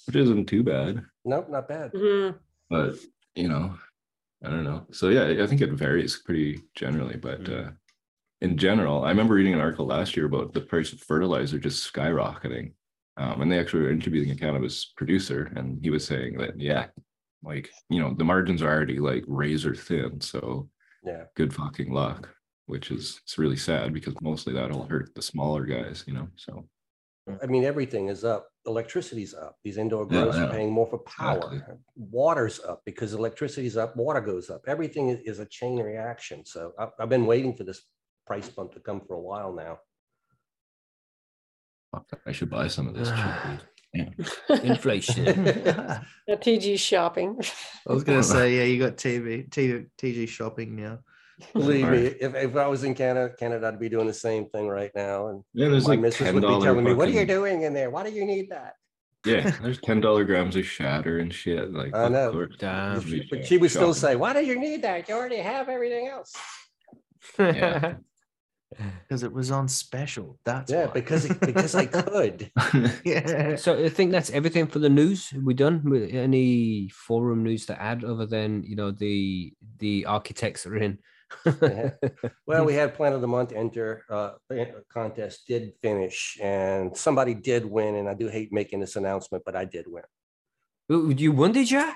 which 0.09 0.16
isn't 0.16 0.46
too 0.46 0.62
bad. 0.62 1.04
Nope, 1.24 1.48
not 1.50 1.68
bad. 1.68 1.92
Mhm. 1.92 2.38
But 2.70 2.94
you 3.34 3.46
know, 3.48 3.78
I 4.42 4.50
don't 4.50 4.64
know. 4.64 4.86
So 4.90 5.11
yeah, 5.11 5.42
I 5.42 5.46
think 5.46 5.61
it 5.61 5.72
varies 5.72 6.16
pretty 6.24 6.61
generally, 6.74 7.16
but 7.16 7.42
Mm. 7.44 7.68
uh 7.68 7.70
in 8.40 8.56
general, 8.56 9.02
I 9.04 9.09
remember 9.11 9.34
reading 9.34 9.54
an 9.54 9.61
article 9.61 9.84
last 9.86 10.16
year 10.16 10.26
about 10.26 10.52
the 10.54 10.61
price 10.61 10.92
of 10.92 11.00
fertilizer 11.00 11.59
just 11.59 11.92
skyrocketing. 11.92 12.72
Um, 13.16 13.40
and 13.42 13.50
they 13.50 13.59
actually 13.59 13.82
were 13.82 13.90
interviewing 13.90 14.30
a 14.30 14.36
cannabis 14.36 14.84
producer, 14.96 15.52
and 15.56 15.82
he 15.82 15.90
was 15.90 16.06
saying 16.06 16.38
that, 16.38 16.56
yeah, 16.56 16.86
like, 17.42 17.68
you 17.90 18.00
know, 18.00 18.14
the 18.14 18.22
margins 18.24 18.62
are 18.62 18.72
already 18.72 19.00
like 19.00 19.24
razor 19.26 19.74
thin. 19.74 20.20
So 20.20 20.70
Yeah. 21.02 21.24
good 21.34 21.52
fucking 21.52 21.92
luck, 21.92 22.28
which 22.66 22.92
is 22.92 23.18
it's 23.24 23.38
really 23.38 23.56
sad 23.56 23.92
because 23.92 24.14
mostly 24.20 24.52
that'll 24.54 24.86
hurt 24.86 25.12
the 25.16 25.22
smaller 25.22 25.64
guys, 25.66 26.04
you 26.06 26.14
know. 26.14 26.28
So 26.36 26.68
I 27.43 27.47
mean, 27.47 27.64
everything 27.64 28.09
is 28.09 28.24
up. 28.24 28.49
Electricity's 28.66 29.35
up. 29.35 29.57
These 29.64 29.76
indoor 29.79 30.07
Yeah, 30.11 30.22
grows 30.22 30.37
are 30.37 30.51
paying 30.51 30.70
more 30.72 30.87
for 30.87 30.99
power. 30.99 31.39
Exactly. 31.53 31.76
Water's 31.97 32.61
up 32.61 32.83
because 32.85 33.12
electricity's 33.14 33.76
up, 33.76 33.97
water 33.97 34.20
goes 34.20 34.51
up. 34.51 34.62
Everything 34.66 35.09
is, 35.11 35.20
is 35.24 35.39
a 35.39 35.47
chain 35.47 35.79
reaction. 35.81 36.45
So 36.45 36.72
I, 36.79 36.89
I've 36.99 37.09
been 37.09 37.26
waiting 37.26 37.55
for 37.55 37.64
this 37.64 37.83
price 38.26 38.49
bump 38.49 38.72
to 38.74 38.81
come 38.81 39.01
for 39.01 39.14
a 39.14 39.20
while 39.20 39.53
now. 39.53 39.79
fuck, 41.93 42.20
I 42.26 42.33
should 42.33 42.51
buy 42.51 42.68
some 42.68 42.89
of 42.89 42.95
this 42.95 43.09
cheap 43.11 43.61
weed. 43.95 44.62
Inflation. 44.64 45.24
TG 46.29 46.79
shopping. 46.79 47.41
I 47.89 47.93
was 47.93 48.05
gonna 48.05 48.22
say, 48.37 48.57
yeah, 48.57 48.64
you 48.64 48.79
got 48.79 48.97
TV, 48.97 49.51
T, 49.51 49.87
TG 49.99 50.29
shopping 50.29 50.76
now. 50.76 50.99
Believe 51.53 51.89
me, 51.89 51.99
if, 52.20 52.34
if 52.34 52.57
I 52.57 52.66
was 52.66 52.84
in 52.84 52.95
Canada, 52.95 53.32
Canada, 53.39 53.68
I'd 53.68 53.78
be 53.78 53.89
doing 53.89 54.07
the 54.07 54.14
same 54.14 54.49
thing 54.49 54.66
right 54.68 54.91
now. 54.95 55.28
And 55.28 55.43
Yeah, 55.55 55.68
there's 55.68 55.84
my 55.84 55.91
like 55.91 56.01
missus 56.01 56.32
would 56.32 56.41
be 56.41 56.47
dollar. 56.47 56.64
telling 56.66 56.84
me, 56.84 56.95
what 56.95 57.09
are 57.09 57.12
you 57.12 57.26
doing 57.26 57.62
in 57.62 57.72
there? 57.74 57.91
Why 57.91 58.03
do 58.03 58.11
you 58.11 58.24
need 58.24 58.51
that? 58.51 58.74
Yeah, 59.26 59.51
there's 59.62 59.80
ten 59.80 60.01
dollar 60.01 60.24
grams 60.24 60.57
of 60.57 60.64
shatter 60.64 61.18
and 61.18 61.32
shit. 61.34 61.72
Like 61.72 61.95
I 61.95 62.09
know. 62.09 62.47
Damn. 62.59 63.01
Should 63.03 63.11
be 63.11 63.26
But 63.30 63.47
she 63.47 63.57
would 63.59 63.70
still 63.70 63.93
say, 63.95 64.16
why 64.16 64.32
do 64.32 64.45
you 64.45 64.59
need 64.59 64.82
that? 64.82 65.09
You 65.09 65.14
already 65.16 65.36
have 65.39 65.68
everything 65.68 66.09
else. 66.09 66.34
Yeah. 67.39 67.95
Because 69.09 69.22
it 69.22 69.32
was 69.32 69.51
on 69.51 69.66
special. 69.66 70.39
That's 70.45 70.70
Yeah, 70.70 70.86
why. 70.86 70.93
because, 70.93 71.24
it- 71.24 71.41
because 71.41 71.74
I 71.74 71.86
could. 71.86 72.53
yeah. 73.05 73.57
So 73.57 73.82
I 73.82 73.89
think 73.89 74.12
that's 74.12 74.28
everything 74.28 74.66
for 74.66 74.78
the 74.78 74.91
news. 74.91 75.32
Are 75.32 75.41
we 75.41 75.55
done 75.55 75.82
with 75.89 76.14
any 76.14 76.91
forum 76.91 77.43
news 77.45 77.64
to 77.66 77.80
add 77.80 78.05
other 78.05 78.26
than 78.26 78.62
you 78.64 78.76
know 78.76 78.91
the 78.91 79.55
the 79.78 80.05
architects 80.05 80.66
are 80.66 80.76
in? 80.76 80.99
Well, 82.47 82.64
we 82.64 82.74
had 82.74 82.95
Plant 82.95 83.14
of 83.14 83.20
the 83.20 83.29
Month 83.29 83.53
enter 83.53 84.05
uh, 84.11 84.33
contest 84.93 85.47
did 85.47 85.72
finish 85.83 86.39
and 86.43 86.97
somebody 86.97 87.35
did 87.35 87.64
win. 87.64 87.97
And 87.97 88.09
I 88.09 88.14
do 88.14 88.29
hate 88.29 88.53
making 88.53 88.81
this 88.81 88.97
announcement, 88.97 89.45
but 89.45 89.55
I 89.57 89.64
did 89.64 89.87
win. 89.87 90.05
Oh, 90.91 91.11
you 91.11 91.33
won, 91.33 91.53
did 91.53 91.70
you? 91.70 91.93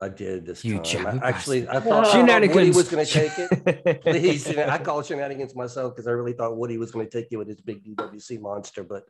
I 0.00 0.08
did 0.08 0.46
this 0.46 0.64
You 0.64 0.80
time. 0.80 1.20
I- 1.22 1.28
Actually, 1.28 1.68
I 1.68 1.78
thought, 1.78 2.08
thought 2.08 2.54
Woody 2.54 2.70
was 2.72 2.88
going 2.88 3.06
to 3.06 3.12
take 3.12 3.32
it. 3.36 4.02
Please, 4.02 4.48
you 4.48 4.56
know, 4.56 4.66
I 4.68 4.78
call 4.78 5.00
shenanigans 5.02 5.54
myself 5.54 5.94
because 5.94 6.08
I 6.08 6.10
really 6.10 6.32
thought 6.32 6.56
Woody 6.56 6.76
was 6.76 6.90
going 6.90 7.06
to 7.06 7.10
take 7.10 7.30
you 7.30 7.38
with 7.38 7.46
his 7.46 7.60
big 7.60 7.84
DWC 7.84 8.40
monster, 8.40 8.82
but 8.82 9.04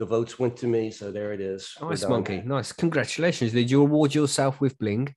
the 0.00 0.06
votes 0.06 0.36
went 0.36 0.56
to 0.58 0.66
me, 0.66 0.90
so 0.90 1.12
there 1.12 1.32
it 1.32 1.40
is. 1.40 1.74
Nice 1.80 2.08
monkey. 2.08 2.42
Nice. 2.44 2.72
Congratulations. 2.72 3.52
Did 3.52 3.70
you 3.70 3.82
award 3.82 4.12
yourself 4.14 4.60
with 4.60 4.76
bling? 4.78 5.14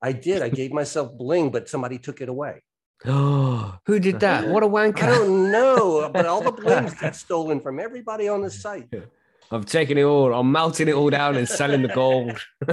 I 0.00 0.12
did. 0.12 0.42
I 0.42 0.48
gave 0.48 0.72
myself 0.72 1.10
bling, 1.18 1.50
but 1.50 1.68
somebody 1.68 1.98
took 1.98 2.20
it 2.20 2.28
away. 2.28 2.62
Oh, 3.04 3.76
who 3.86 3.98
did 4.00 4.20
that? 4.20 4.48
What 4.48 4.62
a 4.62 4.66
I 4.66 4.68
wanker. 4.68 5.00
don't 5.00 5.52
know, 5.52 6.10
but 6.12 6.26
all 6.26 6.40
the 6.40 6.52
blings 6.62 6.94
got 6.94 7.14
stolen 7.14 7.60
from 7.60 7.78
everybody 7.78 8.28
on 8.28 8.42
the 8.42 8.50
site. 8.50 8.88
I'm 9.50 9.64
taking 9.64 9.98
it 9.98 10.02
all. 10.02 10.32
I'm 10.32 10.50
melting 10.50 10.88
it 10.88 10.94
all 10.94 11.10
down 11.10 11.36
and 11.36 11.48
selling 11.48 11.82
the 11.82 11.88
gold. 11.88 12.40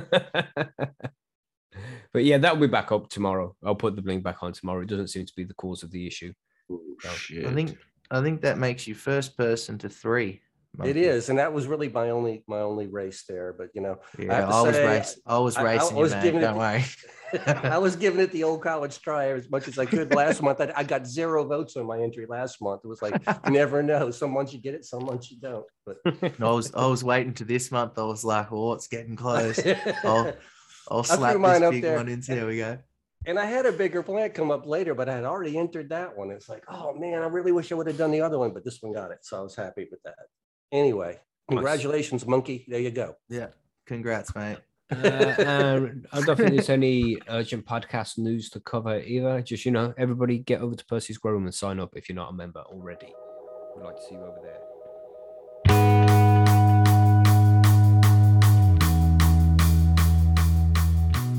but 2.14 2.24
yeah, 2.24 2.38
that'll 2.38 2.60
be 2.60 2.68
back 2.68 2.92
up 2.92 3.10
tomorrow. 3.10 3.56
I'll 3.64 3.76
put 3.76 3.96
the 3.96 4.02
bling 4.02 4.22
back 4.22 4.42
on 4.42 4.54
tomorrow. 4.54 4.82
It 4.82 4.88
doesn't 4.88 5.10
seem 5.10 5.26
to 5.26 5.34
be 5.36 5.44
the 5.44 5.54
cause 5.54 5.84
of 5.84 5.92
the 5.92 6.08
issue. 6.08 6.34
Oh, 6.72 6.80
shit. 7.16 7.46
I 7.46 7.54
think 7.54 7.78
I 8.10 8.22
think 8.22 8.42
that 8.42 8.58
makes 8.58 8.88
you 8.88 8.96
first 8.96 9.38
person 9.38 9.78
to 9.80 9.90
three. 9.90 10.42
It 10.76 10.96
monkey. 10.96 11.08
and 11.30 11.38
that 11.40 11.54
was 11.54 11.68
really 11.68 11.90
my 11.90 12.10
only 12.10 12.44
my 12.48 12.60
only 12.62 12.88
race 12.88 13.24
there. 13.30 13.54
But 13.58 13.70
you 13.76 13.82
know, 13.82 13.98
Yeah, 14.18 14.34
have 14.42 14.50
to 14.50 14.56
I, 14.56 14.62
was 14.64 14.76
say, 14.76 14.86
race, 14.88 15.20
I 15.26 15.38
was 15.38 15.56
I- 15.58 15.62
I 15.62 15.64
racing 15.76 15.96
was 15.98 16.12
man. 16.12 16.24
giving 16.24 16.42
it 16.42 16.44
Don't 16.46 16.54
the- 16.54 16.60
worry. 16.60 16.84
I 17.48 17.80
was 17.80 17.96
giving 17.96 18.20
it 18.20 18.32
the 18.32 18.44
old 18.44 18.62
college 18.62 19.02
try 19.02 19.32
as 19.32 19.50
much 19.50 19.68
as 19.68 19.80
I 19.80 19.86
could 19.88 20.14
last 20.14 20.42
month. 20.44 20.62
I, 20.62 20.72
I 20.76 20.84
got 20.84 21.08
zero 21.08 21.44
votes 21.46 21.76
on 21.76 21.88
my 21.88 22.00
entry 22.00 22.28
last 22.28 22.62
month. 22.62 22.82
It 22.84 22.88
was 22.88 23.02
like 23.02 23.16
you 23.46 23.52
never 23.52 23.82
know. 23.82 24.12
Some 24.12 24.32
months 24.32 24.54
you 24.54 24.60
get 24.60 24.76
it, 24.76 24.86
some 24.86 25.06
months 25.06 25.32
you 25.32 25.38
don't. 25.40 25.66
But 25.86 25.98
I 26.40 26.52
was 26.52 26.74
I 26.76 26.86
was 26.86 27.04
waiting 27.04 27.34
to 27.36 27.44
this 27.46 27.72
month. 27.72 27.98
I 27.98 28.04
was 28.04 28.24
like, 28.24 28.52
oh, 28.52 28.74
it's 28.74 28.88
getting 28.88 29.16
close. 29.16 29.60
I'll 30.04 30.34
I'll 30.92 31.04
slap 31.04 31.40
this 31.40 31.70
big 31.82 31.86
one 31.96 32.08
in. 32.08 32.22
There 32.22 32.46
we 32.46 32.58
go. 32.58 32.78
and 33.26 33.40
I 33.40 33.46
had 33.46 33.66
a 33.66 33.72
bigger 33.72 34.04
plan 34.04 34.30
come 34.32 34.52
up 34.52 34.66
later, 34.68 34.94
but 34.94 35.08
I 35.10 35.16
had 35.16 35.24
already 35.24 35.58
entered 35.58 35.90
that 35.90 36.16
one. 36.18 36.30
It's 36.30 36.50
like, 36.50 36.64
oh 36.68 36.94
man, 36.94 37.22
I 37.22 37.28
really 37.28 37.52
wish 37.52 37.72
I 37.72 37.76
would 37.76 37.88
have 37.88 37.98
done 37.98 38.12
the 38.12 38.22
other 38.22 38.38
one, 38.38 38.54
but 38.54 38.64
this 38.66 38.80
one 38.82 38.94
got 38.94 39.12
it. 39.12 39.20
So 39.22 39.38
I 39.40 39.42
was 39.42 39.56
happy 39.56 39.88
with 39.90 40.02
that. 40.04 40.16
Anyway, 40.74 41.20
congratulations, 41.48 42.26
monkey. 42.26 42.66
There 42.68 42.80
you 42.80 42.90
go. 42.90 43.16
Yeah. 43.30 43.50
Congrats, 43.86 44.36
mate. 44.36 44.58
uh, 44.92 45.36
um, 45.46 46.04
I 46.12 46.22
don't 46.22 46.36
think 46.36 46.50
there's 46.50 46.70
any 46.70 47.18
urgent 47.30 47.66
podcast 47.66 48.18
news 48.18 48.50
to 48.50 48.60
cover 48.60 49.00
either. 49.00 49.42
Just, 49.44 49.66
you 49.66 49.72
know, 49.72 49.94
everybody 49.98 50.40
get 50.40 50.62
over 50.62 50.74
to 50.76 50.86
Percy's 50.86 51.20
Grow 51.20 51.34
Room 51.34 51.46
and 51.46 51.54
sign 51.54 51.80
up 51.80 51.96
if 51.96 52.10
you're 52.10 52.16
not 52.16 52.32
a 52.32 52.34
member 52.34 52.62
already. 52.62 53.14
We'd 53.76 53.86
like 53.86 53.98
to 53.98 54.02
see 54.02 54.16
you 54.16 54.22
over 54.22 54.40
there. 54.42 54.73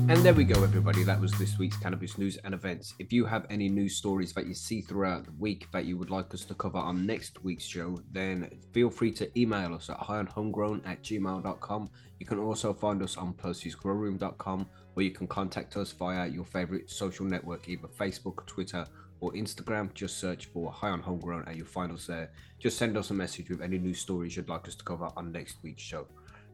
And 0.07 0.23
there 0.23 0.35
we 0.35 0.43
go, 0.43 0.63
everybody. 0.63 1.01
That 1.03 1.19
was 1.19 1.31
this 1.31 1.57
week's 1.57 1.77
cannabis 1.77 2.19
news 2.19 2.37
and 2.43 2.53
events. 2.53 2.93
If 2.99 3.11
you 3.11 3.25
have 3.25 3.47
any 3.49 3.67
news 3.69 3.95
stories 3.95 4.33
that 4.33 4.45
you 4.45 4.53
see 4.53 4.81
throughout 4.81 5.25
the 5.25 5.31
week 5.39 5.65
that 5.73 5.85
you 5.85 5.97
would 5.97 6.11
like 6.11 6.31
us 6.31 6.45
to 6.45 6.53
cover 6.53 6.77
on 6.77 7.07
next 7.07 7.43
week's 7.43 7.65
show, 7.65 7.99
then 8.11 8.51
feel 8.71 8.91
free 8.91 9.11
to 9.13 9.39
email 9.39 9.73
us 9.73 9.89
at 9.89 9.97
highonhomegrown 9.97 10.85
at 10.85 11.01
gmail.com. 11.01 11.89
You 12.19 12.25
can 12.27 12.37
also 12.37 12.71
find 12.71 13.01
us 13.01 13.17
on 13.17 13.33
percysgrowroom.com 13.33 14.67
or 14.95 15.01
you 15.01 15.09
can 15.09 15.25
contact 15.25 15.75
us 15.75 15.91
via 15.91 16.27
your 16.27 16.45
favorite 16.45 16.91
social 16.91 17.25
network, 17.25 17.67
either 17.67 17.87
Facebook, 17.87 18.45
Twitter, 18.45 18.85
or 19.21 19.33
Instagram. 19.33 19.91
Just 19.95 20.19
search 20.19 20.45
for 20.45 20.71
High 20.71 20.91
on 20.91 21.01
Homegrown 21.01 21.45
and 21.47 21.57
you'll 21.57 21.65
find 21.65 21.91
us 21.91 22.05
there. 22.05 22.29
Just 22.59 22.77
send 22.77 22.95
us 22.95 23.09
a 23.09 23.15
message 23.15 23.49
with 23.49 23.61
any 23.61 23.79
news 23.79 24.01
stories 24.01 24.37
you'd 24.37 24.49
like 24.49 24.67
us 24.67 24.75
to 24.75 24.83
cover 24.83 25.09
on 25.17 25.31
next 25.31 25.57
week's 25.63 25.81
show. 25.81 26.05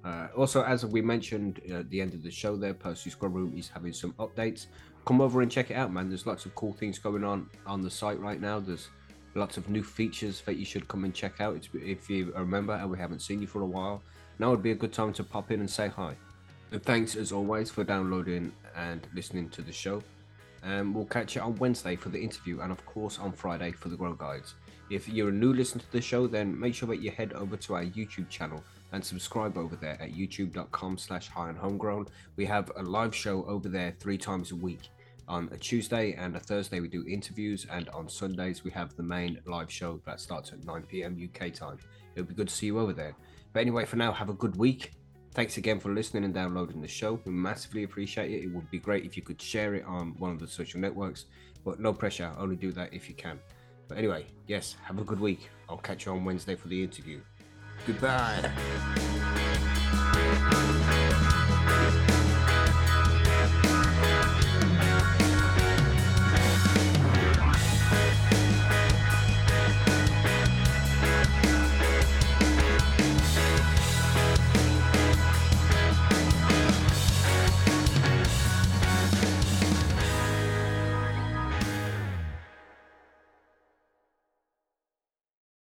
Uh, 0.03 0.27
also, 0.35 0.63
as 0.63 0.85
we 0.85 1.01
mentioned 1.01 1.61
at 1.71 1.89
the 1.89 2.01
end 2.01 2.13
of 2.13 2.23
the 2.23 2.31
show, 2.31 2.55
there, 2.57 2.73
Percy's 2.73 3.15
Grow 3.15 3.29
Room 3.29 3.53
is 3.55 3.67
having 3.67 3.93
some 3.93 4.13
updates. 4.13 4.65
Come 5.05 5.21
over 5.21 5.41
and 5.41 5.51
check 5.51 5.71
it 5.71 5.75
out, 5.75 5.91
man. 5.91 6.09
There's 6.09 6.25
lots 6.25 6.45
of 6.45 6.55
cool 6.55 6.73
things 6.73 6.99
going 6.99 7.23
on 7.23 7.49
on 7.65 7.81
the 7.81 7.89
site 7.89 8.19
right 8.19 8.39
now. 8.39 8.59
There's 8.59 8.89
lots 9.35 9.57
of 9.57 9.69
new 9.69 9.83
features 9.83 10.41
that 10.41 10.57
you 10.57 10.65
should 10.65 10.87
come 10.87 11.03
and 11.03 11.13
check 11.13 11.39
out. 11.39 11.55
It's, 11.55 11.69
if 11.73 12.09
you 12.09 12.33
remember 12.35 12.73
and 12.73 12.89
we 12.89 12.97
haven't 12.97 13.21
seen 13.21 13.41
you 13.41 13.47
for 13.47 13.61
a 13.61 13.65
while, 13.65 14.01
now 14.39 14.51
would 14.51 14.63
be 14.63 14.71
a 14.71 14.75
good 14.75 14.93
time 14.93 15.13
to 15.13 15.23
pop 15.23 15.51
in 15.51 15.59
and 15.59 15.69
say 15.69 15.87
hi. 15.87 16.15
And 16.71 16.81
thanks 16.83 17.15
as 17.15 17.31
always 17.31 17.69
for 17.69 17.83
downloading 17.83 18.51
and 18.75 19.05
listening 19.13 19.49
to 19.49 19.61
the 19.61 19.71
show. 19.71 20.01
Um, 20.63 20.93
we'll 20.93 21.05
catch 21.05 21.35
you 21.35 21.41
on 21.41 21.55
Wednesday 21.57 21.95
for 21.95 22.09
the 22.09 22.21
interview 22.21 22.61
and 22.61 22.71
of 22.71 22.85
course 22.85 23.17
on 23.19 23.31
Friday 23.31 23.71
for 23.71 23.89
the 23.89 23.95
Grow 23.95 24.13
Guides. 24.13 24.55
If 24.89 25.07
you're 25.09 25.29
a 25.29 25.33
new 25.33 25.53
listener 25.53 25.81
to 25.81 25.91
the 25.91 26.01
show, 26.01 26.27
then 26.27 26.59
make 26.59 26.75
sure 26.75 26.87
that 26.89 27.01
you 27.01 27.11
head 27.11 27.33
over 27.33 27.57
to 27.57 27.75
our 27.75 27.83
YouTube 27.83 28.29
channel 28.29 28.63
and 28.91 29.03
subscribe 29.03 29.57
over 29.57 29.75
there 29.75 29.97
at 30.01 30.13
youtube.com 30.13 30.97
slash 30.97 31.27
high 31.27 31.49
and 31.49 31.57
homegrown. 31.57 32.07
We 32.35 32.45
have 32.45 32.71
a 32.75 32.83
live 32.83 33.15
show 33.15 33.45
over 33.45 33.69
there 33.69 33.95
three 33.99 34.17
times 34.17 34.51
a 34.51 34.55
week. 34.55 34.89
On 35.27 35.47
a 35.51 35.57
Tuesday 35.57 36.13
and 36.13 36.35
a 36.35 36.39
Thursday, 36.39 36.81
we 36.81 36.89
do 36.89 37.05
interviews, 37.07 37.65
and 37.71 37.87
on 37.89 38.09
Sundays, 38.09 38.63
we 38.63 38.71
have 38.71 38.95
the 38.95 39.03
main 39.03 39.39
live 39.45 39.71
show 39.71 40.01
that 40.05 40.19
starts 40.19 40.51
at 40.51 40.65
9 40.65 40.83
p.m. 40.83 41.17
UK 41.23 41.53
time. 41.53 41.77
It'll 42.15 42.27
be 42.27 42.33
good 42.33 42.49
to 42.49 42.53
see 42.53 42.65
you 42.65 42.79
over 42.79 42.91
there. 42.91 43.15
But 43.53 43.61
anyway, 43.61 43.85
for 43.85 43.95
now, 43.95 44.11
have 44.11 44.29
a 44.29 44.33
good 44.33 44.57
week. 44.57 44.91
Thanks 45.33 45.55
again 45.55 45.79
for 45.79 45.93
listening 45.93 46.25
and 46.25 46.33
downloading 46.33 46.81
the 46.81 46.87
show. 46.87 47.21
We 47.23 47.31
massively 47.31 47.83
appreciate 47.83 48.31
it. 48.31 48.43
It 48.43 48.53
would 48.53 48.69
be 48.69 48.79
great 48.79 49.05
if 49.05 49.15
you 49.15 49.23
could 49.23 49.41
share 49.41 49.75
it 49.75 49.85
on 49.85 50.15
one 50.17 50.31
of 50.31 50.39
the 50.39 50.47
social 50.47 50.81
networks, 50.81 51.25
but 51.63 51.79
no 51.79 51.93
pressure. 51.93 52.33
Only 52.37 52.57
do 52.57 52.73
that 52.73 52.93
if 52.93 53.07
you 53.07 53.15
can. 53.15 53.39
But 53.87 53.97
anyway, 53.97 54.25
yes, 54.47 54.75
have 54.83 54.99
a 54.99 55.03
good 55.03 55.21
week. 55.21 55.49
I'll 55.69 55.77
catch 55.77 56.05
you 56.05 56.11
on 56.11 56.25
Wednesday 56.25 56.55
for 56.55 56.67
the 56.67 56.83
interview. 56.83 57.21
Goodbye. 57.87 58.51